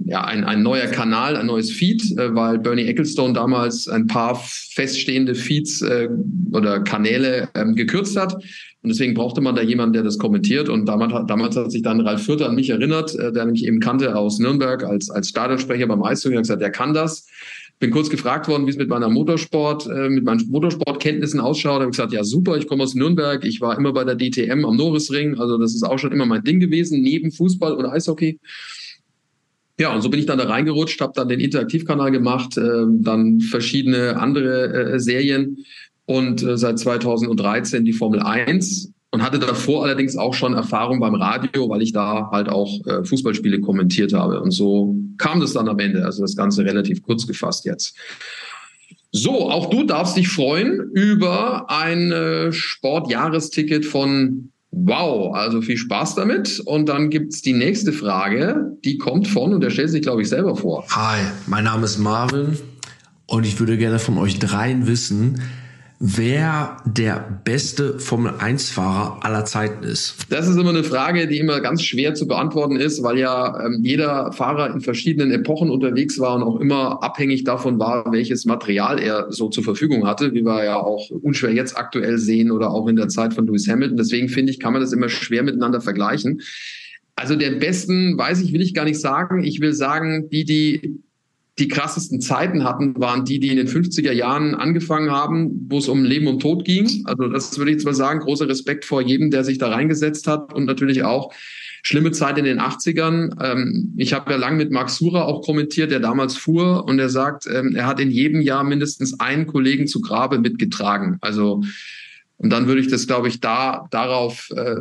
ja, 0.04 0.24
ein, 0.24 0.44
ein 0.44 0.62
neuer 0.62 0.86
Kanal, 0.86 1.36
ein 1.36 1.46
neues 1.46 1.70
Feed, 1.70 2.02
äh, 2.18 2.34
weil 2.34 2.58
Bernie 2.58 2.84
Ecclestone 2.84 3.32
damals 3.32 3.88
ein 3.88 4.06
paar 4.06 4.34
feststehende 4.34 5.34
Feeds 5.34 5.82
äh, 5.82 6.08
oder 6.52 6.80
Kanäle 6.80 7.48
ähm, 7.54 7.74
gekürzt 7.74 8.16
hat. 8.16 8.34
Und 8.34 8.90
deswegen 8.90 9.14
brauchte 9.14 9.40
man 9.40 9.56
da 9.56 9.62
jemanden, 9.62 9.94
der 9.94 10.02
das 10.02 10.18
kommentiert. 10.18 10.68
Und 10.68 10.86
damals, 10.86 11.26
damals 11.26 11.56
hat 11.56 11.72
sich 11.72 11.82
dann 11.82 12.00
Ralf 12.00 12.24
Fürther 12.24 12.48
an 12.48 12.54
mich 12.54 12.70
erinnert, 12.70 13.14
äh, 13.16 13.32
der 13.32 13.46
mich 13.46 13.64
eben 13.64 13.80
kannte 13.80 14.14
aus 14.16 14.38
Nürnberg 14.38 14.84
als, 14.84 15.10
als 15.10 15.28
Stadionsprecher 15.28 15.86
beim 15.86 16.02
Eishockey. 16.02 16.34
Er 16.34 16.38
hat 16.38 16.44
gesagt, 16.44 16.62
der 16.62 16.70
kann 16.70 16.94
das. 16.94 17.26
Bin 17.78 17.90
kurz 17.90 18.08
gefragt 18.08 18.48
worden, 18.48 18.66
wie 18.66 18.70
es 18.70 18.78
mit 18.78 18.88
meiner 18.88 19.10
Motorsport, 19.10 19.86
äh, 19.86 20.08
mit 20.08 20.24
meinen 20.24 20.48
Motorsportkenntnissen 20.48 21.40
ausschaut. 21.40 21.78
Da 21.78 21.80
habe 21.80 21.90
ich 21.90 21.96
gesagt, 21.96 22.12
ja 22.12 22.24
super, 22.24 22.56
ich 22.56 22.66
komme 22.66 22.84
aus 22.84 22.94
Nürnberg, 22.94 23.44
ich 23.44 23.60
war 23.60 23.76
immer 23.76 23.92
bei 23.92 24.04
der 24.04 24.16
DTM 24.16 24.64
am 24.64 24.76
Norrisring, 24.76 25.38
also 25.38 25.58
das 25.58 25.74
ist 25.74 25.82
auch 25.82 25.98
schon 25.98 26.12
immer 26.12 26.24
mein 26.24 26.42
Ding 26.42 26.58
gewesen, 26.58 27.02
neben 27.02 27.30
Fußball 27.32 27.74
und 27.74 27.84
Eishockey. 27.84 28.38
Ja, 29.78 29.94
und 29.94 30.00
so 30.00 30.08
bin 30.08 30.20
ich 30.20 30.26
dann 30.26 30.38
da 30.38 30.44
reingerutscht, 30.44 31.00
habe 31.02 31.12
dann 31.14 31.28
den 31.28 31.40
Interaktivkanal 31.40 32.10
gemacht, 32.10 32.56
äh, 32.56 32.84
dann 32.88 33.40
verschiedene 33.40 34.16
andere 34.16 34.94
äh, 34.94 35.00
Serien 35.00 35.58
und 36.06 36.42
äh, 36.42 36.56
seit 36.56 36.78
2013 36.78 37.84
die 37.84 37.92
Formel 37.92 38.20
1 38.20 38.92
und 39.10 39.22
hatte 39.22 39.38
davor 39.38 39.84
allerdings 39.84 40.16
auch 40.16 40.32
schon 40.32 40.54
Erfahrung 40.54 41.00
beim 41.00 41.14
Radio, 41.14 41.68
weil 41.68 41.82
ich 41.82 41.92
da 41.92 42.30
halt 42.32 42.48
auch 42.48 42.86
äh, 42.86 43.04
Fußballspiele 43.04 43.60
kommentiert 43.60 44.14
habe. 44.14 44.40
Und 44.40 44.50
so 44.50 44.96
kam 45.18 45.40
das 45.40 45.52
dann 45.52 45.68
am 45.68 45.78
Ende. 45.78 46.04
Also 46.04 46.22
das 46.22 46.36
Ganze 46.36 46.64
relativ 46.64 47.02
kurz 47.02 47.26
gefasst 47.26 47.66
jetzt. 47.66 47.96
So, 49.12 49.50
auch 49.50 49.70
du 49.70 49.84
darfst 49.84 50.16
dich 50.16 50.28
freuen 50.28 50.90
über 50.92 51.70
ein 51.70 52.52
Sportjahresticket 52.52 53.86
von 53.86 54.50
Wow, 54.78 55.34
also 55.34 55.62
viel 55.62 55.78
Spaß 55.78 56.16
damit. 56.16 56.60
Und 56.60 56.90
dann 56.90 57.08
gibt's 57.08 57.40
die 57.40 57.54
nächste 57.54 57.94
Frage, 57.94 58.76
die 58.84 58.98
kommt 58.98 59.26
von, 59.26 59.54
und 59.54 59.62
der 59.62 59.70
stellt 59.70 59.88
sich, 59.88 60.02
glaube 60.02 60.20
ich, 60.20 60.28
selber 60.28 60.54
vor. 60.54 60.84
Hi, 60.90 61.22
mein 61.46 61.64
Name 61.64 61.86
ist 61.86 61.96
Marvin 61.96 62.58
und 63.24 63.46
ich 63.46 63.58
würde 63.58 63.78
gerne 63.78 63.98
von 63.98 64.18
euch 64.18 64.38
dreien 64.38 64.86
wissen, 64.86 65.40
wer 65.98 66.76
der 66.84 67.40
beste 67.44 67.98
Formel-1-Fahrer 67.98 69.24
aller 69.24 69.44
Zeiten 69.44 69.82
ist? 69.82 70.26
Das 70.28 70.46
ist 70.46 70.56
immer 70.56 70.70
eine 70.70 70.84
Frage, 70.84 71.26
die 71.26 71.38
immer 71.38 71.60
ganz 71.60 71.82
schwer 71.82 72.14
zu 72.14 72.26
beantworten 72.26 72.76
ist, 72.76 73.02
weil 73.02 73.18
ja 73.18 73.64
ähm, 73.64 73.80
jeder 73.82 74.32
Fahrer 74.32 74.72
in 74.72 74.80
verschiedenen 74.80 75.30
Epochen 75.30 75.70
unterwegs 75.70 76.18
war 76.18 76.36
und 76.36 76.42
auch 76.42 76.60
immer 76.60 77.02
abhängig 77.02 77.44
davon 77.44 77.78
war, 77.78 78.12
welches 78.12 78.44
Material 78.44 78.98
er 78.98 79.32
so 79.32 79.48
zur 79.48 79.64
Verfügung 79.64 80.06
hatte, 80.06 80.34
wie 80.34 80.44
wir 80.44 80.64
ja 80.64 80.76
auch 80.76 81.10
unschwer 81.10 81.52
jetzt 81.52 81.76
aktuell 81.76 82.18
sehen 82.18 82.50
oder 82.50 82.70
auch 82.70 82.86
in 82.88 82.96
der 82.96 83.08
Zeit 83.08 83.32
von 83.34 83.46
Lewis 83.46 83.68
Hamilton. 83.68 83.96
Deswegen 83.96 84.28
finde 84.28 84.52
ich, 84.52 84.60
kann 84.60 84.72
man 84.72 84.82
das 84.82 84.92
immer 84.92 85.08
schwer 85.08 85.42
miteinander 85.42 85.80
vergleichen. 85.80 86.42
Also 87.14 87.34
der 87.34 87.52
besten, 87.52 88.18
weiß 88.18 88.42
ich, 88.42 88.52
will 88.52 88.60
ich 88.60 88.74
gar 88.74 88.84
nicht 88.84 89.00
sagen. 89.00 89.42
Ich 89.42 89.60
will 89.60 89.72
sagen, 89.72 90.28
die, 90.28 90.44
die 90.44 91.00
die 91.58 91.68
krassesten 91.68 92.20
Zeiten 92.20 92.64
hatten, 92.64 92.94
waren 93.00 93.24
die, 93.24 93.40
die 93.40 93.48
in 93.48 93.56
den 93.56 93.68
50er 93.68 94.12
Jahren 94.12 94.54
angefangen 94.54 95.10
haben, 95.10 95.66
wo 95.70 95.78
es 95.78 95.88
um 95.88 96.04
Leben 96.04 96.26
und 96.26 96.40
Tod 96.40 96.64
ging. 96.66 97.02
Also 97.04 97.28
das 97.28 97.56
würde 97.56 97.72
ich 97.72 97.82
mal 97.84 97.94
sagen, 97.94 98.20
großer 98.20 98.48
Respekt 98.48 98.84
vor 98.84 99.00
jedem, 99.00 99.30
der 99.30 99.42
sich 99.42 99.56
da 99.56 99.68
reingesetzt 99.68 100.26
hat 100.26 100.52
und 100.52 100.66
natürlich 100.66 101.02
auch 101.02 101.32
schlimme 101.82 102.10
Zeit 102.10 102.36
in 102.36 102.44
den 102.44 102.60
80ern. 102.60 103.42
Ähm, 103.42 103.94
ich 103.96 104.12
habe 104.12 104.32
ja 104.32 104.36
lang 104.36 104.56
mit 104.56 104.70
Marc 104.70 104.90
Sura 104.90 105.22
auch 105.22 105.42
kommentiert, 105.42 105.90
der 105.90 106.00
damals 106.00 106.36
fuhr 106.36 106.84
und 106.84 106.98
er 106.98 107.08
sagt, 107.08 107.46
ähm, 107.46 107.74
er 107.74 107.86
hat 107.86 108.00
in 108.00 108.10
jedem 108.10 108.40
Jahr 108.42 108.64
mindestens 108.64 109.18
einen 109.20 109.46
Kollegen 109.46 109.86
zu 109.86 110.00
Grabe 110.00 110.38
mitgetragen. 110.38 111.16
Also 111.20 111.62
und 112.38 112.50
dann 112.50 112.66
würde 112.66 112.82
ich 112.82 112.88
das, 112.88 113.06
glaube 113.06 113.28
ich, 113.28 113.40
da 113.40 113.86
darauf 113.90 114.50
äh, 114.54 114.76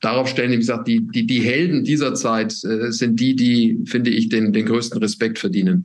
darauf 0.00 0.28
stellen, 0.28 0.52
wie 0.52 0.56
gesagt, 0.56 0.88
die 0.88 1.06
die 1.06 1.26
die 1.26 1.40
Helden 1.40 1.84
dieser 1.84 2.14
Zeit 2.14 2.52
äh, 2.64 2.90
sind 2.90 3.20
die, 3.20 3.36
die 3.36 3.80
finde 3.84 4.08
ich 4.10 4.30
den 4.30 4.54
den 4.54 4.64
größten 4.64 4.98
Respekt 5.00 5.38
verdienen. 5.38 5.84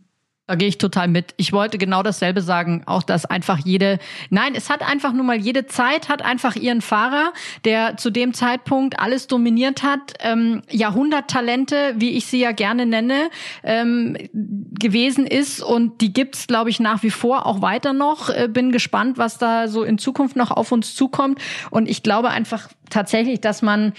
Da 0.52 0.56
gehe 0.56 0.68
ich 0.68 0.78
total 0.78 1.08
mit. 1.08 1.34
Ich 1.38 1.54
wollte 1.54 1.78
genau 1.78 2.04
dasselbe 2.04 2.42
sagen, 2.42 2.84
auch 2.86 3.04
dass 3.04 3.26
einfach 3.26 3.60
jede, 3.60 4.00
nein, 4.30 4.54
es 4.54 4.70
hat 4.70 4.82
einfach 4.86 5.14
nur 5.14 5.24
mal 5.24 5.38
jede 5.38 5.66
Zeit 5.66 6.10
hat 6.10 6.24
einfach 6.24 6.58
ihren 6.58 6.82
Fahrer, 6.82 7.32
der 7.64 7.96
zu 7.96 8.10
dem 8.10 8.34
Zeitpunkt 8.34 9.00
alles 9.00 9.28
dominiert 9.28 9.82
hat, 9.82 10.16
ähm, 10.20 10.62
Jahrhunderttalente, 10.70 11.94
wie 11.96 12.18
ich 12.18 12.26
sie 12.26 12.42
ja 12.42 12.52
gerne 12.52 12.86
nenne, 12.86 13.30
ähm, 13.64 14.18
gewesen 14.34 15.26
ist 15.26 15.62
und 15.64 16.02
die 16.02 16.12
gibt's, 16.12 16.48
glaube 16.48 16.70
ich, 16.70 16.82
nach 16.82 17.02
wie 17.02 17.12
vor 17.12 17.46
auch 17.46 17.62
weiter 17.62 17.94
noch. 17.94 18.30
Äh, 18.30 18.50
bin 18.50 18.74
gespannt, 18.74 19.18
was 19.18 19.38
da 19.38 19.70
so 19.70 19.84
in 19.84 19.98
Zukunft 19.98 20.36
noch 20.36 20.52
auf 20.52 20.74
uns 20.74 20.96
zukommt 20.96 21.40
und 21.70 21.88
ich 21.88 22.04
glaube 22.04 22.30
einfach 22.30 22.68
tatsächlich, 22.90 23.40
dass 23.40 23.62
man 23.62 23.94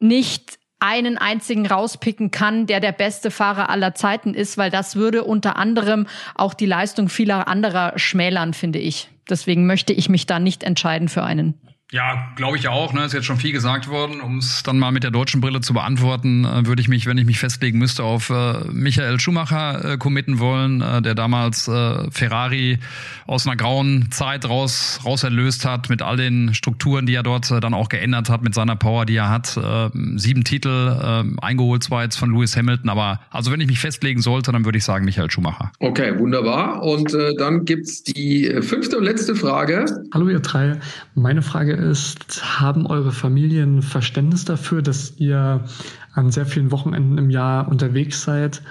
nicht 0.00 0.58
einen 0.84 1.16
einzigen 1.16 1.66
rauspicken 1.66 2.30
kann, 2.30 2.66
der 2.66 2.78
der 2.78 2.92
beste 2.92 3.30
Fahrer 3.30 3.70
aller 3.70 3.94
Zeiten 3.94 4.34
ist, 4.34 4.58
weil 4.58 4.70
das 4.70 4.96
würde 4.96 5.24
unter 5.24 5.56
anderem 5.56 6.06
auch 6.34 6.52
die 6.52 6.66
Leistung 6.66 7.08
vieler 7.08 7.48
anderer 7.48 7.98
schmälern, 7.98 8.52
finde 8.52 8.80
ich. 8.80 9.08
Deswegen 9.30 9.66
möchte 9.66 9.94
ich 9.94 10.10
mich 10.10 10.26
da 10.26 10.38
nicht 10.38 10.62
entscheiden 10.62 11.08
für 11.08 11.22
einen. 11.22 11.54
Ja, 11.94 12.26
glaube 12.34 12.56
ich 12.56 12.66
auch. 12.66 12.92
Ne? 12.92 13.04
Ist 13.04 13.12
jetzt 13.12 13.24
schon 13.24 13.36
viel 13.36 13.52
gesagt 13.52 13.86
worden. 13.86 14.20
Um 14.20 14.38
es 14.38 14.64
dann 14.64 14.80
mal 14.80 14.90
mit 14.90 15.04
der 15.04 15.12
deutschen 15.12 15.40
Brille 15.40 15.60
zu 15.60 15.74
beantworten, 15.74 16.44
äh, 16.44 16.66
würde 16.66 16.82
ich 16.82 16.88
mich, 16.88 17.06
wenn 17.06 17.16
ich 17.18 17.24
mich 17.24 17.38
festlegen 17.38 17.78
müsste, 17.78 18.02
auf 18.02 18.30
äh, 18.30 18.64
Michael 18.72 19.20
Schumacher 19.20 19.92
äh, 19.92 19.96
committen 19.96 20.40
wollen, 20.40 20.80
äh, 20.80 21.00
der 21.02 21.14
damals 21.14 21.68
äh, 21.68 22.10
Ferrari 22.10 22.80
aus 23.28 23.46
einer 23.46 23.54
grauen 23.54 24.08
Zeit 24.10 24.48
raus, 24.48 24.98
raus 25.04 25.22
erlöst 25.22 25.64
hat, 25.64 25.88
mit 25.88 26.02
all 26.02 26.16
den 26.16 26.52
Strukturen, 26.52 27.06
die 27.06 27.14
er 27.14 27.22
dort 27.22 27.52
äh, 27.52 27.60
dann 27.60 27.74
auch 27.74 27.88
geändert 27.88 28.28
hat, 28.28 28.42
mit 28.42 28.54
seiner 28.56 28.74
Power, 28.74 29.06
die 29.06 29.14
er 29.14 29.28
hat. 29.28 29.56
Äh, 29.56 29.90
sieben 30.16 30.42
Titel 30.42 30.98
äh, 31.00 31.44
eingeholt 31.46 31.84
zwar 31.84 32.02
jetzt 32.02 32.16
von 32.16 32.32
Lewis 32.34 32.56
Hamilton, 32.56 32.90
aber 32.90 33.20
also 33.30 33.52
wenn 33.52 33.60
ich 33.60 33.68
mich 33.68 33.78
festlegen 33.78 34.20
sollte, 34.20 34.50
dann 34.50 34.64
würde 34.64 34.78
ich 34.78 34.84
sagen 34.84 35.04
Michael 35.04 35.30
Schumacher. 35.30 35.70
Okay, 35.78 36.18
wunderbar. 36.18 36.82
Und 36.82 37.14
äh, 37.14 37.34
dann 37.38 37.64
gibt's 37.64 38.02
die 38.02 38.52
fünfte 38.62 38.98
und 38.98 39.04
letzte 39.04 39.36
Frage. 39.36 39.84
Hallo 40.12 40.28
ihr 40.28 40.40
drei. 40.40 40.80
Meine 41.14 41.40
Frage 41.40 41.83
ist, 41.84 42.60
haben 42.60 42.86
eure 42.86 43.12
Familien 43.12 43.82
Verständnis 43.82 44.44
dafür, 44.44 44.82
dass 44.82 45.14
ihr 45.18 45.64
an 46.12 46.30
sehr 46.30 46.46
vielen 46.46 46.70
Wochenenden 46.70 47.18
im 47.18 47.30
Jahr 47.30 47.68
unterwegs 47.68 48.22
seid 48.22 48.62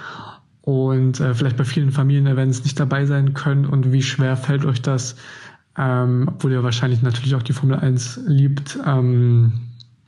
und 0.62 1.20
äh, 1.20 1.34
vielleicht 1.34 1.56
bei 1.56 1.64
vielen 1.64 1.90
Familienevents 1.90 2.64
nicht 2.64 2.78
dabei 2.80 3.04
sein 3.06 3.34
könnt 3.34 3.68
und 3.68 3.92
wie 3.92 4.02
schwer 4.02 4.36
fällt 4.36 4.64
euch 4.64 4.80
das, 4.82 5.16
ähm, 5.78 6.28
obwohl 6.28 6.52
ihr 6.52 6.62
wahrscheinlich 6.62 7.02
natürlich 7.02 7.34
auch 7.34 7.42
die 7.42 7.52
Formel 7.52 7.78
1 7.78 8.20
liebt, 8.26 8.78
ähm, 8.86 9.52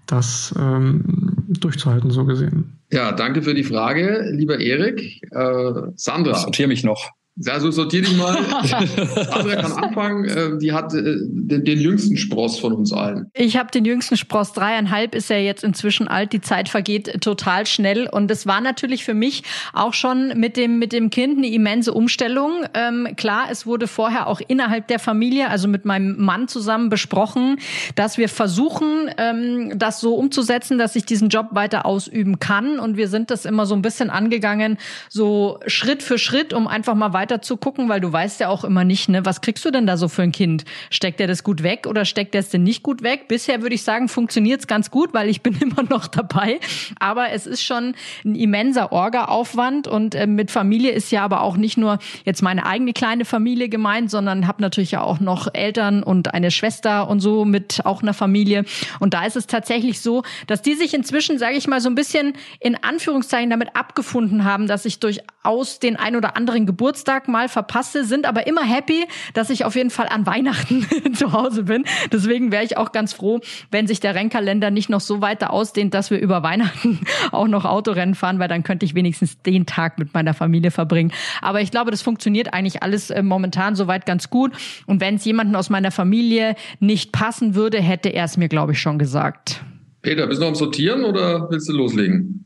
das 0.07 0.55
ähm, 0.59 1.45
durchzuhalten, 1.49 2.11
so 2.11 2.25
gesehen. 2.25 2.79
Ja, 2.93 3.13
danke 3.13 3.43
für 3.43 3.55
die 3.55 3.65
Frage, 3.65 4.31
lieber 4.33 4.59
Erik. 4.61 5.21
Äh, 5.31 5.73
Sandra. 5.97 6.33
Ich 6.33 6.39
sortiere 6.39 6.69
mich 6.69 6.85
noch. 6.85 7.11
Also 7.45 7.71
sortier 7.71 8.01
dich 8.01 8.17
mal. 8.17 8.35
Sandra 8.65 9.57
kann 9.57 9.73
anfangen. 9.73 10.25
Äh, 10.25 10.59
die 10.59 10.73
hat 10.73 10.95
äh, 10.95 11.03
den, 11.03 11.65
den, 11.65 11.81
jüngsten 11.81 12.17
Spross 12.17 12.59
von 12.59 12.73
uns 12.73 12.95
allen. 12.95 13.31
Ich 13.35 13.59
habe 13.59 13.71
den 13.71 13.85
jüngsten 13.85 14.17
Spross. 14.17 14.55
Dreieinhalb 14.55 15.15
ist 15.15 15.31
er 15.31 15.43
jetzt 15.43 15.63
inzwischen 15.63 16.09
alt. 16.09 16.33
Die 16.33 16.41
Zeit 16.41 16.71
vergeht 16.71 17.21
total 17.21 17.67
schnell. 17.67 18.09
Und 18.09 18.31
es 18.31 18.47
war 18.47 18.63
natürlich 18.63 19.05
für 19.05 19.13
mich 19.13 19.43
auch 19.75 19.93
schon 19.93 20.29
mit 20.39 20.57
dem, 20.57 20.79
mit 20.79 20.95
dem 20.95 21.11
Kind 21.11 21.37
eine 21.37 21.49
immense 21.49 21.93
Umstellung. 21.93 22.65
Ähm, 22.73 23.09
klar, 23.17 23.49
es 23.51 23.67
wurde 23.67 23.87
vorher 23.87 24.29
auch 24.29 24.41
innerhalb 24.49 24.89
der 24.89 24.99
Familie, 24.99 25.51
also 25.51 25.69
mit 25.69 25.85
meinem 25.85 26.17
Mann 26.17 26.49
zusammen 26.49 26.89
besprochen, 26.89 27.59
dass 27.97 28.17
wir 28.17 28.31
versuchen, 28.31 29.11
ähm, 29.19 29.79
das 29.79 30.01
so 30.01 30.15
umzusetzen, 30.15 30.79
dass 30.79 30.97
ich 30.97 31.05
diesen 31.05 31.29
Job 31.29 31.49
weiter 31.51 31.85
ausüben 31.85 32.39
kann. 32.39 32.79
Und 32.79 32.97
wir 32.97 33.09
sind 33.09 33.31
das 33.31 33.45
immer 33.45 33.67
so 33.67 33.75
ein 33.75 33.83
bisschen 33.83 34.09
angegangen, 34.09 34.79
so 35.11 35.61
Schritt 35.67 36.03
für 36.03 36.17
Schritt, 36.17 36.55
um 36.55 36.67
einfach 36.67 36.95
mal 36.95 37.13
weiter 37.13 37.26
weiter 37.27 37.43
zu 37.43 37.57
gucken, 37.57 37.89
weil 37.89 38.01
du 38.01 38.13
weißt 38.13 38.39
ja 38.39 38.49
auch 38.49 38.63
immer 38.63 38.85
nicht, 38.85 39.09
ne, 39.09 39.25
was 39.25 39.41
kriegst 39.41 39.65
du 39.65 39.73
denn 39.73 39.85
da 39.85 39.97
so 39.97 40.07
für 40.07 40.23
ein 40.23 40.31
Kind? 40.31 40.65
Steckt 40.91 41.21
er 41.21 41.27
das 41.27 41.43
gut 41.43 41.65
weg 41.65 41.89
oder 41.89 42.05
steckt 42.05 42.37
er 42.37 42.41
es 42.41 42.51
denn 42.51 42.63
nicht 42.63 42.85
gut 42.85 43.03
weg? 43.03 43.27
Bisher 43.27 43.63
würde 43.63 43.75
ich 43.75 43.83
sagen, 43.83 44.09
funktioniert 44.09 44.61
es 44.61 44.67
ganz 44.69 44.93
gut, 44.93 45.13
weil 45.13 45.29
ich 45.29 45.43
bin 45.47 45.57
immer 45.61 45.83
noch 45.83 46.07
dabei. 46.07 46.61
Aber 47.01 47.31
es 47.31 47.49
ist 47.49 47.65
schon 47.65 47.95
ein 48.25 48.37
immenser 48.37 48.93
Orga-Aufwand 48.93 49.89
und 49.89 50.15
äh, 50.15 50.29
mit 50.29 50.53
Familie 50.53 50.93
ist 50.93 51.11
ja 51.11 51.25
aber 51.25 51.41
auch 51.41 51.57
nicht 51.57 51.77
nur 51.77 51.99
jetzt 52.25 52.43
meine 52.43 52.65
eigene 52.65 52.93
kleine 52.93 53.25
Familie 53.25 53.69
gemeint, 53.69 54.09
sondern 54.09 54.47
habe 54.47 54.63
natürlich 54.63 54.93
ja 54.93 55.01
auch 55.01 55.19
noch 55.19 55.53
Eltern 55.53 56.05
und 56.05 56.33
eine 56.33 56.53
Schwester 56.53 57.09
und 57.09 57.19
so 57.19 57.45
mit 57.45 57.81
auch 57.85 58.03
einer 58.03 58.15
Familie. 58.15 58.65
Und 59.01 59.15
da 59.15 59.25
ist 59.25 59.35
es 59.35 59.49
tatsächlich 59.49 60.01
so, 60.01 60.23
dass 60.47 60.63
die 60.63 60.75
sich 60.75 60.95
inzwischen, 60.95 61.41
sage 61.41 61.57
ich 61.57 61.67
mal, 61.67 61.81
so 61.81 61.89
ein 61.89 61.97
bisschen 61.97 62.35
in 62.61 62.77
Anführungszeichen 62.77 63.51
damit 63.51 63.75
abgefunden 63.75 64.45
haben, 64.45 64.69
dass 64.69 64.85
ich 64.85 65.01
durchaus 65.01 65.81
den 65.81 65.97
ein 65.97 66.15
oder 66.15 66.37
anderen 66.37 66.67
Geburtstag 66.67 67.16
Tag 67.17 67.29
mal 67.29 67.49
verpasse, 67.49 68.05
sind 68.05 68.27
aber 68.27 68.47
immer 68.47 68.63
happy, 68.63 69.07
dass 69.33 69.49
ich 69.49 69.65
auf 69.65 69.75
jeden 69.75 69.89
Fall 69.89 70.07
an 70.07 70.27
Weihnachten 70.27 70.87
zu 71.15 71.33
Hause 71.33 71.63
bin. 71.63 71.85
Deswegen 72.13 72.53
wäre 72.53 72.63
ich 72.63 72.77
auch 72.77 72.93
ganz 72.93 73.15
froh, 73.15 73.41
wenn 73.71 73.87
sich 73.87 74.01
der 74.01 74.15
Rennkalender 74.15 74.71
nicht 74.71 74.91
noch 74.91 75.01
so 75.01 75.23
weiter 75.23 75.51
ausdehnt, 75.51 75.95
dass 75.95 76.11
wir 76.11 76.19
über 76.19 76.43
Weihnachten 76.43 77.01
auch 77.33 77.49
noch 77.49 77.65
Autorennen 77.65 78.15
fahren, 78.15 78.39
weil 78.39 78.49
dann 78.49 78.65
könnte 78.65 78.85
ich 78.85 78.95
wenigstens 78.95 79.41
den 79.41 79.65
Tag 79.65 79.99
mit 79.99 80.13
meiner 80.13 80.35
Familie 80.35 80.71
verbringen. 80.71 81.11
Aber 81.41 81.63
ich 81.63 81.71
glaube, 81.71 81.91
das 81.91 82.03
funktioniert 82.03 82.53
eigentlich 82.53 82.83
alles 82.83 83.09
äh, 83.09 83.23
momentan 83.23 83.77
soweit 83.77 84.05
ganz 84.05 84.29
gut. 84.29 84.53
Und 84.87 85.01
wenn 85.01 85.15
es 85.15 85.25
jemanden 85.25 85.57
aus 85.57 85.71
meiner 85.71 85.93
Familie 85.93 86.55
nicht 86.81 87.13
passen 87.13 87.55
würde, 87.55 87.81
hätte 87.81 88.11
er 88.11 88.27
es 88.27 88.37
mir, 88.37 88.49
glaube 88.49 88.73
ich, 88.73 88.81
schon 88.81 88.99
gesagt. 88.99 89.65
Peter, 90.03 90.27
bist 90.27 90.39
du 90.39 90.45
noch 90.45 90.51
am 90.51 90.55
Sortieren 90.55 91.05
oder 91.05 91.49
willst 91.49 91.67
du 91.67 91.73
loslegen? 91.73 92.46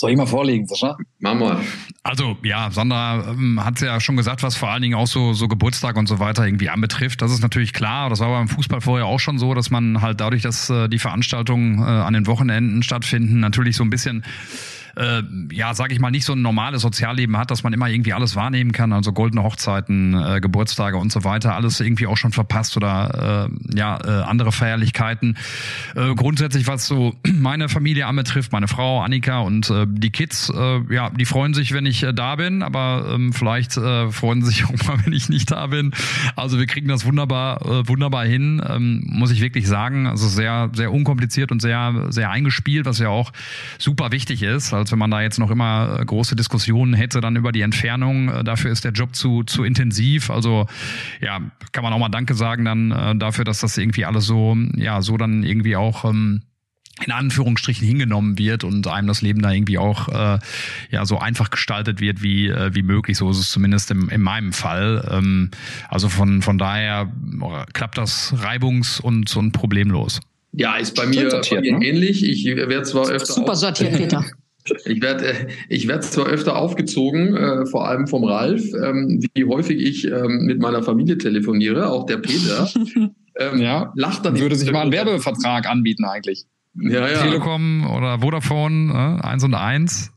Soll 0.00 0.12
ich 0.12 0.16
mal 0.16 0.24
vorlegen, 0.24 0.66
Sascha? 0.66 0.96
Mach 1.18 1.34
mal. 1.34 1.60
Also 2.02 2.38
ja, 2.42 2.70
Sandra 2.70 3.32
ähm, 3.32 3.62
hat 3.62 3.82
ja 3.82 4.00
schon 4.00 4.16
gesagt, 4.16 4.42
was 4.42 4.56
vor 4.56 4.70
allen 4.70 4.80
Dingen 4.80 4.94
auch 4.94 5.06
so, 5.06 5.34
so 5.34 5.46
Geburtstag 5.46 5.98
und 5.98 6.06
so 6.06 6.18
weiter 6.18 6.46
irgendwie 6.46 6.70
anbetrifft. 6.70 7.20
Das 7.20 7.30
ist 7.30 7.42
natürlich 7.42 7.74
klar. 7.74 8.08
Das 8.08 8.20
war 8.20 8.30
beim 8.30 8.48
Fußball 8.48 8.80
vorher 8.80 9.04
auch 9.04 9.20
schon 9.20 9.38
so, 9.38 9.52
dass 9.52 9.70
man 9.70 10.00
halt 10.00 10.22
dadurch, 10.22 10.40
dass 10.40 10.70
äh, 10.70 10.88
die 10.88 10.98
Veranstaltungen 10.98 11.80
äh, 11.80 11.82
an 11.82 12.14
den 12.14 12.26
Wochenenden 12.26 12.82
stattfinden, 12.82 13.40
natürlich 13.40 13.76
so 13.76 13.84
ein 13.84 13.90
bisschen 13.90 14.24
äh, 14.96 15.22
ja, 15.52 15.74
sage 15.74 15.92
ich 15.92 16.00
mal, 16.00 16.10
nicht 16.10 16.24
so 16.24 16.32
ein 16.32 16.42
normales 16.42 16.82
Sozialleben 16.82 17.36
hat, 17.36 17.50
dass 17.50 17.62
man 17.62 17.72
immer 17.72 17.88
irgendwie 17.88 18.12
alles 18.12 18.36
wahrnehmen 18.36 18.72
kann, 18.72 18.92
also 18.92 19.12
goldene 19.12 19.42
Hochzeiten, 19.42 20.14
äh, 20.14 20.40
Geburtstage 20.40 20.96
und 20.96 21.12
so 21.12 21.24
weiter, 21.24 21.54
alles 21.54 21.80
irgendwie 21.80 22.06
auch 22.06 22.16
schon 22.16 22.32
verpasst 22.32 22.76
oder 22.76 23.48
äh, 23.72 23.76
ja, 23.76 23.98
äh, 24.04 24.22
andere 24.22 24.52
Feierlichkeiten. 24.52 25.36
Äh, 25.94 26.14
grundsätzlich, 26.14 26.66
was 26.66 26.86
so 26.86 27.14
meine 27.32 27.68
Familie 27.68 28.06
anbetrifft, 28.06 28.52
meine 28.52 28.68
Frau 28.68 29.02
Annika 29.02 29.40
und 29.40 29.70
äh, 29.70 29.86
die 29.88 30.10
Kids, 30.10 30.52
äh, 30.54 30.80
ja, 30.92 31.10
die 31.10 31.24
freuen 31.24 31.54
sich, 31.54 31.72
wenn 31.72 31.86
ich 31.86 32.02
äh, 32.02 32.12
da 32.12 32.36
bin, 32.36 32.62
aber 32.62 33.12
ähm, 33.14 33.32
vielleicht 33.32 33.76
äh, 33.76 34.10
freuen 34.10 34.42
sie 34.42 34.50
sich 34.50 34.64
auch 34.66 34.86
mal, 34.86 34.98
wenn 35.04 35.12
ich 35.12 35.28
nicht 35.28 35.50
da 35.50 35.66
bin. 35.68 35.92
Also 36.36 36.58
wir 36.58 36.66
kriegen 36.66 36.88
das 36.88 37.04
wunderbar, 37.04 37.62
äh, 37.64 37.88
wunderbar 37.88 38.24
hin, 38.24 38.62
ähm, 38.66 39.02
muss 39.06 39.30
ich 39.30 39.40
wirklich 39.40 39.66
sagen. 39.66 40.06
Also 40.06 40.28
sehr, 40.28 40.70
sehr 40.74 40.92
unkompliziert 40.92 41.52
und 41.52 41.60
sehr, 41.62 42.06
sehr 42.10 42.30
eingespielt, 42.30 42.86
was 42.86 42.98
ja 42.98 43.08
auch 43.08 43.32
super 43.78 44.12
wichtig 44.12 44.42
ist 44.42 44.72
als 44.90 44.92
wenn 44.92 44.98
man 44.98 45.10
da 45.10 45.22
jetzt 45.22 45.38
noch 45.38 45.50
immer 45.50 45.98
äh, 46.00 46.04
große 46.04 46.36
Diskussionen 46.36 46.94
hätte 46.94 47.20
dann 47.20 47.36
über 47.36 47.52
die 47.52 47.60
Entfernung. 47.60 48.28
Äh, 48.28 48.44
dafür 48.44 48.72
ist 48.72 48.84
der 48.84 48.92
Job 48.92 49.14
zu, 49.14 49.44
zu 49.44 49.64
intensiv. 49.64 50.30
Also 50.30 50.66
ja, 51.20 51.40
kann 51.72 51.84
man 51.84 51.92
auch 51.92 51.98
mal 51.98 52.08
Danke 52.08 52.34
sagen 52.34 52.64
dann 52.64 52.90
äh, 52.90 53.16
dafür, 53.16 53.44
dass 53.44 53.60
das 53.60 53.78
irgendwie 53.78 54.04
alles 54.04 54.26
so, 54.26 54.56
ja, 54.76 55.00
so 55.00 55.16
dann 55.16 55.44
irgendwie 55.44 55.76
auch 55.76 56.04
ähm, 56.04 56.42
in 57.04 57.12
Anführungsstrichen 57.12 57.86
hingenommen 57.86 58.36
wird 58.36 58.64
und 58.64 58.86
einem 58.86 59.06
das 59.06 59.22
Leben 59.22 59.40
da 59.40 59.52
irgendwie 59.52 59.78
auch 59.78 60.08
äh, 60.08 60.38
ja 60.90 61.06
so 61.06 61.18
einfach 61.18 61.48
gestaltet 61.50 62.00
wird 62.00 62.22
wie 62.22 62.48
äh, 62.48 62.74
wie 62.74 62.82
möglich 62.82 63.16
so 63.16 63.30
ist 63.30 63.38
es 63.38 63.48
zumindest 63.48 63.90
im, 63.90 64.10
in 64.10 64.20
meinem 64.20 64.52
Fall 64.52 65.08
ähm, 65.10 65.50
also 65.88 66.10
von 66.10 66.42
von 66.42 66.58
daher 66.58 67.10
klappt 67.72 67.96
das 67.96 68.34
reibungs 68.36 69.00
und 69.00 69.34
und 69.34 69.52
problemlos 69.52 70.20
ja 70.52 70.76
ist 70.76 70.94
bei 70.94 71.06
mir, 71.06 71.30
sortiert, 71.30 71.62
bei 71.62 71.70
mir 71.70 71.78
ne? 71.78 71.86
ähnlich 71.86 72.22
ich 72.22 72.44
werde 72.44 72.82
zwar 72.82 73.08
öfter 73.08 73.32
super 73.32 73.56
sortiert 73.56 73.96
Peter 73.96 74.22
Ich 74.84 75.02
werde 75.02 75.26
äh, 75.26 75.46
ich 75.68 75.88
werd 75.88 76.04
zwar 76.04 76.26
öfter 76.26 76.56
aufgezogen, 76.56 77.36
äh, 77.36 77.66
vor 77.66 77.88
allem 77.88 78.06
vom 78.06 78.24
Ralf, 78.24 78.62
ähm, 78.74 79.20
wie 79.34 79.44
häufig 79.44 79.80
ich 79.80 80.06
ähm, 80.06 80.46
mit 80.46 80.60
meiner 80.60 80.82
Familie 80.82 81.18
telefoniere, 81.18 81.88
auch 81.88 82.06
der 82.06 82.18
Peter. 82.18 82.68
Ähm, 83.36 83.60
ja, 83.60 83.92
lacht 83.94 84.26
dann. 84.26 84.38
Würde 84.38 84.56
sich 84.56 84.70
mal 84.70 84.82
einen 84.82 84.92
Werbevertrag 84.92 85.66
anbieten 85.66 86.04
eigentlich. 86.04 86.46
Ja, 86.74 87.08
ja. 87.08 87.22
Telekom 87.22 87.88
oder 87.88 88.20
Vodafone, 88.20 89.18
äh, 89.22 89.26
1 89.26 89.44
und 89.44 89.54
1. 89.54 90.12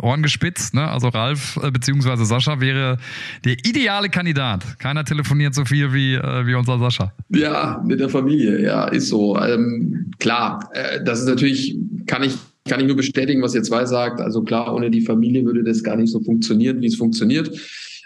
Ohren 0.00 0.22
gespitzt, 0.22 0.74
ne? 0.74 0.88
Also 0.88 1.08
Ralf 1.08 1.58
äh, 1.62 1.70
bzw. 1.70 2.24
Sascha 2.24 2.60
wäre 2.60 2.98
der 3.44 3.52
ideale 3.64 4.08
Kandidat. 4.08 4.78
Keiner 4.78 5.04
telefoniert 5.04 5.54
so 5.54 5.64
viel 5.64 5.92
wie, 5.92 6.14
äh, 6.14 6.46
wie 6.46 6.54
unser 6.54 6.78
Sascha. 6.78 7.12
Ja, 7.28 7.82
mit 7.86 8.00
der 8.00 8.08
Familie, 8.08 8.62
ja, 8.62 8.86
ist 8.86 9.08
so. 9.08 9.38
Ähm, 9.38 10.10
klar, 10.18 10.70
äh, 10.72 11.04
das 11.04 11.20
ist 11.20 11.28
natürlich, 11.28 11.76
kann 12.06 12.22
ich 12.22 12.36
kann 12.68 12.80
ich 12.80 12.86
nur 12.86 12.96
bestätigen, 12.96 13.42
was 13.42 13.54
ihr 13.54 13.62
zwei 13.62 13.84
sagt. 13.86 14.20
Also 14.20 14.42
klar, 14.42 14.74
ohne 14.74 14.90
die 14.90 15.00
Familie 15.00 15.44
würde 15.44 15.64
das 15.64 15.82
gar 15.82 15.96
nicht 15.96 16.10
so 16.10 16.20
funktionieren, 16.20 16.80
wie 16.80 16.86
es 16.86 16.96
funktioniert. 16.96 17.50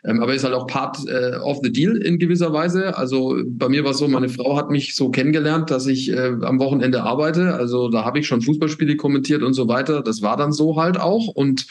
Ähm, 0.04 0.20
aber 0.20 0.34
ist 0.34 0.44
halt 0.44 0.54
auch 0.54 0.66
Part 0.66 0.98
äh, 1.08 1.36
of 1.36 1.58
the 1.62 1.72
deal 1.72 1.96
in 1.96 2.18
gewisser 2.18 2.52
Weise. 2.52 2.96
Also 2.96 3.36
bei 3.44 3.68
mir 3.68 3.84
war 3.84 3.90
es 3.90 3.98
so, 3.98 4.08
meine 4.08 4.28
Frau 4.28 4.56
hat 4.56 4.70
mich 4.70 4.94
so 4.94 5.10
kennengelernt, 5.10 5.70
dass 5.70 5.86
ich 5.86 6.10
äh, 6.10 6.32
am 6.42 6.58
Wochenende 6.58 7.02
arbeite. 7.02 7.54
Also 7.54 7.88
da 7.88 8.04
habe 8.04 8.18
ich 8.18 8.26
schon 8.26 8.40
Fußballspiele 8.40 8.96
kommentiert 8.96 9.42
und 9.42 9.54
so 9.54 9.68
weiter. 9.68 10.02
Das 10.02 10.22
war 10.22 10.36
dann 10.36 10.52
so 10.52 10.80
halt 10.80 10.98
auch. 10.98 11.28
Und 11.28 11.66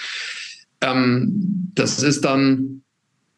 ähm, 0.81 1.71
das 1.73 2.03
ist 2.03 2.25
dann 2.25 2.81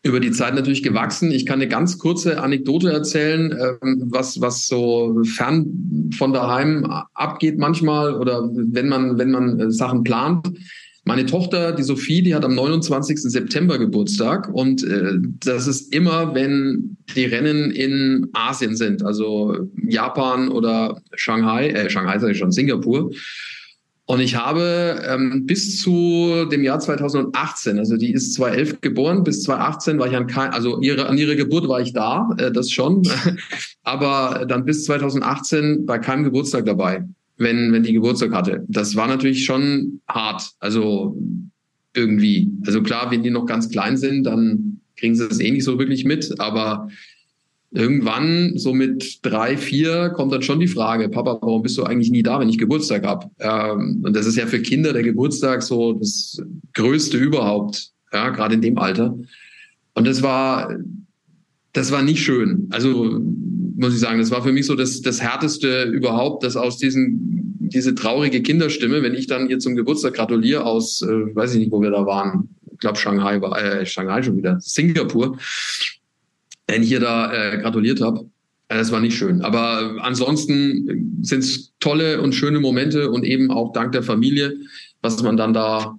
über 0.04 0.20
die 0.20 0.32
Zeit 0.32 0.56
natürlich 0.56 0.84
gewachsen. 0.84 1.32
Ich 1.32 1.46
kann 1.46 1.60
eine 1.60 1.68
ganz 1.68 1.98
kurze 1.98 2.42
Anekdote 2.42 2.92
erzählen, 2.92 3.52
ähm, 3.52 4.04
was, 4.06 4.40
was 4.40 4.68
so 4.68 5.22
fern 5.24 6.12
von 6.18 6.34
daheim 6.34 6.86
abgeht 7.14 7.58
manchmal 7.58 8.14
oder 8.16 8.50
wenn 8.54 8.88
man, 8.88 9.18
wenn 9.18 9.32
man 9.32 9.60
äh, 9.60 9.72
Sachen 9.72 10.04
plant. 10.04 10.48
Meine 11.04 11.26
Tochter, 11.26 11.72
die 11.72 11.84
Sophie, 11.84 12.22
die 12.22 12.36
hat 12.36 12.44
am 12.44 12.54
29. 12.54 13.18
September 13.22 13.78
Geburtstag 13.78 14.50
und 14.54 14.84
äh, 14.84 15.14
das 15.40 15.66
ist 15.66 15.94
immer, 15.94 16.36
wenn 16.36 16.98
die 17.16 17.26
Rennen 17.26 17.72
in 17.72 18.28
Asien 18.34 18.76
sind, 18.76 19.04
also 19.04 19.70
Japan 19.88 20.50
oder 20.50 21.02
Shanghai, 21.16 21.70
äh, 21.70 21.90
Shanghai 21.90 22.20
sage 22.20 22.34
ich 22.34 22.38
schon, 22.40 22.52
Singapur. 22.52 23.12
Und 24.08 24.22
ich 24.22 24.38
habe 24.38 25.02
ähm, 25.06 25.46
bis 25.46 25.82
zu 25.82 26.46
dem 26.50 26.64
Jahr 26.64 26.80
2018, 26.80 27.78
also 27.78 27.98
die 27.98 28.14
ist 28.14 28.34
2011 28.36 28.80
geboren, 28.80 29.26
bis 29.26 29.44
2018 29.44 30.00
war 30.00 30.08
ich 30.08 30.16
an 30.16 30.28
kein, 30.28 30.52
also 30.52 30.80
ihre, 30.80 31.08
an 31.08 31.18
ihrer 31.18 31.36
Geburt 31.36 31.68
war 31.68 31.82
ich 31.82 31.92
da, 31.92 32.30
äh, 32.38 32.50
das 32.50 32.72
schon, 32.72 33.04
aber 33.84 34.46
dann 34.48 34.64
bis 34.64 34.86
2018 34.86 35.86
bei 35.86 36.00
keinem 36.00 36.24
Geburtstag 36.24 36.66
dabei, 36.66 37.04
wenn, 37.36 37.74
wenn 37.74 37.84
die 37.84 37.92
Geburtstag 37.92 38.32
hatte. 38.32 38.64
Das 38.70 38.96
war 38.96 39.10
natürlich 39.10 39.44
schon 39.44 40.00
hart, 40.08 40.52
also 40.62 41.18
irgendwie. 41.94 42.50
Also 42.66 42.82
klar, 42.82 43.12
wenn 43.12 43.24
die 43.24 43.30
noch 43.30 43.46
ganz 43.46 43.70
klein 43.70 43.98
sind, 43.98 44.24
dann 44.24 44.80
kriegen 44.96 45.16
sie 45.16 45.28
das 45.28 45.42
eh 45.42 45.52
nicht 45.52 45.66
so 45.66 45.80
wirklich 45.80 46.06
mit, 46.06 46.40
aber 46.40 46.88
irgendwann, 47.72 48.58
so 48.58 48.74
mit 48.74 49.20
drei, 49.24 49.58
vier, 49.58 50.10
kommt 50.10 50.32
dann 50.32 50.42
schon 50.42 50.60
die 50.60 50.68
Frage, 50.68 51.10
Papa, 51.10 51.38
warum 51.42 51.62
bist 51.62 51.78
du 51.78 51.84
eigentlich 51.84 52.12
nie 52.12 52.24
da, 52.24 52.40
wenn 52.40 52.50
ich 52.50 52.58
Geburtstag 52.58 53.06
habe? 53.06 53.30
Ähm, 53.40 54.02
und 54.06 54.16
das 54.16 54.26
ist 54.26 54.38
ja 54.38 54.46
für 54.48 54.62
Kinder 54.62 54.94
der 54.94 55.04
Geburtstag 55.04 55.62
so 55.62 55.94
das 55.94 56.42
Größte 56.74 57.18
überhaupt, 57.18 57.90
ja, 58.14 58.30
gerade 58.30 58.56
in 58.56 58.62
dem 58.62 58.78
Alter. 58.78 59.18
Und 59.96 60.08
das 60.08 60.24
war, 60.24 60.76
das 61.74 61.92
war 61.92 62.02
nicht 62.04 62.24
schön. 62.24 62.68
Also 62.70 63.20
muss 63.76 63.94
ich 63.94 64.00
sagen, 64.00 64.20
das 64.20 64.32
war 64.32 64.44
für 64.44 64.52
mich 64.52 64.66
so 64.66 64.76
das, 64.76 65.02
das 65.02 65.22
Härteste 65.22 65.84
überhaupt, 65.84 66.44
dass 66.44 66.56
aus 66.56 66.78
diesen, 66.78 67.58
diese 67.60 67.94
traurige 67.96 68.42
Kinderstimme, 68.42 69.04
wenn 69.04 69.14
ich 69.14 69.28
dann 69.28 69.50
ihr 69.50 69.60
zum 69.60 69.76
Geburtstag 69.76 70.14
gratuliere 70.14 70.66
aus, 70.66 71.02
äh, 71.02 71.36
weiß 71.36 71.54
ich 71.54 71.60
nicht, 71.60 71.72
wo 71.72 71.82
wir 71.82 71.92
da 71.92 72.06
waren, 72.06 72.50
ich 72.72 72.80
glaube 72.80 72.98
Shanghai 72.98 73.42
war, 73.42 73.62
äh, 73.62 73.86
Shanghai 73.86 74.24
schon 74.24 74.38
wieder, 74.38 74.60
Singapur, 74.62 75.38
wenn 76.68 76.84
ich 76.84 76.92
ihr 76.92 77.00
da 77.00 77.34
äh, 77.34 77.58
gratuliert 77.58 78.02
habe. 78.02 78.30
Äh, 78.68 78.78
das 78.78 78.92
war 78.92 79.00
nicht 79.00 79.18
schön. 79.18 79.42
Aber 79.42 79.98
ansonsten 80.02 81.20
sind 81.22 81.40
es 81.40 81.74
tolle 81.80 82.22
und 82.22 82.34
schöne 82.34 82.60
Momente 82.60 83.10
und 83.10 83.24
eben 83.24 83.52
auch 83.52 83.74
dank 83.74 83.94
der 83.94 84.04
Familie, 84.04 84.54
was 85.02 85.22
man 85.24 85.38
dann 85.38 85.54
da 85.54 85.98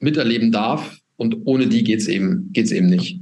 miterleben 0.00 0.52
darf. 0.52 0.98
Und 1.16 1.36
ohne 1.46 1.66
die 1.66 1.82
geht's 1.82 2.06
eben, 2.06 2.50
geht's 2.52 2.70
eben 2.70 2.86
nicht. 2.86 3.18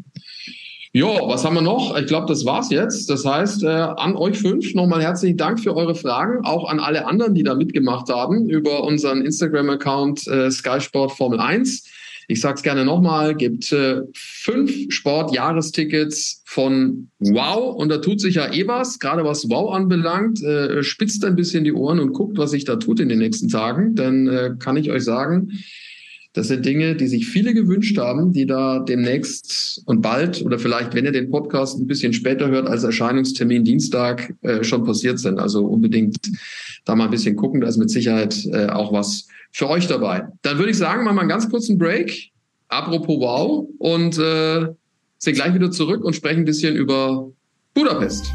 Jo, 0.93 1.29
was 1.29 1.45
haben 1.45 1.55
wir 1.55 1.61
noch? 1.63 1.97
Ich 1.99 2.07
glaube, 2.07 2.27
das 2.27 2.47
war's 2.47 2.71
jetzt. 2.71 3.11
Das 3.11 3.25
heißt, 3.25 3.65
äh, 3.65 3.67
an 3.67 4.17
euch 4.17 4.39
fünf 4.39 4.75
nochmal 4.75 5.03
herzlichen 5.03 5.37
Dank 5.37 5.61
für 5.61 5.77
eure 5.77 5.95
Fragen, 5.95 6.43
auch 6.45 6.71
an 6.71 6.81
alle 6.81 7.07
anderen, 7.07 7.35
die 7.35 7.43
da 7.43 7.55
mitgemacht 7.55 8.09
haben 8.09 8.49
über 8.49 8.83
unseren 8.83 9.21
Instagram-Account 9.21 10.27
äh, 10.27 10.51
Sky 10.51 10.81
Sport 10.81 11.13
Formel 11.13 11.39
1. 11.39 11.85
Ich 12.29 12.41
sage 12.41 12.57
es 12.57 12.63
gerne 12.63 12.85
nochmal, 12.85 13.35
gibt 13.35 13.73
äh, 13.73 14.03
fünf 14.15 14.73
Sportjahrestickets 14.89 16.43
von 16.47 17.11
Wow. 17.19 17.75
Und 17.75 17.89
da 17.89 17.99
tut 17.99 18.21
sich 18.21 18.37
ja 18.37 18.53
eh 18.53 18.67
was, 18.67 18.99
gerade 18.99 19.25
was 19.25 19.49
Wow 19.49 19.75
anbelangt, 19.75 20.43
äh, 20.43 20.83
spitzt 20.83 21.25
ein 21.25 21.37
bisschen 21.37 21.65
die 21.65 21.73
Ohren 21.73 22.01
und 22.01 22.13
guckt, 22.13 22.39
was 22.39 22.51
sich 22.51 22.65
da 22.65 22.77
tut 22.77 23.01
in 23.01 23.09
den 23.09 23.19
nächsten 23.19 23.49
Tagen, 23.49 23.95
dann 23.95 24.27
äh, 24.27 24.55
kann 24.59 24.77
ich 24.77 24.91
euch 24.91 25.05
sagen, 25.05 25.53
das 26.37 26.49
sind 26.49 26.67
Dinge, 26.67 26.95
die 26.95 27.07
sich 27.07 27.27
viele 27.27 27.55
gewünscht 27.55 27.97
haben, 27.97 28.31
die 28.31 28.45
da 28.45 28.81
demnächst 28.81 29.81
und 29.87 30.03
bald 30.03 30.45
oder 30.45 30.59
vielleicht, 30.59 30.95
wenn 30.95 31.07
ihr 31.07 31.13
den 31.13 31.31
Podcast 31.31 31.79
ein 31.79 31.87
bisschen 31.87 32.13
später 32.13 32.49
hört 32.49 32.69
als 32.69 32.85
Erscheinungstermin 32.85 33.65
Dienstag 33.65 34.35
äh, 34.43 34.63
schon 34.63 34.85
passiert 34.85 35.19
sind. 35.19 35.41
Also 35.41 35.65
unbedingt 35.65 36.19
da 36.85 36.95
mal 36.95 37.05
ein 37.05 37.11
bisschen 37.11 37.37
gucken, 37.37 37.63
da 37.63 37.69
ist 37.69 37.79
mit 37.79 37.89
Sicherheit 37.89 38.45
äh, 38.53 38.67
auch 38.67 38.93
was 38.93 39.29
für 39.51 39.71
euch 39.71 39.87
dabei. 39.87 40.29
Dann 40.43 40.59
würde 40.59 40.73
ich 40.73 40.77
sagen, 40.77 41.05
machen 41.05 41.17
wir 41.17 41.23
einen 41.23 41.31
ganz 41.31 41.49
kurzen 41.49 41.79
Break. 41.79 42.31
Apropos 42.69 43.19
Wow 43.19 43.69
und 43.79 44.19
äh, 44.19 44.67
sind 45.19 45.35
gleich 45.35 45.55
wieder 45.55 45.71
zurück 45.71 46.05
und 46.05 46.15
sprechen 46.15 46.41
ein 46.41 46.45
bisschen 46.45 46.77
über 46.77 47.31
Budapest. 47.73 48.27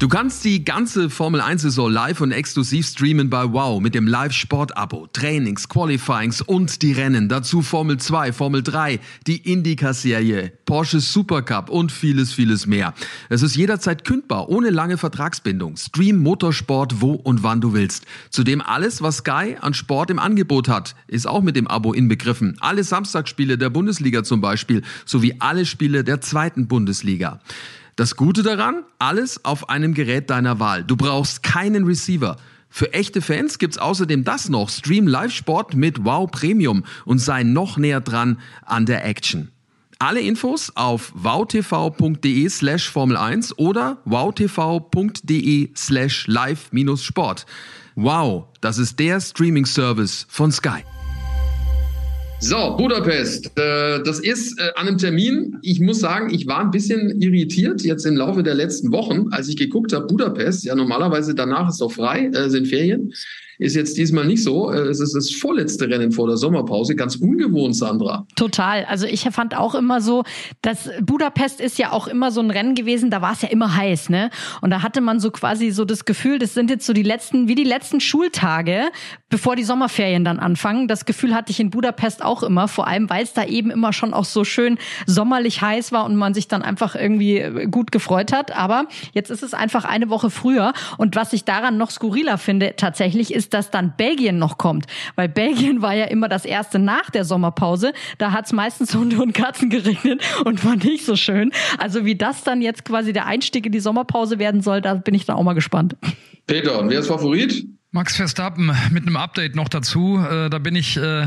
Du 0.00 0.08
kannst 0.08 0.44
die 0.44 0.64
ganze 0.64 1.08
Formel 1.08 1.40
1-Saison 1.40 1.88
live 1.88 2.20
und 2.20 2.32
exklusiv 2.32 2.84
streamen 2.84 3.30
bei 3.30 3.52
Wow 3.52 3.80
mit 3.80 3.94
dem 3.94 4.08
Live-Sport-Abo. 4.08 5.06
Trainings, 5.12 5.68
Qualifyings 5.68 6.42
und 6.42 6.82
die 6.82 6.92
Rennen. 6.92 7.28
Dazu 7.28 7.62
Formel 7.62 7.98
2, 7.98 8.32
Formel 8.32 8.64
3, 8.64 8.98
die 9.28 9.36
Indycar-Serie, 9.36 10.52
Porsche 10.66 10.98
Supercup 10.98 11.70
und 11.70 11.92
vieles, 11.92 12.32
vieles 12.32 12.66
mehr. 12.66 12.92
Es 13.28 13.42
ist 13.42 13.54
jederzeit 13.54 14.04
kündbar, 14.04 14.48
ohne 14.48 14.70
lange 14.70 14.98
Vertragsbindung. 14.98 15.76
Stream 15.76 16.16
Motorsport, 16.16 17.00
wo 17.00 17.12
und 17.12 17.44
wann 17.44 17.60
du 17.60 17.72
willst. 17.72 18.04
Zudem 18.30 18.62
alles, 18.62 19.00
was 19.00 19.18
Sky 19.18 19.56
an 19.60 19.74
Sport 19.74 20.10
im 20.10 20.18
Angebot 20.18 20.68
hat, 20.68 20.96
ist 21.06 21.28
auch 21.28 21.40
mit 21.40 21.54
dem 21.54 21.68
Abo 21.68 21.92
inbegriffen. 21.92 22.56
Alle 22.58 22.82
Samstagsspiele 22.82 23.58
der 23.58 23.70
Bundesliga 23.70 24.24
zum 24.24 24.40
Beispiel, 24.40 24.82
sowie 25.06 25.36
alle 25.38 25.64
Spiele 25.64 26.02
der 26.02 26.20
zweiten 26.20 26.66
Bundesliga. 26.66 27.40
Das 27.96 28.16
Gute 28.16 28.42
daran, 28.42 28.82
alles 28.98 29.44
auf 29.44 29.68
einem 29.68 29.94
Gerät 29.94 30.28
deiner 30.30 30.58
Wahl. 30.58 30.82
Du 30.82 30.96
brauchst 30.96 31.42
keinen 31.42 31.84
Receiver. 31.84 32.36
Für 32.68 32.92
echte 32.92 33.22
Fans 33.22 33.58
gibt's 33.58 33.78
außerdem 33.78 34.24
das 34.24 34.48
noch. 34.48 34.68
Stream 34.68 35.06
Live-Sport 35.06 35.76
mit 35.76 36.04
Wow 36.04 36.28
Premium 36.28 36.84
und 37.04 37.20
sei 37.20 37.44
noch 37.44 37.76
näher 37.76 38.00
dran 38.00 38.40
an 38.66 38.84
der 38.84 39.04
Action. 39.04 39.52
Alle 40.00 40.20
Infos 40.20 40.72
auf 40.74 41.12
wowtv.de 41.14 42.48
slash 42.48 42.90
Formel 42.90 43.16
1 43.16 43.58
oder 43.58 43.98
wowtv.de 44.04 45.70
slash 45.76 46.26
live-sport. 46.26 47.46
Wow, 47.94 48.46
das 48.60 48.78
ist 48.78 48.98
der 48.98 49.20
Streaming-Service 49.20 50.26
von 50.28 50.50
Sky. 50.50 50.82
So, 52.46 52.76
Budapest. 52.76 53.46
Äh, 53.58 54.02
das 54.02 54.20
ist 54.20 54.60
äh, 54.60 54.64
an 54.74 54.86
einem 54.86 54.98
Termin. 54.98 55.56
Ich 55.62 55.80
muss 55.80 56.00
sagen, 56.00 56.28
ich 56.28 56.46
war 56.46 56.60
ein 56.60 56.70
bisschen 56.70 57.22
irritiert 57.22 57.80
jetzt 57.80 58.04
im 58.04 58.16
Laufe 58.16 58.42
der 58.42 58.52
letzten 58.52 58.92
Wochen, 58.92 59.28
als 59.30 59.48
ich 59.48 59.56
geguckt 59.56 59.94
habe, 59.94 60.06
Budapest. 60.06 60.62
Ja, 60.62 60.74
normalerweise 60.74 61.34
danach 61.34 61.70
ist 61.70 61.80
doch 61.80 61.90
frei, 61.90 62.26
äh, 62.26 62.50
sind 62.50 62.68
Ferien. 62.68 63.14
Ist 63.58 63.76
jetzt 63.76 63.96
diesmal 63.96 64.26
nicht 64.26 64.42
so. 64.42 64.70
Äh, 64.70 64.88
es 64.88 65.00
ist 65.00 65.14
das 65.14 65.30
vorletzte 65.30 65.88
Rennen 65.88 66.12
vor 66.12 66.26
der 66.26 66.36
Sommerpause. 66.36 66.96
Ganz 66.96 67.16
ungewohnt, 67.16 67.76
Sandra. 67.76 68.26
Total. 68.36 68.84
Also 68.84 69.06
ich 69.06 69.22
fand 69.30 69.56
auch 69.56 69.74
immer 69.74 70.00
so, 70.00 70.24
dass 70.62 70.90
Budapest 71.00 71.60
ist 71.60 71.78
ja 71.78 71.92
auch 71.92 72.06
immer 72.06 72.30
so 72.30 72.40
ein 72.40 72.50
Rennen 72.50 72.74
gewesen, 72.74 73.10
da 73.10 73.22
war 73.22 73.32
es 73.32 73.42
ja 73.42 73.48
immer 73.48 73.76
heiß, 73.76 74.10
ne? 74.10 74.30
Und 74.60 74.70
da 74.70 74.82
hatte 74.82 75.00
man 75.00 75.20
so 75.20 75.30
quasi 75.30 75.70
so 75.70 75.84
das 75.84 76.04
Gefühl, 76.04 76.38
das 76.38 76.54
sind 76.54 76.70
jetzt 76.70 76.86
so 76.86 76.92
die 76.92 77.02
letzten, 77.02 77.48
wie 77.48 77.54
die 77.54 77.64
letzten 77.64 78.00
Schultage, 78.00 78.90
bevor 79.28 79.56
die 79.56 79.64
Sommerferien 79.64 80.24
dann 80.24 80.38
anfangen. 80.38 80.88
Das 80.88 81.04
Gefühl 81.04 81.34
hatte 81.34 81.50
ich 81.50 81.60
in 81.60 81.70
Budapest 81.70 82.24
auch 82.24 82.42
immer, 82.42 82.68
vor 82.68 82.86
allem, 82.86 83.08
weil 83.10 83.24
es 83.24 83.32
da 83.32 83.44
eben 83.44 83.70
immer 83.70 83.92
schon 83.92 84.14
auch 84.14 84.24
so 84.24 84.44
schön 84.44 84.78
sommerlich 85.06 85.60
heiß 85.60 85.92
war 85.92 86.04
und 86.04 86.16
man 86.16 86.34
sich 86.34 86.48
dann 86.48 86.62
einfach 86.62 86.94
irgendwie 86.94 87.68
gut 87.70 87.92
gefreut 87.92 88.32
hat. 88.32 88.56
Aber 88.56 88.86
jetzt 89.12 89.30
ist 89.30 89.42
es 89.42 89.54
einfach 89.54 89.84
eine 89.84 90.10
Woche 90.10 90.30
früher. 90.30 90.72
Und 90.98 91.16
was 91.16 91.32
ich 91.32 91.44
daran 91.44 91.76
noch 91.76 91.90
skurriler 91.90 92.38
finde, 92.38 92.74
tatsächlich 92.76 93.32
ist, 93.34 93.43
dass 93.48 93.70
dann 93.70 93.94
Belgien 93.96 94.38
noch 94.38 94.58
kommt. 94.58 94.86
Weil 95.16 95.28
Belgien 95.28 95.82
war 95.82 95.94
ja 95.94 96.06
immer 96.06 96.28
das 96.28 96.44
erste 96.44 96.78
nach 96.78 97.10
der 97.10 97.24
Sommerpause. 97.24 97.92
Da 98.18 98.32
hat 98.32 98.46
es 98.46 98.52
meistens 98.52 98.94
Hunde 98.94 99.20
und 99.20 99.32
Katzen 99.32 99.70
geregnet 99.70 100.22
und 100.44 100.64
war 100.64 100.76
nicht 100.76 101.04
so 101.04 101.16
schön. 101.16 101.52
Also 101.78 102.04
wie 102.04 102.14
das 102.14 102.44
dann 102.44 102.62
jetzt 102.62 102.84
quasi 102.84 103.12
der 103.12 103.26
Einstieg 103.26 103.66
in 103.66 103.72
die 103.72 103.80
Sommerpause 103.80 104.38
werden 104.38 104.62
soll, 104.62 104.80
da 104.80 104.94
bin 104.94 105.14
ich 105.14 105.26
dann 105.26 105.36
auch 105.36 105.42
mal 105.42 105.54
gespannt. 105.54 105.96
Peter, 106.46 106.78
und 106.78 106.90
wer 106.90 107.00
ist 107.00 107.08
Favorit? 107.08 107.66
Max 107.90 108.16
Verstappen 108.16 108.72
mit 108.90 109.06
einem 109.06 109.16
Update 109.16 109.54
noch 109.54 109.68
dazu. 109.68 110.18
Äh, 110.18 110.50
da 110.50 110.58
bin 110.58 110.74
ich 110.74 110.96
äh, 110.96 111.26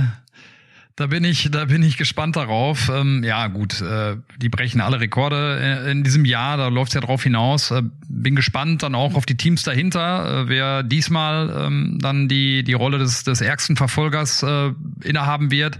da 0.98 1.06
bin 1.06 1.24
ich, 1.24 1.52
da 1.52 1.66
bin 1.66 1.84
ich 1.84 1.96
gespannt 1.96 2.36
darauf. 2.36 2.90
Ähm, 2.90 3.24
ja, 3.24 3.48
gut, 3.48 3.82
äh, 3.82 4.18
die 4.38 4.50
brechen 4.50 4.82
alle 4.82 5.00
Rekorde 5.00 5.60
äh, 5.62 5.92
in 5.92 6.04
diesem 6.04 6.26
Jahr. 6.26 6.58
Da 6.58 6.70
läuft's 6.70 6.96
ja 6.96 7.02
drauf 7.02 7.22
hinaus. 7.22 7.70
Äh, 7.70 7.84
bin 8.10 8.36
gespannt 8.36 8.82
dann 8.82 8.96
auch 8.96 9.14
auf 9.14 9.28
die 9.28 9.38
Teams 9.38 9.62
dahinter, 9.62 10.46
äh, 10.46 10.50
wer 10.50 10.82
diesmal 10.82 11.66
ähm, 11.68 12.00
dann 12.02 12.28
die 12.28 12.64
die 12.64 12.74
Rolle 12.74 12.98
des 12.98 13.24
des 13.24 13.42
ärgsten 13.42 13.76
Verfolgers 13.76 14.42
äh, 14.42 14.72
innehaben 15.04 15.52
wird 15.52 15.78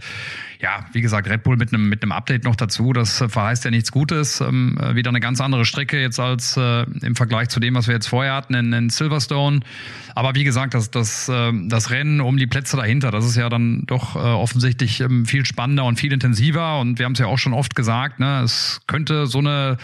ja, 0.60 0.86
wie 0.92 1.02
gesagt, 1.02 1.30
Red 1.30 1.44
Bull 1.44 1.56
mit 1.58 1.74
einem 1.74 1.88
mit 1.90 2.02
einem 2.02 2.12
Update 2.12 2.44
noch 2.44 2.56
dazu, 2.56 2.94
das 2.94 3.22
äh, 3.22 3.30
verheißt 3.30 3.66
ja 3.66 3.72
nichts 3.72 3.92
Gutes. 3.92 4.42
Ähm, 4.42 4.78
äh, 4.82 4.96
wieder 4.96 5.10
eine 5.10 5.20
ganz 5.20 5.40
andere 5.40 5.66
Strecke 5.66 6.02
jetzt 6.02 6.20
als 6.20 6.58
äh, 6.58 6.84
im 7.02 7.16
Vergleich 7.16 7.50
zu 7.50 7.60
dem, 7.60 7.76
was 7.76 7.88
wir 7.88 7.94
jetzt 7.94 8.08
vorher 8.08 8.34
hatten 8.34 8.54
in, 8.56 8.74
in 8.74 8.90
Silverstone. 8.90 9.60
Aber 10.16 10.34
wie 10.34 10.44
gesagt, 10.44 10.74
das, 10.74 10.90
das, 10.90 11.30
äh, 11.30 11.52
das 11.68 11.92
Rennen 11.92 12.22
um 12.22 12.38
die 12.38 12.48
Plätze 12.48 12.76
dahinter, 12.76 13.12
das 13.12 13.26
ist 13.26 13.36
ja 13.36 13.50
dann 13.50 13.84
doch 13.86 14.16
äh, 14.16 14.20
offensichtlich 14.20 15.00
ähm, 15.02 15.28
viel 15.28 15.46
spannender 15.46 15.86
und 15.86 16.00
viel 16.00 16.12
intensiver. 16.12 16.80
Und 16.80 16.98
wir 16.98 17.06
haben 17.06 17.14
es 17.14 17.20
ja 17.20 17.28
auch 17.28 17.38
schon 17.38 17.54
oft 17.54 17.76
gesagt, 17.76 18.20
ne, 18.20 18.42
es 18.42 18.82
könnte 18.88 19.28
so 19.28 19.38
eine 19.38 19.78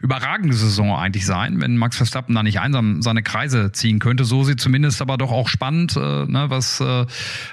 überragende 0.00 0.54
Saison 0.54 0.94
eigentlich 0.94 1.26
sein, 1.26 1.60
wenn 1.60 1.76
Max 1.76 1.96
Verstappen 1.96 2.36
da 2.36 2.44
nicht 2.44 2.60
einsam 2.60 3.02
seine 3.02 3.24
Kreise 3.24 3.72
ziehen 3.72 3.98
könnte. 3.98 4.24
So 4.24 4.44
sieht 4.44 4.60
zumindest 4.60 5.02
aber 5.02 5.18
doch 5.18 5.32
auch 5.32 5.48
spannend, 5.48 5.96
äh, 5.96 6.00
ne, 6.00 6.46
was, 6.48 6.80
äh, 6.80 7.06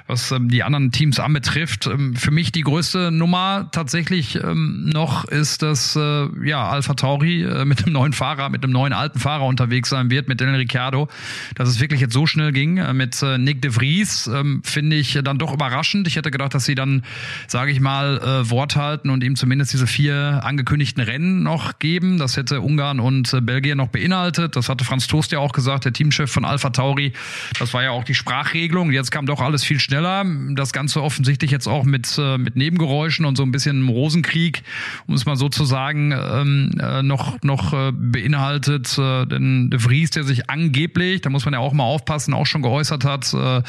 was 0.05 0.32
äh, 0.32 0.39
die 0.39 0.61
anderen 0.61 0.91
Teams 0.91 1.19
anbetrifft. 1.19 1.88
Ähm, 1.88 2.15
für 2.15 2.30
mich 2.30 2.51
die 2.51 2.66
größte 2.68 3.11
Nummer 3.11 3.70
tatsächlich 3.72 4.36
ähm, 4.36 4.89
noch 4.93 5.24
ist, 5.24 5.61
dass 5.61 5.95
äh, 5.95 6.28
ja 6.43 6.68
Alpha 6.68 6.95
Tauri 6.95 7.43
äh, 7.43 7.63
mit 7.63 7.86
einem 7.86 7.93
neuen 7.93 8.11
Fahrer, 8.11 8.49
mit 8.49 8.61
einem 8.61 8.74
neuen 8.74 8.91
alten 8.91 9.20
Fahrer 9.20 9.45
unterwegs 9.45 9.88
sein 9.88 10.09
wird, 10.09 10.28
mit 10.28 10.41
Daniel 10.41 10.57
Ricciardo. 10.57 11.07
Dass 11.55 11.70
es 11.70 11.80
wirklich 11.80 12.01
jetzt 12.01 12.11
so 12.11 12.28
schnell 12.28 12.51
ging 12.51 12.76
äh, 12.76 12.93
mit 12.93 13.24
äh, 13.24 13.38
Nick 13.38 13.61
de 13.61 13.72
Vries, 13.72 14.28
ähm, 14.28 14.61
finde 14.65 14.97
ich 14.97 15.18
dann 15.24 15.38
doch 15.38 15.53
überraschend. 15.53 16.07
Ich 16.07 16.18
hätte 16.18 16.30
gedacht, 16.30 16.53
dass 16.55 16.65
sie 16.65 16.76
dann, 16.76 17.03
sage 17.47 17.72
ich 17.72 17.80
mal, 17.80 18.18
äh, 18.18 18.49
Wort 18.49 18.76
halten 18.76 19.11
und 19.11 19.24
ihm 19.24 19.38
zumindest 19.38 19.72
diese 19.72 19.88
vier 19.88 20.41
angekündigten 20.43 21.01
Rennen 21.01 21.43
noch 21.43 21.80
geben. 21.80 22.18
Das 22.18 22.36
hätte 22.36 22.59
Ungarn 22.59 22.99
und 22.99 23.34
äh, 23.34 23.39
Belgien 23.39 23.78
noch 23.78 23.88
beinhaltet. 23.88 24.57
Das 24.57 24.68
hatte 24.68 24.84
Franz 24.84 25.07
Toast 25.07 25.32
ja 25.32 25.39
auch 25.39 25.53
gesagt, 25.53 25.86
der 25.86 25.93
Teamchef 25.93 26.30
von 26.30 26.43
Alpha 26.43 26.72
Tauri. 26.72 27.13
Das 27.59 27.74
war 27.74 27.84
ja 27.84 27.91
auch 27.91 28.03
die 28.03 28.15
Sprachregelung. 28.15 28.91
Jetzt 28.91 29.11
kam 29.11 29.26
doch 29.26 29.39
alles 29.39 29.63
viel 29.63 29.80
schneller. 29.80 30.26
Das 30.49 30.74
Ganze 30.74 31.01
offensichtlich 31.01 31.49
jetzt 31.49 31.68
auch 31.68 31.86
mit, 31.86 32.13
äh, 32.18 32.38
mit 32.38 32.57
Nebengeräuschen 32.58 33.26
und 33.26 33.38
so 33.38 33.43
ein 33.43 33.51
bisschen 33.51 33.88
Rosenkrieg, 33.88 34.64
um 35.05 35.14
es 35.14 35.26
mal 35.26 35.36
so 35.36 35.49
zu 35.49 35.64
sagen, 35.64 36.12
ähm, 36.12 36.72
äh, 36.80 37.03
noch, 37.03 37.41
noch 37.43 37.74
äh, 37.74 37.91
beinhaltet. 37.93 38.97
Äh, 38.97 39.26
denn 39.26 39.70
De 39.70 39.80
Vries, 39.80 40.10
der 40.10 40.24
sich 40.24 40.49
angeblich, 40.49 41.22
da 41.22 41.30
muss 41.30 41.45
man 41.45 41.53
ja 41.53 41.60
auch 41.60 41.74
mal 41.74 41.84
aufpassen, 41.84 42.34
auch 42.34 42.45
schon 42.45 42.62
geäußert 42.62 43.05
hat, 43.05 43.34
äh, 43.34 43.62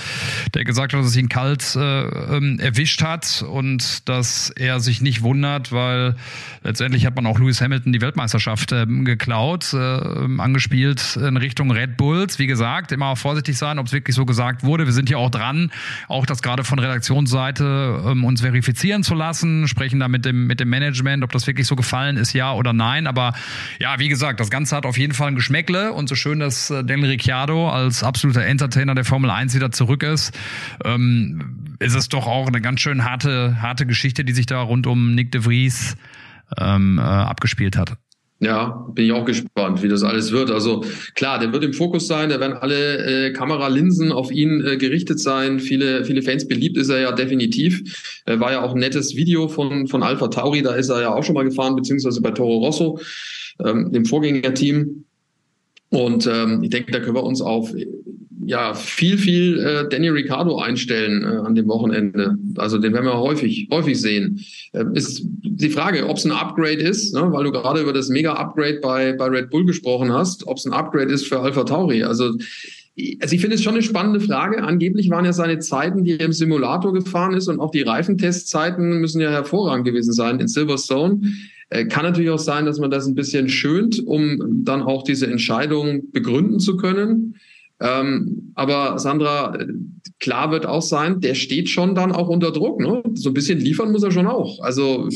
der 0.54 0.64
gesagt 0.64 0.92
hat, 0.92 1.00
dass 1.00 1.06
es 1.06 1.16
ihn 1.16 1.28
kalt 1.28 1.76
äh, 1.76 2.36
ähm, 2.36 2.58
erwischt 2.58 3.02
hat 3.02 3.44
und 3.48 4.08
dass 4.08 4.50
er 4.50 4.80
sich 4.80 5.00
nicht 5.00 5.22
wundert, 5.22 5.70
weil 5.70 6.16
letztendlich 6.62 7.06
hat 7.06 7.14
man 7.14 7.26
auch 7.26 7.38
Lewis 7.38 7.60
Hamilton 7.60 7.92
die 7.92 8.00
Weltmeisterschaft 8.00 8.72
äh, 8.72 8.86
geklaut, 8.86 9.72
äh, 9.74 9.76
angespielt 9.76 11.16
in 11.16 11.36
Richtung 11.36 11.70
Red 11.70 11.96
Bulls. 11.96 12.38
Wie 12.38 12.46
gesagt, 12.46 12.92
immer 12.92 13.16
vorsichtig 13.16 13.58
sein, 13.58 13.78
ob 13.78 13.86
es 13.86 13.92
wirklich 13.92 14.16
so 14.16 14.24
gesagt 14.24 14.64
wurde. 14.64 14.86
Wir 14.86 14.92
sind 14.92 15.10
ja 15.10 15.18
auch 15.18 15.30
dran, 15.30 15.70
auch 16.08 16.24
das 16.24 16.42
gerade 16.42 16.64
von 16.64 16.78
Redaktionsseite 16.78 18.02
ähm, 18.06 18.24
uns 18.24 18.40
verifiziert 18.40 18.77
verifizieren 18.78 19.02
zu 19.02 19.14
lassen, 19.14 19.66
sprechen 19.66 20.00
da 20.00 20.08
mit 20.08 20.24
dem, 20.24 20.46
mit 20.46 20.60
dem 20.60 20.68
Management, 20.68 21.24
ob 21.24 21.32
das 21.32 21.46
wirklich 21.46 21.66
so 21.66 21.74
gefallen 21.76 22.16
ist, 22.16 22.32
ja 22.32 22.52
oder 22.52 22.72
nein. 22.72 23.06
Aber 23.06 23.34
ja, 23.78 23.98
wie 23.98 24.08
gesagt, 24.08 24.40
das 24.40 24.50
Ganze 24.50 24.76
hat 24.76 24.86
auf 24.86 24.96
jeden 24.96 25.14
Fall 25.14 25.28
ein 25.28 25.34
Geschmäckle 25.34 25.92
und 25.92 26.08
so 26.08 26.14
schön, 26.14 26.38
dass 26.38 26.70
äh, 26.70 26.84
Daniel 26.84 27.10
Ricciardo 27.10 27.70
als 27.70 28.02
absoluter 28.02 28.44
Entertainer 28.44 28.94
der 28.94 29.04
Formel 29.04 29.30
1 29.30 29.54
wieder 29.54 29.72
zurück 29.72 30.02
ist, 30.02 30.38
ähm, 30.84 31.74
ist 31.80 31.94
es 31.94 32.08
doch 32.08 32.26
auch 32.26 32.46
eine 32.46 32.60
ganz 32.60 32.80
schön 32.80 33.04
harte, 33.04 33.60
harte 33.60 33.86
Geschichte, 33.86 34.24
die 34.24 34.32
sich 34.32 34.46
da 34.46 34.60
rund 34.60 34.86
um 34.86 35.14
Nick 35.14 35.32
de 35.32 35.42
Vries 35.42 35.96
ähm, 36.56 36.98
äh, 36.98 37.02
abgespielt 37.02 37.76
hat. 37.76 37.96
Ja, 38.40 38.86
bin 38.94 39.06
ich 39.06 39.12
auch 39.12 39.24
gespannt, 39.24 39.82
wie 39.82 39.88
das 39.88 40.04
alles 40.04 40.30
wird. 40.30 40.52
Also 40.52 40.84
klar, 41.16 41.40
der 41.40 41.52
wird 41.52 41.64
im 41.64 41.72
Fokus 41.72 42.06
sein, 42.06 42.28
da 42.30 42.38
werden 42.38 42.56
alle 42.56 43.26
äh, 43.26 43.32
Kameralinsen 43.32 44.12
auf 44.12 44.30
ihn 44.30 44.64
äh, 44.64 44.76
gerichtet 44.76 45.18
sein. 45.18 45.58
Viele, 45.58 46.04
viele 46.04 46.22
Fans 46.22 46.46
beliebt 46.46 46.76
ist 46.76 46.88
er 46.88 47.00
ja 47.00 47.10
definitiv. 47.10 48.20
Äh, 48.26 48.38
war 48.38 48.52
ja 48.52 48.62
auch 48.62 48.74
ein 48.74 48.80
nettes 48.80 49.16
Video 49.16 49.48
von, 49.48 49.88
von 49.88 50.04
Alpha 50.04 50.28
Tauri, 50.28 50.62
da 50.62 50.74
ist 50.74 50.88
er 50.88 51.00
ja 51.00 51.14
auch 51.14 51.24
schon 51.24 51.34
mal 51.34 51.42
gefahren, 51.42 51.74
beziehungsweise 51.74 52.20
bei 52.20 52.30
Toro 52.30 52.58
Rosso, 52.58 53.00
ähm, 53.64 53.90
dem 53.90 54.04
Vorgängerteam. 54.04 55.04
Und 55.90 56.28
ähm, 56.28 56.62
ich 56.62 56.70
denke, 56.70 56.92
da 56.92 57.00
können 57.00 57.16
wir 57.16 57.24
uns 57.24 57.40
auf 57.40 57.74
ja 58.48 58.72
viel, 58.72 59.18
viel 59.18 59.58
äh, 59.58 59.88
Danny 59.90 60.08
Ricciardo 60.08 60.58
einstellen 60.58 61.22
äh, 61.22 61.46
an 61.46 61.54
dem 61.54 61.68
Wochenende. 61.68 62.36
Also 62.56 62.78
den 62.78 62.94
werden 62.94 63.04
wir 63.04 63.18
häufig, 63.18 63.68
häufig 63.70 64.00
sehen. 64.00 64.40
Äh, 64.72 64.84
ist 64.94 65.22
die 65.42 65.68
Frage, 65.68 66.08
ob 66.08 66.16
es 66.16 66.24
ein 66.24 66.32
Upgrade 66.32 66.80
ist, 66.80 67.14
ne? 67.14 67.30
weil 67.30 67.44
du 67.44 67.52
gerade 67.52 67.82
über 67.82 67.92
das 67.92 68.08
Mega-Upgrade 68.08 68.80
bei, 68.80 69.12
bei 69.12 69.26
Red 69.26 69.50
Bull 69.50 69.66
gesprochen 69.66 70.12
hast, 70.12 70.46
ob 70.46 70.56
es 70.56 70.64
ein 70.64 70.72
Upgrade 70.72 71.12
ist 71.12 71.26
für 71.26 71.40
Alpha 71.40 71.64
Tauri. 71.64 72.02
Also 72.02 72.34
also 73.20 73.32
ich 73.32 73.40
finde 73.40 73.54
es 73.54 73.62
schon 73.62 73.74
eine 73.74 73.82
spannende 73.82 74.18
Frage. 74.18 74.60
Angeblich 74.64 75.08
waren 75.08 75.24
ja 75.24 75.32
seine 75.32 75.60
Zeiten, 75.60 76.02
die 76.02 76.18
er 76.18 76.26
im 76.26 76.32
Simulator 76.32 76.92
gefahren 76.92 77.32
ist 77.32 77.46
und 77.46 77.60
auch 77.60 77.70
die 77.70 77.82
Reifentestzeiten 77.82 79.00
müssen 79.00 79.20
ja 79.20 79.30
hervorragend 79.30 79.84
gewesen 79.84 80.12
sein 80.12 80.40
in 80.40 80.48
Silverstone. 80.48 81.20
Äh, 81.70 81.84
kann 81.84 82.04
natürlich 82.04 82.30
auch 82.30 82.40
sein, 82.40 82.66
dass 82.66 82.80
man 82.80 82.90
das 82.90 83.06
ein 83.06 83.14
bisschen 83.14 83.48
schönt, 83.48 84.04
um 84.04 84.64
dann 84.64 84.82
auch 84.82 85.04
diese 85.04 85.28
Entscheidung 85.28 86.10
begründen 86.10 86.58
zu 86.58 86.76
können. 86.76 87.36
Ähm, 87.80 88.52
aber 88.54 88.98
Sandra, 88.98 89.56
klar 90.18 90.50
wird 90.50 90.66
auch 90.66 90.82
sein, 90.82 91.20
der 91.20 91.34
steht 91.34 91.68
schon 91.68 91.94
dann 91.94 92.12
auch 92.12 92.28
unter 92.28 92.50
Druck. 92.50 92.80
Ne? 92.80 93.02
So 93.14 93.30
ein 93.30 93.34
bisschen 93.34 93.60
liefern 93.60 93.92
muss 93.92 94.02
er 94.02 94.10
schon 94.10 94.26
auch. 94.26 94.60
Also 94.60 95.08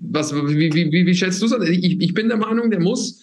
was, 0.00 0.34
wie, 0.34 0.72
wie, 0.72 0.92
wie, 0.92 1.06
wie 1.06 1.14
schätzt 1.14 1.42
du 1.42 1.46
es? 1.46 1.68
Ich, 1.68 2.00
ich 2.00 2.14
bin 2.14 2.28
der 2.28 2.38
Meinung, 2.38 2.70
der 2.70 2.80
muss 2.80 3.22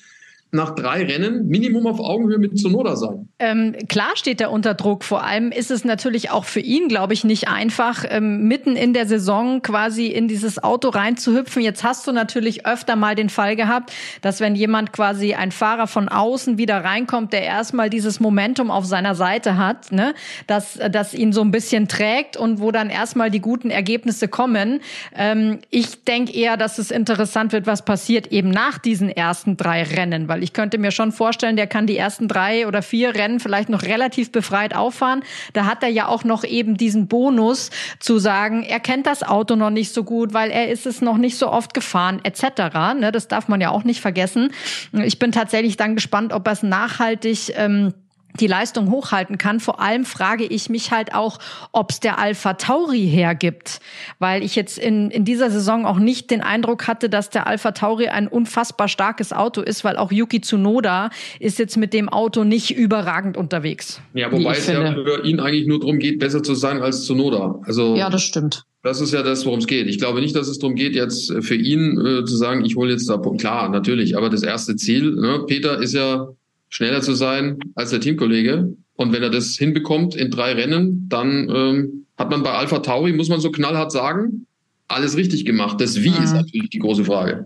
nach 0.56 0.72
drei 0.72 1.04
Rennen 1.04 1.48
Minimum 1.48 1.88
auf 1.88 2.00
Augenhöhe 2.00 2.38
mit 2.38 2.58
Zunoda 2.58 2.96
sein. 2.96 3.30
Ähm, 3.40 3.76
klar 3.88 4.12
steht 4.16 4.42
er 4.42 4.52
unter 4.52 4.74
Druck. 4.74 5.04
Vor 5.04 5.24
allem 5.24 5.52
ist 5.52 5.72
es 5.72 5.86
natürlich 5.86 6.32
auch 6.32 6.46
für 6.46 6.60
ihn, 6.60 6.88
glaube 6.88 7.14
ich, 7.14 7.24
nicht 7.24 7.48
einfach, 7.48 8.06
ähm, 8.08 8.48
mitten 8.48 8.76
in 8.76 8.94
der 8.94 9.06
Saison 9.06 9.62
quasi 9.62 10.08
in 10.08 10.28
dieses 10.28 10.64
Auto 10.64 10.90
reinzuhüpfen. 10.90 11.62
Jetzt 11.62 11.84
hast 11.84 12.08
du 12.08 12.12
natürlich 12.12 12.66
öfter 12.66 12.96
mal 12.96 13.16
den 13.16 13.30
Fall 13.30 13.56
gehabt, 13.56 13.92
dass 14.22 14.40
wenn 14.40 14.56
jemand 14.56 14.94
quasi 14.94 15.34
ein 15.34 15.52
Fahrer 15.52 15.88
von 15.88 16.08
außen 16.10 16.58
wieder 16.58 16.84
reinkommt, 16.84 17.34
der 17.34 17.44
erstmal 17.44 17.90
dieses 17.90 18.20
Momentum 18.20 18.72
auf 18.72 18.86
seiner 18.86 19.16
Seite 19.16 19.58
hat, 19.58 19.92
ne, 19.92 20.14
dass 20.48 20.80
das 20.90 21.14
ihn 21.14 21.34
so 21.34 21.42
ein 21.42 21.52
bisschen 21.52 21.88
trägt 21.88 22.38
und 22.38 22.60
wo 22.60 22.72
dann 22.72 22.90
erstmal 22.90 23.30
die 23.30 23.42
guten 23.42 23.70
Ergebnisse 23.70 24.28
kommen. 24.28 24.80
Ähm, 25.16 25.60
ich 25.70 26.04
denke 26.06 26.34
eher, 26.34 26.56
dass 26.58 26.78
es 26.78 26.92
interessant 26.92 27.52
wird, 27.52 27.68
was 27.68 27.84
passiert 27.84 28.28
eben 28.28 28.50
nach 28.50 28.78
diesen 28.78 29.10
ersten 29.10 29.58
drei 29.58 29.84
Rennen, 29.84 30.28
weil 30.28 30.44
ich 30.46 30.54
könnte 30.54 30.78
mir 30.78 30.92
schon 30.92 31.12
vorstellen, 31.12 31.56
der 31.56 31.66
kann 31.66 31.88
die 31.88 31.98
ersten 31.98 32.28
drei 32.28 32.68
oder 32.68 32.84
vier 32.84 33.16
Rennen 33.16 33.40
vielleicht 33.40 33.68
noch 33.68 33.82
relativ 33.82 34.32
befreit 34.32 34.76
auffahren. 34.76 35.24
Da 35.54 35.66
hat 35.66 35.82
er 35.82 35.90
ja 35.90 36.08
auch 36.08 36.24
noch 36.24 36.44
eben 36.44 36.78
diesen 36.78 37.08
Bonus 37.08 37.72
zu 38.00 38.20
sagen, 38.20 38.62
er 38.62 38.80
kennt 38.80 39.08
das 39.08 39.24
Auto 39.24 39.56
noch 39.56 39.72
nicht 39.72 39.92
so 39.92 40.04
gut, 40.04 40.36
weil 40.36 40.52
er 40.52 40.70
ist 40.70 40.86
es 40.86 41.02
noch 41.02 41.18
nicht 41.18 41.40
so 41.40 41.50
oft 41.50 41.74
gefahren, 41.74 42.22
etc. 42.24 42.96
Ne, 43.00 43.12
das 43.12 43.28
darf 43.28 43.48
man 43.48 43.60
ja 43.60 43.72
auch 43.72 43.84
nicht 43.84 44.02
vergessen. 44.02 44.52
Ich 44.94 45.18
bin 45.18 45.32
tatsächlich 45.32 45.78
dann 45.78 45.96
gespannt, 45.96 46.32
ob 46.32 46.46
er 46.46 46.54
es 46.54 46.62
nachhaltig 46.62 47.54
ähm, 47.56 47.96
die 48.40 48.48
Leistung 48.48 48.92
hochhalten 48.92 49.38
kann. 49.38 49.60
Vor 49.60 49.80
allem 49.80 50.06
frage 50.06 50.46
ich 50.46 50.70
mich 50.70 50.92
halt 50.92 51.14
auch, 51.14 51.40
ob 51.72 51.92
es 51.92 52.00
der 52.00 52.20
Alpha 52.20 52.54
Tauri 52.54 53.08
hergibt, 53.08 53.80
weil 54.20 54.44
ich 54.44 54.56
jetzt 54.56 54.78
in, 54.78 55.10
in 55.12 55.26
dieser 55.26 55.50
Saison 55.50 55.86
auch 55.86 56.00
nicht 56.00 56.32
den 56.32 56.42
Eindruck 56.42 56.88
hatte, 56.88 57.10
dass 57.10 57.30
der 57.30 57.48
Alpha 57.48 57.72
Tauri 57.72 58.08
ein 58.08 58.28
unfassbar 58.28 58.88
starkes 58.88 59.34
Auto 59.34 59.62
ist, 59.62 59.84
weil 59.84 59.98
auch 59.98 60.12
Yuki 60.12 60.42
Tsunoda 60.42 61.10
ist 61.40 61.60
jetzt 61.60 61.78
mit 61.78 61.94
dem 61.94 62.10
Auto 62.10 62.44
nicht 62.44 62.76
überragend 62.76 63.38
unterwegs. 63.38 64.02
Ja, 64.14 64.32
wobei 64.32 64.54
es 64.54 64.66
finde. 64.66 64.82
ja 64.82 64.94
für 64.94 65.26
ihn 65.26 65.40
eigentlich 65.40 65.68
nur 65.68 65.80
darum 65.80 66.00
geht, 66.00 66.20
besser 66.20 66.44
zu 66.44 66.56
sein 66.56 66.82
als 66.82 67.06
Tsunoda. 67.06 67.60
Also 67.64 67.96
ja, 67.96 68.10
das 68.10 68.24
stimmt. 68.24 68.64
Das 68.84 69.02
ist 69.02 69.14
ja 69.14 69.24
das, 69.24 69.48
worum 69.48 69.60
es 69.60 69.68
geht. 69.68 69.88
Ich 69.88 69.98
glaube 69.98 70.22
nicht, 70.22 70.36
dass 70.36 70.48
es 70.48 70.60
darum 70.60 70.76
geht, 70.76 70.94
jetzt 70.94 71.34
für 71.42 71.56
ihn 71.56 72.00
äh, 72.00 72.24
zu 72.24 72.36
sagen, 72.36 72.64
ich 72.64 72.76
hole 72.76 72.92
jetzt 72.92 73.10
da, 73.10 73.18
klar, 73.18 73.70
natürlich, 73.70 74.16
aber 74.16 74.30
das 74.30 74.44
erste 74.44 74.76
Ziel, 74.76 75.16
ne, 75.16 75.44
Peter 75.48 75.82
ist 75.82 75.94
ja 75.94 76.28
schneller 76.76 77.02
zu 77.02 77.14
sein 77.14 77.58
als 77.76 77.92
der 77.92 78.02
Teamkollege. 78.02 78.76
Und 78.96 79.14
wenn 79.14 79.24
er 79.24 79.30
das 79.30 79.56
hinbekommt 79.56 80.14
in 80.16 80.30
drei 80.30 80.54
Rennen, 80.54 81.08
dann 81.08 81.50
ähm, 81.50 82.06
hat 82.18 82.30
man 82.30 82.44
bei 82.44 82.52
Alpha 82.52 82.80
Tauri, 82.80 83.14
muss 83.14 83.30
man 83.30 83.40
so 83.40 83.50
knallhart 83.50 83.94
sagen, 83.94 84.46
alles 84.90 85.16
richtig 85.16 85.46
gemacht. 85.46 85.80
Das 85.80 86.04
Wie 86.04 86.10
mhm. 86.10 86.24
ist 86.24 86.34
natürlich 86.34 86.70
die 86.70 86.80
große 86.80 87.06
Frage. 87.06 87.46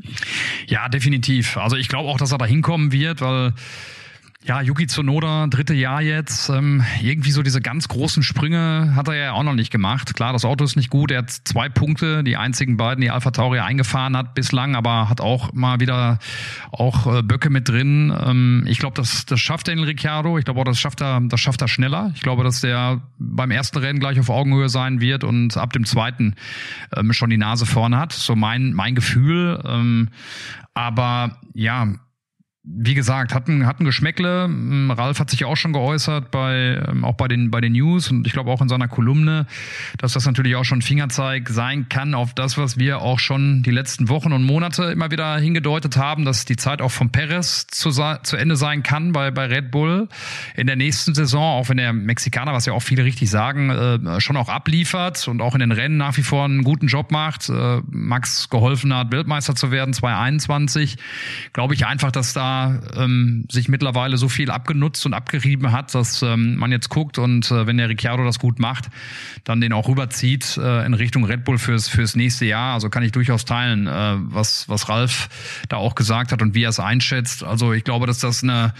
Ja, 0.67 0.89
definitiv. 0.89 1.57
Also 1.57 1.75
ich 1.75 1.89
glaube 1.89 2.09
auch, 2.09 2.17
dass 2.17 2.31
er 2.31 2.39
da 2.39 2.45
hinkommen 2.45 2.91
wird, 2.91 3.21
weil 3.21 3.53
ja, 4.41 4.61
Yuki 4.61 4.87
Tsunoda, 4.87 5.47
dritte 5.47 5.73
Jahr 5.73 6.01
jetzt. 6.01 6.47
Ähm, 6.47 6.81
irgendwie 7.01 7.31
so 7.31 7.43
diese 7.43 7.59
ganz 7.59 7.89
großen 7.89 8.23
Sprünge 8.23 8.93
hat 8.95 9.09
er 9.09 9.15
ja 9.15 9.31
auch 9.33 9.43
noch 9.43 9.53
nicht 9.53 9.69
gemacht. 9.69 10.15
Klar, 10.15 10.31
das 10.31 10.45
Auto 10.45 10.63
ist 10.63 10.77
nicht 10.77 10.89
gut. 10.89 11.11
Er 11.11 11.19
hat 11.19 11.29
zwei 11.29 11.67
Punkte, 11.67 12.23
die 12.23 12.37
einzigen 12.37 12.77
beiden, 12.77 13.01
die 13.01 13.11
Alpha 13.11 13.31
Tauri 13.31 13.59
eingefahren 13.59 14.15
hat 14.15 14.35
bislang, 14.35 14.75
aber 14.77 15.09
hat 15.09 15.19
auch 15.19 15.51
mal 15.51 15.81
wieder 15.81 16.19
auch 16.71 17.17
äh, 17.17 17.21
Böcke 17.21 17.49
mit 17.49 17.67
drin. 17.67 18.13
Ähm, 18.17 18.63
ich 18.65 18.79
glaube, 18.79 18.95
das, 18.95 19.25
das 19.25 19.41
schafft 19.41 19.67
Daniel 19.67 19.87
Ricciardo. 19.87 20.37
Ich 20.37 20.45
glaube 20.45 20.61
auch, 20.61 20.65
das 20.65 20.79
schafft 20.79 21.01
er, 21.01 21.19
das 21.19 21.41
schafft 21.41 21.61
er 21.61 21.67
schneller. 21.67 22.13
Ich 22.15 22.21
glaube, 22.21 22.45
dass 22.45 22.61
der 22.61 23.01
beim 23.17 23.51
ersten 23.51 23.79
Rennen 23.79 23.99
gleich 23.99 24.21
auf 24.21 24.29
Augenhöhe 24.29 24.69
sein 24.69 25.01
wird 25.01 25.25
und 25.25 25.57
ab 25.57 25.73
dem 25.73 25.83
zweiten 25.83 26.35
ähm, 26.95 27.11
schon 27.11 27.29
die 27.29 27.37
Nase 27.37 27.65
vorne 27.65 27.97
hat. 27.97 28.13
So 28.13 28.37
mein, 28.37 28.71
mein 28.71 28.95
Gefühl. 28.95 29.61
Ähm, 29.65 30.09
aber 30.73 31.39
ja, 31.53 31.89
wie 32.63 32.93
gesagt, 32.93 33.33
hatten, 33.33 33.65
hatten 33.65 33.85
Geschmäckle. 33.85 34.45
Ähm, 34.45 34.91
Ralf 34.91 35.19
hat 35.19 35.29
sich 35.29 35.45
auch 35.45 35.55
schon 35.55 35.71
geäußert, 35.71 36.29
bei, 36.29 36.83
ähm, 36.87 37.05
auch 37.05 37.15
bei 37.15 37.29
den, 37.29 37.51
bei 37.51 37.61
den 37.61 37.71
News 37.71 38.11
und 38.11 38.27
ich 38.27 38.33
glaube 38.33 38.51
auch 38.51 38.61
in 38.61 38.67
seiner 38.67 38.89
Kolumne, 38.89 39.47
dass 39.97 40.13
das 40.13 40.25
natürlich 40.25 40.55
auch 40.57 40.65
schon 40.65 40.81
Fingerzeig 40.81 41.47
sein 41.49 41.87
kann 41.87 42.13
auf 42.13 42.33
das, 42.33 42.57
was 42.57 42.77
wir 42.77 43.01
auch 43.01 43.19
schon 43.19 43.63
die 43.63 43.71
letzten 43.71 44.09
Wochen 44.09 44.33
und 44.33 44.43
Monate 44.43 44.83
immer 44.85 45.09
wieder 45.09 45.37
hingedeutet 45.37 45.95
haben, 45.95 46.25
dass 46.25 46.43
die 46.43 46.57
Zeit 46.57 46.81
auch 46.81 46.91
von 46.91 47.11
Perez 47.11 47.67
zu, 47.67 47.91
zu 47.91 48.35
Ende 48.35 48.57
sein 48.57 48.83
kann 48.83 49.13
bei, 49.13 49.31
bei 49.31 49.45
Red 49.45 49.71
Bull 49.71 50.09
in 50.55 50.67
der 50.67 50.75
nächsten 50.75 51.15
Saison, 51.15 51.41
auch 51.41 51.69
wenn 51.69 51.77
der 51.77 51.93
Mexikaner, 51.93 52.53
was 52.53 52.65
ja 52.65 52.73
auch 52.73 52.83
viele 52.83 53.05
richtig 53.05 53.29
sagen, 53.29 53.69
äh, 53.69 54.19
schon 54.19 54.35
auch 54.35 54.49
abliefert 54.49 55.29
und 55.29 55.41
auch 55.41 55.53
in 55.53 55.61
den 55.61 55.71
Rennen 55.71 55.95
nach 55.95 56.17
wie 56.17 56.23
vor 56.23 56.43
einen 56.43 56.65
guten 56.65 56.87
Job 56.87 57.11
macht. 57.11 57.47
Äh, 57.47 57.81
Max 57.89 58.49
geholfen 58.49 58.93
hat, 58.93 59.11
Weltmeister 59.11 59.55
zu 59.55 59.71
werden 59.71 59.93
2021. 59.93 60.97
Glaube 61.53 61.73
ich 61.73 61.85
einfach, 61.85 62.11
dass 62.11 62.33
da 62.33 62.48
ähm, 62.95 63.45
sich 63.49 63.69
mittlerweile 63.69 64.17
so 64.17 64.29
viel 64.29 64.51
abgenutzt 64.51 65.05
und 65.05 65.13
abgerieben 65.13 65.71
hat, 65.71 65.93
dass 65.95 66.21
ähm, 66.21 66.55
man 66.55 66.71
jetzt 66.71 66.89
guckt 66.89 67.17
und 67.17 67.49
äh, 67.51 67.67
wenn 67.67 67.77
der 67.77 67.89
Ricciardo 67.89 68.23
das 68.23 68.39
gut 68.39 68.59
macht, 68.59 68.89
dann 69.43 69.61
den 69.61 69.73
auch 69.73 69.87
rüberzieht 69.87 70.57
äh, 70.57 70.85
in 70.85 70.93
Richtung 70.93 71.25
Red 71.25 71.43
Bull 71.45 71.57
fürs, 71.57 71.87
fürs 71.87 72.15
nächste 72.15 72.45
Jahr. 72.45 72.73
Also 72.73 72.89
kann 72.89 73.03
ich 73.03 73.11
durchaus 73.11 73.45
teilen, 73.45 73.87
äh, 73.87 74.15
was, 74.19 74.67
was 74.69 74.89
Ralf 74.89 75.29
da 75.69 75.77
auch 75.77 75.95
gesagt 75.95 76.31
hat 76.31 76.41
und 76.41 76.55
wie 76.55 76.63
er 76.63 76.69
es 76.69 76.79
einschätzt. 76.79 77.43
Also 77.43 77.73
ich 77.73 77.83
glaube, 77.83 78.07
dass 78.07 78.19
das 78.19 78.43
eine 78.43 78.73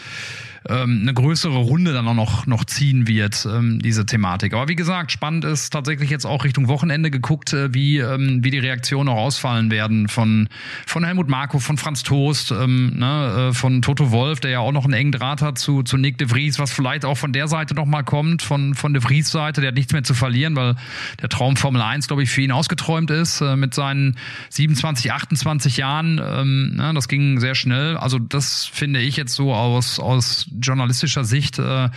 ähm, 0.67 0.99
eine 1.01 1.13
größere 1.13 1.57
Runde 1.57 1.93
dann 1.93 2.07
auch 2.07 2.13
noch, 2.13 2.45
noch 2.45 2.65
ziehen 2.65 3.07
wird, 3.07 3.47
ähm, 3.49 3.79
diese 3.79 4.05
Thematik. 4.05 4.53
Aber 4.53 4.67
wie 4.67 4.75
gesagt, 4.75 5.11
spannend 5.11 5.45
ist 5.45 5.71
tatsächlich 5.71 6.09
jetzt 6.09 6.25
auch 6.25 6.43
Richtung 6.43 6.67
Wochenende 6.67 7.11
geguckt, 7.11 7.53
äh, 7.53 7.73
wie, 7.73 7.99
ähm, 7.99 8.43
wie 8.43 8.51
die 8.51 8.59
Reaktionen 8.59 9.09
auch 9.09 9.17
ausfallen 9.17 9.71
werden 9.71 10.07
von, 10.07 10.49
von 10.85 11.03
Helmut 11.03 11.29
Marko, 11.29 11.59
von 11.59 11.77
Franz 11.77 12.03
Toast, 12.03 12.51
ähm, 12.51 12.97
ne, 12.97 13.49
äh, 13.49 13.53
von 13.53 13.81
Toto 13.81 14.11
Wolf, 14.11 14.39
der 14.39 14.51
ja 14.51 14.59
auch 14.59 14.71
noch 14.71 14.85
einen 14.85 14.93
engen 14.93 15.11
Draht 15.11 15.41
hat 15.41 15.57
zu, 15.57 15.83
zu 15.83 15.97
Nick 15.97 16.17
de 16.17 16.27
Vries, 16.27 16.59
was 16.59 16.71
vielleicht 16.71 17.05
auch 17.05 17.17
von 17.17 17.33
der 17.33 17.47
Seite 17.47 17.73
nochmal 17.73 18.03
kommt, 18.03 18.41
von, 18.41 18.75
von 18.75 18.93
de 18.93 19.01
Vries 19.01 19.29
Seite, 19.29 19.61
der 19.61 19.69
hat 19.69 19.75
nichts 19.75 19.93
mehr 19.93 20.03
zu 20.03 20.13
verlieren, 20.13 20.55
weil 20.55 20.75
der 21.21 21.29
Traum 21.29 21.55
Formel 21.55 21.81
1, 21.81 22.07
glaube 22.07 22.23
ich, 22.23 22.29
für 22.29 22.41
ihn 22.41 22.51
ausgeträumt 22.51 23.11
ist, 23.11 23.41
äh, 23.41 23.55
mit 23.55 23.73
seinen 23.73 24.17
27, 24.49 25.11
28 25.11 25.77
Jahren. 25.77 26.21
Ähm, 26.23 26.75
ne, 26.75 26.91
das 26.93 27.07
ging 27.07 27.39
sehr 27.39 27.55
schnell. 27.55 27.97
Also 27.97 28.19
das 28.19 28.65
finde 28.65 28.99
ich 29.01 29.17
jetzt 29.17 29.35
so 29.35 29.53
aus, 29.53 29.99
aus 29.99 30.48
journalistischer 30.51 31.23
Sicht 31.23 31.59
äh, 31.59 31.89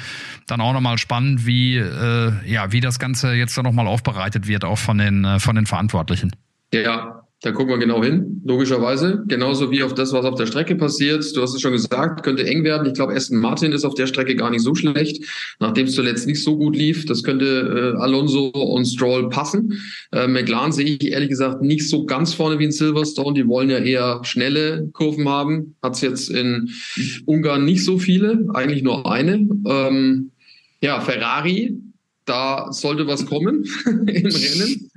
dann 0.47 0.61
auch 0.61 0.73
nochmal 0.73 0.99
spannend, 0.99 1.47
wie, 1.47 1.77
äh, 1.77 2.33
ja, 2.45 2.73
wie 2.73 2.81
das 2.81 2.99
Ganze 2.99 3.33
jetzt 3.35 3.57
dann 3.57 3.65
nochmal 3.65 3.87
aufbereitet 3.87 4.47
wird, 4.47 4.65
auch 4.65 4.79
von 4.79 4.99
den, 4.99 5.25
äh, 5.25 5.41
von 5.41 5.57
den 5.57 5.67
Verantwortlichen. 5.67 6.33
Ja, 6.73 7.22
da 7.43 7.51
gucken 7.51 7.71
wir 7.71 7.79
genau 7.79 8.05
hin, 8.05 8.41
logischerweise. 8.45 9.25
Genauso 9.27 9.73
wie 9.73 9.83
auf 9.83 9.95
das, 9.95 10.13
was 10.13 10.25
auf 10.25 10.37
der 10.37 10.47
Strecke 10.47 10.77
passiert. 10.77 11.25
Du 11.35 11.43
hast 11.43 11.53
es 11.55 11.61
schon 11.61 11.73
gesagt, 11.73 12.23
könnte 12.23 12.47
eng 12.47 12.63
werden. 12.63 12.87
Ich 12.87 12.95
glaube, 12.95 13.15
Aston 13.15 13.39
Martin 13.39 13.73
ist 13.73 13.85
auf 13.85 13.95
der 13.95 14.07
Strecke 14.07 14.37
gar 14.37 14.51
nicht 14.51 14.63
so 14.63 14.77
schlecht, 14.77 15.25
nachdem 15.59 15.87
es 15.87 15.95
zuletzt 15.97 16.29
nicht 16.29 16.41
so 16.41 16.57
gut 16.57 16.77
lief. 16.77 17.05
Das 17.05 17.25
könnte 17.25 17.95
äh, 17.97 18.01
Alonso 18.01 18.47
und 18.47 18.85
Stroll 18.85 19.29
passen. 19.29 19.83
Äh, 20.13 20.29
McLaren 20.29 20.71
sehe 20.71 20.85
ich 20.85 21.05
ehrlich 21.11 21.31
gesagt 21.31 21.63
nicht 21.63 21.91
so 21.91 22.07
ganz 22.07 22.33
vorne 22.33 22.61
wie 22.61 22.65
in 22.67 22.71
Silverstone. 22.71 23.35
Die 23.35 23.49
wollen 23.49 23.71
ja 23.71 23.79
eher 23.79 24.21
schnelle 24.23 24.89
Kurven 24.93 25.29
haben. 25.29 25.75
Hat 25.83 25.97
es 25.97 26.01
jetzt 26.01 26.31
in 26.31 26.71
Ungarn 27.27 27.65
nicht 27.65 27.85
so 27.85 27.99
viele, 27.99 28.47
eigentlich 28.55 28.85
nur 28.85 29.11
eine. 29.11 29.49
Ähm, 29.67 30.31
ja, 30.81 31.01
Ferrari, 31.01 31.77
da 32.25 32.69
sollte 32.71 33.09
was 33.09 33.27
kommen 33.27 33.65
im 33.87 34.07
Rennen, 34.07 34.91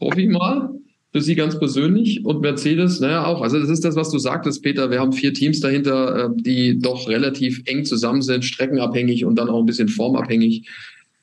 hoffe 0.00 0.20
ich 0.20 0.28
mal 0.28 0.70
für 1.12 1.22
Sie 1.22 1.34
ganz 1.34 1.58
persönlich 1.58 2.24
und 2.24 2.42
Mercedes, 2.42 3.00
naja, 3.00 3.24
auch. 3.24 3.40
Also 3.40 3.58
das 3.58 3.70
ist 3.70 3.84
das, 3.84 3.96
was 3.96 4.10
du 4.10 4.18
sagtest, 4.18 4.62
Peter. 4.62 4.90
Wir 4.90 5.00
haben 5.00 5.12
vier 5.12 5.32
Teams 5.32 5.60
dahinter, 5.60 6.26
äh, 6.26 6.28
die 6.34 6.78
doch 6.78 7.08
relativ 7.08 7.62
eng 7.64 7.84
zusammen 7.84 8.22
sind, 8.22 8.44
streckenabhängig 8.44 9.24
und 9.24 9.36
dann 9.36 9.48
auch 9.48 9.60
ein 9.60 9.66
bisschen 9.66 9.88
formabhängig. 9.88 10.68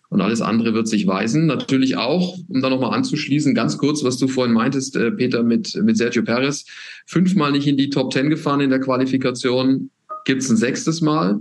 Und 0.09 0.21
alles 0.21 0.41
andere 0.41 0.73
wird 0.73 0.87
sich 0.87 1.07
weisen. 1.07 1.45
Natürlich 1.45 1.97
auch, 1.97 2.37
um 2.47 2.61
da 2.61 2.69
nochmal 2.69 2.95
anzuschließen, 2.95 3.53
ganz 3.53 3.77
kurz, 3.77 4.03
was 4.03 4.17
du 4.17 4.27
vorhin 4.27 4.53
meintest, 4.53 4.95
äh, 4.95 5.11
Peter, 5.11 5.43
mit, 5.43 5.75
mit 5.83 5.97
Sergio 5.97 6.23
Perez. 6.23 6.65
Fünfmal 7.05 7.51
nicht 7.51 7.67
in 7.67 7.77
die 7.77 7.89
Top 7.89 8.11
Ten 8.11 8.29
gefahren 8.29 8.61
in 8.61 8.69
der 8.69 8.79
Qualifikation. 8.79 9.91
Gibt's 10.25 10.49
ein 10.49 10.57
sechstes 10.57 11.01
Mal? 11.01 11.39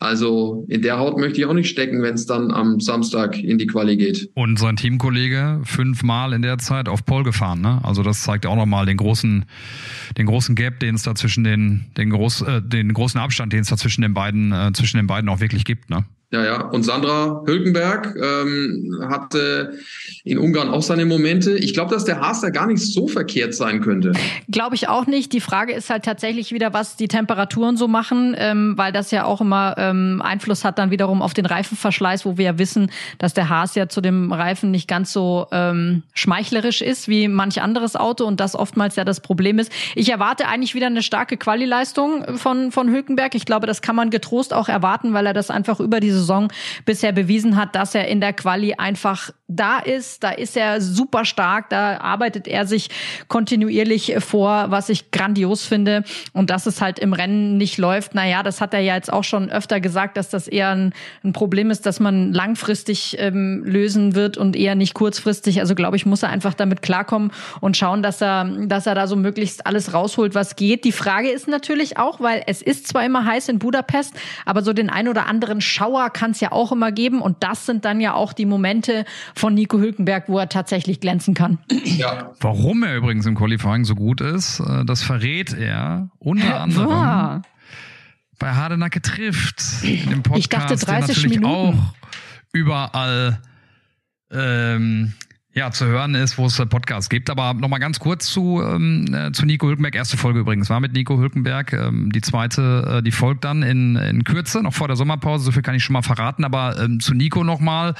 Also 0.00 0.64
in 0.68 0.82
der 0.82 0.98
Haut 0.98 1.18
möchte 1.18 1.40
ich 1.40 1.46
auch 1.46 1.54
nicht 1.54 1.68
stecken, 1.68 2.02
wenn 2.02 2.14
es 2.14 2.26
dann 2.26 2.52
am 2.52 2.78
Samstag 2.78 3.36
in 3.38 3.58
die 3.58 3.66
Quali 3.66 3.96
geht. 3.96 4.30
Und 4.34 4.58
sein 4.58 4.76
Teamkollege 4.76 5.60
fünfmal 5.64 6.32
in 6.32 6.42
der 6.42 6.58
Zeit 6.58 6.88
auf 6.88 7.04
Pole 7.04 7.24
gefahren, 7.24 7.60
ne? 7.60 7.80
Also 7.82 8.04
das 8.04 8.22
zeigt 8.22 8.46
auch 8.46 8.54
nochmal 8.54 8.86
den 8.86 8.96
großen, 8.96 9.44
den 10.16 10.26
großen 10.26 10.54
Gap, 10.54 10.78
den 10.78 10.94
es 10.94 11.02
da 11.02 11.16
zwischen 11.16 11.42
den, 11.42 11.86
den, 11.96 12.10
groß, 12.10 12.42
äh, 12.42 12.62
den 12.62 12.92
großen 12.92 13.20
Abstand, 13.20 13.52
den 13.52 13.60
es 13.60 13.68
da 13.68 13.76
zwischen 13.76 14.02
den 14.02 14.14
beiden, 14.14 14.52
äh, 14.52 14.70
zwischen 14.72 14.98
den 14.98 15.08
beiden 15.08 15.28
auch 15.28 15.40
wirklich 15.40 15.64
gibt, 15.64 15.90
ne? 15.90 16.04
Ja, 16.30 16.44
ja. 16.44 16.60
Und 16.66 16.82
Sandra 16.82 17.42
Hülkenberg 17.46 18.14
ähm, 18.22 19.02
hatte 19.08 19.78
in 20.24 20.36
Ungarn 20.36 20.68
auch 20.68 20.82
seine 20.82 21.06
Momente. 21.06 21.56
Ich 21.56 21.72
glaube, 21.72 21.94
dass 21.94 22.04
der 22.04 22.20
Haas 22.20 22.42
da 22.42 22.50
gar 22.50 22.66
nicht 22.66 22.82
so 22.82 23.08
verkehrt 23.08 23.54
sein 23.54 23.80
könnte. 23.80 24.12
Glaube 24.50 24.74
ich 24.74 24.88
auch 24.88 25.06
nicht. 25.06 25.32
Die 25.32 25.40
Frage 25.40 25.72
ist 25.72 25.88
halt 25.88 26.04
tatsächlich 26.04 26.52
wieder, 26.52 26.74
was 26.74 26.96
die 26.96 27.08
Temperaturen 27.08 27.78
so 27.78 27.88
machen, 27.88 28.36
ähm, 28.38 28.74
weil 28.76 28.92
das 28.92 29.10
ja 29.10 29.24
auch 29.24 29.40
immer 29.40 29.74
ähm, 29.78 30.20
Einfluss 30.22 30.66
hat 30.66 30.78
dann 30.78 30.90
wiederum 30.90 31.22
auf 31.22 31.32
den 31.32 31.46
Reifenverschleiß, 31.46 32.26
wo 32.26 32.36
wir 32.36 32.44
ja 32.44 32.58
wissen, 32.58 32.90
dass 33.16 33.32
der 33.32 33.48
Haas 33.48 33.74
ja 33.74 33.88
zu 33.88 34.02
dem 34.02 34.30
Reifen 34.30 34.70
nicht 34.70 34.86
ganz 34.86 35.14
so 35.14 35.46
ähm, 35.50 36.02
schmeichlerisch 36.12 36.82
ist 36.82 37.08
wie 37.08 37.28
manch 37.28 37.62
anderes 37.62 37.96
Auto 37.96 38.26
und 38.26 38.38
das 38.38 38.54
oftmals 38.54 38.96
ja 38.96 39.06
das 39.06 39.20
Problem 39.20 39.58
ist. 39.58 39.72
Ich 39.94 40.10
erwarte 40.10 40.46
eigentlich 40.46 40.74
wieder 40.74 40.88
eine 40.88 41.02
starke 41.02 41.38
Quali-Leistung 41.38 42.36
von, 42.36 42.70
von 42.70 42.90
Hülkenberg. 42.90 43.34
Ich 43.34 43.46
glaube, 43.46 43.66
das 43.66 43.80
kann 43.80 43.96
man 43.96 44.10
getrost 44.10 44.52
auch 44.52 44.68
erwarten, 44.68 45.14
weil 45.14 45.24
er 45.24 45.32
das 45.32 45.48
einfach 45.48 45.80
über 45.80 46.00
die 46.00 46.17
Saison 46.18 46.52
bisher 46.84 47.12
bewiesen 47.12 47.56
hat, 47.56 47.74
dass 47.74 47.94
er 47.94 48.08
in 48.08 48.20
der 48.20 48.32
Quali 48.32 48.74
einfach 48.74 49.30
da 49.48 49.78
ist. 49.78 50.22
Da 50.22 50.30
ist 50.30 50.56
er 50.56 50.80
super 50.80 51.24
stark. 51.24 51.70
Da 51.70 51.98
arbeitet 52.00 52.46
er 52.46 52.66
sich 52.66 52.90
kontinuierlich 53.28 54.16
vor, 54.18 54.66
was 54.70 54.90
ich 54.90 55.10
grandios 55.10 55.64
finde. 55.64 56.04
Und 56.32 56.50
dass 56.50 56.66
es 56.66 56.82
halt 56.82 56.98
im 56.98 57.14
Rennen 57.14 57.56
nicht 57.56 57.78
läuft, 57.78 58.14
naja, 58.14 58.42
das 58.42 58.60
hat 58.60 58.74
er 58.74 58.80
ja 58.80 58.94
jetzt 58.94 59.12
auch 59.12 59.24
schon 59.24 59.50
öfter 59.50 59.80
gesagt, 59.80 60.16
dass 60.16 60.28
das 60.28 60.48
eher 60.48 60.70
ein, 60.70 60.92
ein 61.24 61.32
Problem 61.32 61.70
ist, 61.70 61.86
dass 61.86 61.98
man 61.98 62.32
langfristig 62.32 63.16
ähm, 63.18 63.64
lösen 63.64 64.14
wird 64.14 64.36
und 64.36 64.54
eher 64.54 64.74
nicht 64.74 64.94
kurzfristig. 64.94 65.60
Also 65.60 65.74
glaube 65.74 65.96
ich, 65.96 66.04
muss 66.04 66.22
er 66.22 66.28
einfach 66.28 66.54
damit 66.54 66.82
klarkommen 66.82 67.32
und 67.60 67.76
schauen, 67.76 68.02
dass 68.02 68.20
er, 68.20 68.44
dass 68.44 68.86
er 68.86 68.94
da 68.94 69.06
so 69.06 69.16
möglichst 69.16 69.66
alles 69.66 69.94
rausholt, 69.94 70.34
was 70.34 70.56
geht. 70.56 70.84
Die 70.84 70.92
Frage 70.92 71.30
ist 71.30 71.48
natürlich 71.48 71.96
auch, 71.96 72.20
weil 72.20 72.42
es 72.46 72.60
ist 72.60 72.86
zwar 72.86 73.04
immer 73.04 73.24
heiß 73.24 73.48
in 73.48 73.58
Budapest, 73.58 74.14
aber 74.44 74.62
so 74.62 74.72
den 74.72 74.90
ein 74.90 75.08
oder 75.08 75.26
anderen 75.26 75.60
Schauer 75.60 76.07
kann 76.10 76.32
es 76.32 76.40
ja 76.40 76.52
auch 76.52 76.72
immer 76.72 76.92
geben. 76.92 77.20
Und 77.20 77.42
das 77.42 77.66
sind 77.66 77.84
dann 77.84 78.00
ja 78.00 78.14
auch 78.14 78.32
die 78.32 78.46
Momente 78.46 79.04
von 79.34 79.54
Nico 79.54 79.78
Hülkenberg, 79.78 80.28
wo 80.28 80.38
er 80.38 80.48
tatsächlich 80.48 81.00
glänzen 81.00 81.34
kann. 81.34 81.58
Ja. 81.98 82.32
Warum 82.40 82.82
er 82.82 82.96
übrigens 82.96 83.26
im 83.26 83.34
Qualifying 83.34 83.84
so 83.84 83.94
gut 83.94 84.20
ist, 84.20 84.60
äh, 84.60 84.84
das 84.84 85.02
verrät 85.02 85.52
er 85.52 86.10
unter 86.18 86.60
anderem 86.60 86.90
ja. 86.90 87.42
bei 88.38 88.52
Hardenacke 88.52 89.02
trifft. 89.02 89.62
Im 89.82 90.22
Podcast, 90.22 90.38
ich 90.38 90.48
dachte 90.48 90.76
30 90.76 90.86
der 90.86 90.98
natürlich 91.00 91.40
Minuten. 91.40 91.78
auch 91.78 91.94
überall 92.52 93.40
ähm, 94.30 95.14
ja, 95.58 95.72
zu 95.72 95.86
hören 95.86 96.14
ist, 96.14 96.38
wo 96.38 96.46
es 96.46 96.56
Podcasts 96.56 97.10
gibt. 97.10 97.30
Aber 97.30 97.52
nochmal 97.52 97.80
ganz 97.80 97.98
kurz 97.98 98.26
zu, 98.26 98.62
ähm, 98.64 99.12
äh, 99.12 99.32
zu 99.32 99.44
Nico 99.44 99.66
Hülkenberg. 99.66 99.96
Erste 99.96 100.16
Folge 100.16 100.38
übrigens 100.38 100.70
war 100.70 100.78
mit 100.78 100.92
Nico 100.92 101.18
Hülkenberg. 101.18 101.72
Ähm, 101.72 102.12
die 102.12 102.20
zweite, 102.20 102.98
äh, 102.98 103.02
die 103.02 103.10
folgt 103.10 103.42
dann 103.42 103.64
in, 103.64 103.96
in 103.96 104.22
Kürze, 104.22 104.62
noch 104.62 104.72
vor 104.72 104.86
der 104.86 104.96
Sommerpause. 104.96 105.44
So 105.44 105.50
viel 105.50 105.62
kann 105.62 105.74
ich 105.74 105.82
schon 105.82 105.94
mal 105.94 106.02
verraten. 106.02 106.44
Aber 106.44 106.80
ähm, 106.80 107.00
zu 107.00 107.12
Nico 107.12 107.42
nochmal. 107.42 107.94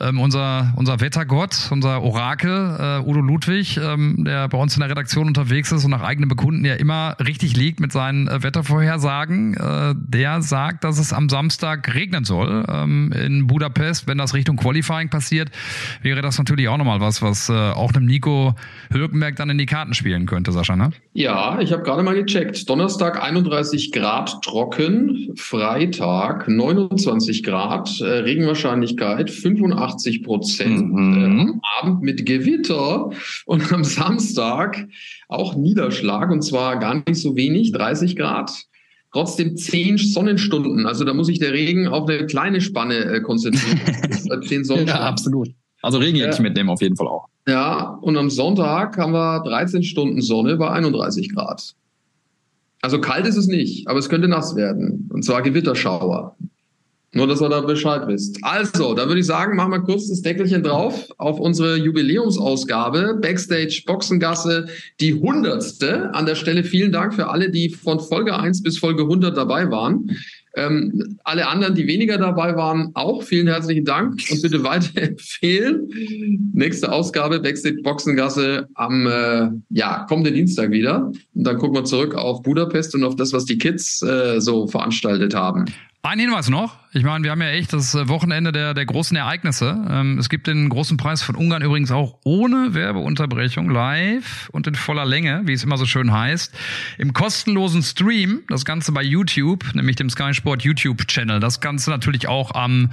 Ähm, 0.00 0.18
unser, 0.18 0.72
unser 0.74 0.98
Wettergott, 0.98 1.68
unser 1.70 2.02
Orakel, 2.02 2.76
äh, 2.80 3.08
Udo 3.08 3.20
Ludwig, 3.20 3.76
ähm, 3.76 4.24
der 4.24 4.48
bei 4.48 4.58
uns 4.58 4.74
in 4.74 4.80
der 4.80 4.90
Redaktion 4.90 5.28
unterwegs 5.28 5.70
ist 5.70 5.84
und 5.84 5.92
nach 5.92 6.02
eigenem 6.02 6.28
Bekunden 6.28 6.64
ja 6.64 6.74
immer 6.74 7.16
richtig 7.24 7.56
liegt 7.56 7.78
mit 7.78 7.92
seinen 7.92 8.26
äh, 8.26 8.42
Wettervorhersagen. 8.42 9.54
Äh, 9.54 9.94
der 9.96 10.42
sagt, 10.42 10.82
dass 10.82 10.98
es 10.98 11.12
am 11.12 11.28
Samstag 11.28 11.94
regnen 11.94 12.24
soll 12.24 12.66
ähm, 12.68 13.12
in 13.12 13.46
Budapest. 13.46 14.08
Wenn 14.08 14.18
das 14.18 14.34
Richtung 14.34 14.56
Qualifying 14.56 15.10
passiert, 15.10 15.52
wäre 16.02 16.20
das 16.20 16.38
natürlich 16.38 16.68
auch 16.68 16.76
nochmal 16.76 17.03
was, 17.04 17.22
was 17.22 17.48
äh, 17.48 17.52
auch 17.52 17.92
einem 17.94 18.06
Nico 18.06 18.54
Hülkenberg 18.92 19.36
dann 19.36 19.50
in 19.50 19.58
die 19.58 19.66
Karten 19.66 19.94
spielen 19.94 20.26
könnte, 20.26 20.50
Sascha, 20.52 20.74
ne? 20.76 20.90
Ja, 21.12 21.60
ich 21.60 21.72
habe 21.72 21.82
gerade 21.82 22.02
mal 22.02 22.14
gecheckt. 22.14 22.68
Donnerstag 22.68 23.22
31 23.22 23.92
Grad 23.92 24.42
trocken, 24.42 25.32
Freitag 25.36 26.48
29 26.48 27.42
Grad, 27.42 28.00
äh, 28.00 28.04
Regenwahrscheinlichkeit 28.04 29.30
85 29.30 30.22
Prozent, 30.22 30.92
Mhm. 30.92 31.14
äh, 31.16 31.24
am 31.24 31.60
Abend 31.80 32.02
mit 32.02 32.26
Gewitter 32.26 33.10
und 33.46 33.72
am 33.72 33.84
Samstag 33.84 34.86
auch 35.28 35.54
Niederschlag 35.56 36.30
und 36.30 36.42
zwar 36.42 36.78
gar 36.78 36.94
nicht 36.94 37.20
so 37.20 37.36
wenig, 37.36 37.72
30 37.72 38.16
Grad. 38.16 38.50
Trotzdem 39.12 39.56
zehn 39.56 39.96
Sonnenstunden. 39.96 40.86
Also 40.86 41.04
da 41.04 41.14
muss 41.14 41.28
sich 41.28 41.38
der 41.38 41.52
Regen 41.52 41.86
auf 41.86 42.08
eine 42.08 42.26
kleine 42.26 42.60
Spanne 42.60 42.96
äh, 42.96 43.20
konzentrieren. 43.20 43.80
Äh, 44.30 44.40
zehn 44.40 44.64
Sonnenstunden. 44.64 44.86
Ja, 44.88 45.00
absolut. 45.00 45.50
Also 45.84 45.98
Regenjäckchen 45.98 46.44
Ja. 46.44 46.48
mitnehmen 46.48 46.70
auf 46.70 46.80
jeden 46.80 46.96
Fall 46.96 47.06
auch. 47.08 47.28
Ja, 47.46 47.98
und 48.00 48.16
am 48.16 48.30
Sonntag 48.30 48.96
haben 48.96 49.12
wir 49.12 49.40
13 49.44 49.82
Stunden 49.82 50.22
Sonne 50.22 50.56
bei 50.56 50.70
31 50.70 51.32
Grad. 51.34 51.74
Also 52.80 53.00
kalt 53.00 53.26
ist 53.26 53.36
es 53.36 53.46
nicht, 53.46 53.86
aber 53.88 53.98
es 53.98 54.08
könnte 54.08 54.28
nass 54.28 54.56
werden. 54.56 55.08
Und 55.12 55.24
zwar 55.24 55.42
Gewitterschauer. 55.42 56.36
Nur, 57.14 57.28
dass 57.28 57.40
ihr 57.40 57.48
da 57.48 57.60
Bescheid 57.60 58.02
wisst. 58.06 58.38
Also, 58.42 58.94
da 58.94 59.06
würde 59.06 59.20
ich 59.20 59.26
sagen, 59.26 59.56
machen 59.56 59.70
wir 59.70 59.80
kurz 59.80 60.08
das 60.08 60.22
Deckelchen 60.22 60.62
drauf 60.62 61.08
auf 61.18 61.38
unsere 61.38 61.76
Jubiläumsausgabe. 61.76 63.18
Backstage 63.20 63.82
Boxengasse, 63.86 64.66
die 65.00 65.14
hundertste. 65.14 66.12
An 66.12 66.26
der 66.26 66.34
Stelle 66.34 66.64
vielen 66.64 66.90
Dank 66.90 67.14
für 67.14 67.28
alle, 67.28 67.50
die 67.50 67.70
von 67.70 68.00
Folge 68.00 68.36
1 68.36 68.62
bis 68.62 68.78
Folge 68.78 69.02
100 69.02 69.36
dabei 69.36 69.70
waren. 69.70 70.10
Ähm, 70.56 71.18
alle 71.24 71.48
anderen, 71.48 71.74
die 71.74 71.86
weniger 71.86 72.16
dabei 72.16 72.54
waren, 72.56 72.90
auch 72.94 73.22
vielen 73.22 73.48
herzlichen 73.48 73.84
Dank 73.84 74.20
und 74.30 74.42
bitte 74.42 74.62
weiterempfehlen. 74.62 75.88
Nächste 76.52 76.92
Ausgabe 76.92 77.40
Backstage 77.40 77.82
Boxengasse 77.82 78.68
am 78.74 79.06
äh, 79.06 79.50
ja, 79.70 80.06
kommenden 80.08 80.34
Dienstag 80.34 80.70
wieder. 80.70 81.12
Und 81.34 81.44
dann 81.44 81.58
gucken 81.58 81.76
wir 81.76 81.84
zurück 81.84 82.14
auf 82.14 82.42
Budapest 82.42 82.94
und 82.94 83.02
auf 83.02 83.16
das, 83.16 83.32
was 83.32 83.44
die 83.44 83.58
Kids 83.58 84.02
äh, 84.02 84.40
so 84.40 84.66
veranstaltet 84.68 85.34
haben. 85.34 85.64
Ein 86.06 86.18
Hinweis 86.18 86.50
noch. 86.50 86.76
Ich 86.92 87.02
meine, 87.02 87.24
wir 87.24 87.30
haben 87.30 87.40
ja 87.40 87.48
echt 87.48 87.72
das 87.72 87.94
äh, 87.94 88.10
Wochenende 88.10 88.52
der, 88.52 88.74
der 88.74 88.84
großen 88.84 89.16
Ereignisse. 89.16 89.86
Ähm, 89.88 90.18
es 90.18 90.28
gibt 90.28 90.46
den 90.46 90.68
großen 90.68 90.98
Preis 90.98 91.22
von 91.22 91.34
Ungarn 91.34 91.62
übrigens 91.62 91.90
auch 91.90 92.18
ohne 92.24 92.74
Werbeunterbrechung, 92.74 93.70
live 93.70 94.50
und 94.52 94.66
in 94.66 94.74
voller 94.74 95.06
Länge, 95.06 95.40
wie 95.46 95.54
es 95.54 95.64
immer 95.64 95.78
so 95.78 95.86
schön 95.86 96.12
heißt, 96.12 96.54
im 96.98 97.14
kostenlosen 97.14 97.82
Stream. 97.82 98.42
Das 98.50 98.66
Ganze 98.66 98.92
bei 98.92 99.02
YouTube, 99.02 99.64
nämlich 99.74 99.96
dem 99.96 100.10
Sky 100.10 100.34
Sport 100.34 100.60
YouTube-Channel. 100.60 101.40
Das 101.40 101.62
Ganze 101.62 101.88
natürlich 101.88 102.28
auch 102.28 102.54
am 102.54 102.90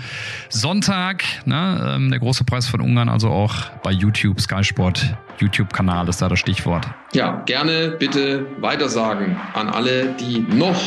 Sonntag. 0.48 1.26
Ne? 1.44 1.94
Ähm, 1.94 2.12
der 2.12 2.20
große 2.20 2.46
Preis 2.46 2.70
von 2.70 2.80
Ungarn, 2.80 3.10
also 3.10 3.28
auch 3.28 3.72
bei 3.84 3.92
YouTube, 3.92 4.40
Sky 4.40 4.64
Sport 4.64 5.18
YouTube-Kanal 5.38 6.08
ist 6.08 6.22
da 6.22 6.30
das 6.30 6.40
Stichwort. 6.40 6.88
Ja, 7.12 7.42
gerne 7.46 7.90
bitte 8.00 8.48
weitersagen 8.62 9.36
an 9.54 9.68
alle, 9.68 10.16
die 10.18 10.40
noch 10.40 10.80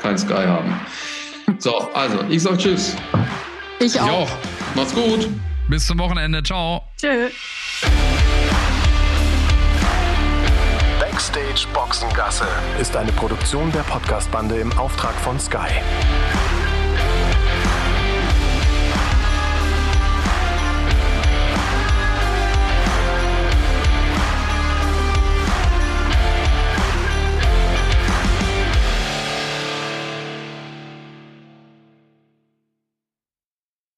kein 0.00 0.16
Sky 0.16 0.44
haben. 0.46 0.80
So, 1.58 1.88
also, 1.92 2.24
ich 2.28 2.42
sag 2.42 2.58
Tschüss. 2.58 2.96
Ich 3.78 4.00
auch. 4.00 4.28
Macht's 4.74 4.94
gut. 4.94 5.28
Bis 5.68 5.86
zum 5.86 5.98
Wochenende. 5.98 6.42
Ciao. 6.42 6.82
Tschö. 7.00 7.28
Backstage 11.00 11.66
Boxengasse 11.72 12.46
ist 12.80 12.96
eine 12.96 13.12
Produktion 13.12 13.70
der 13.72 13.80
Podcastbande 13.80 14.56
im 14.56 14.72
Auftrag 14.78 15.14
von 15.14 15.38
Sky. 15.38 15.80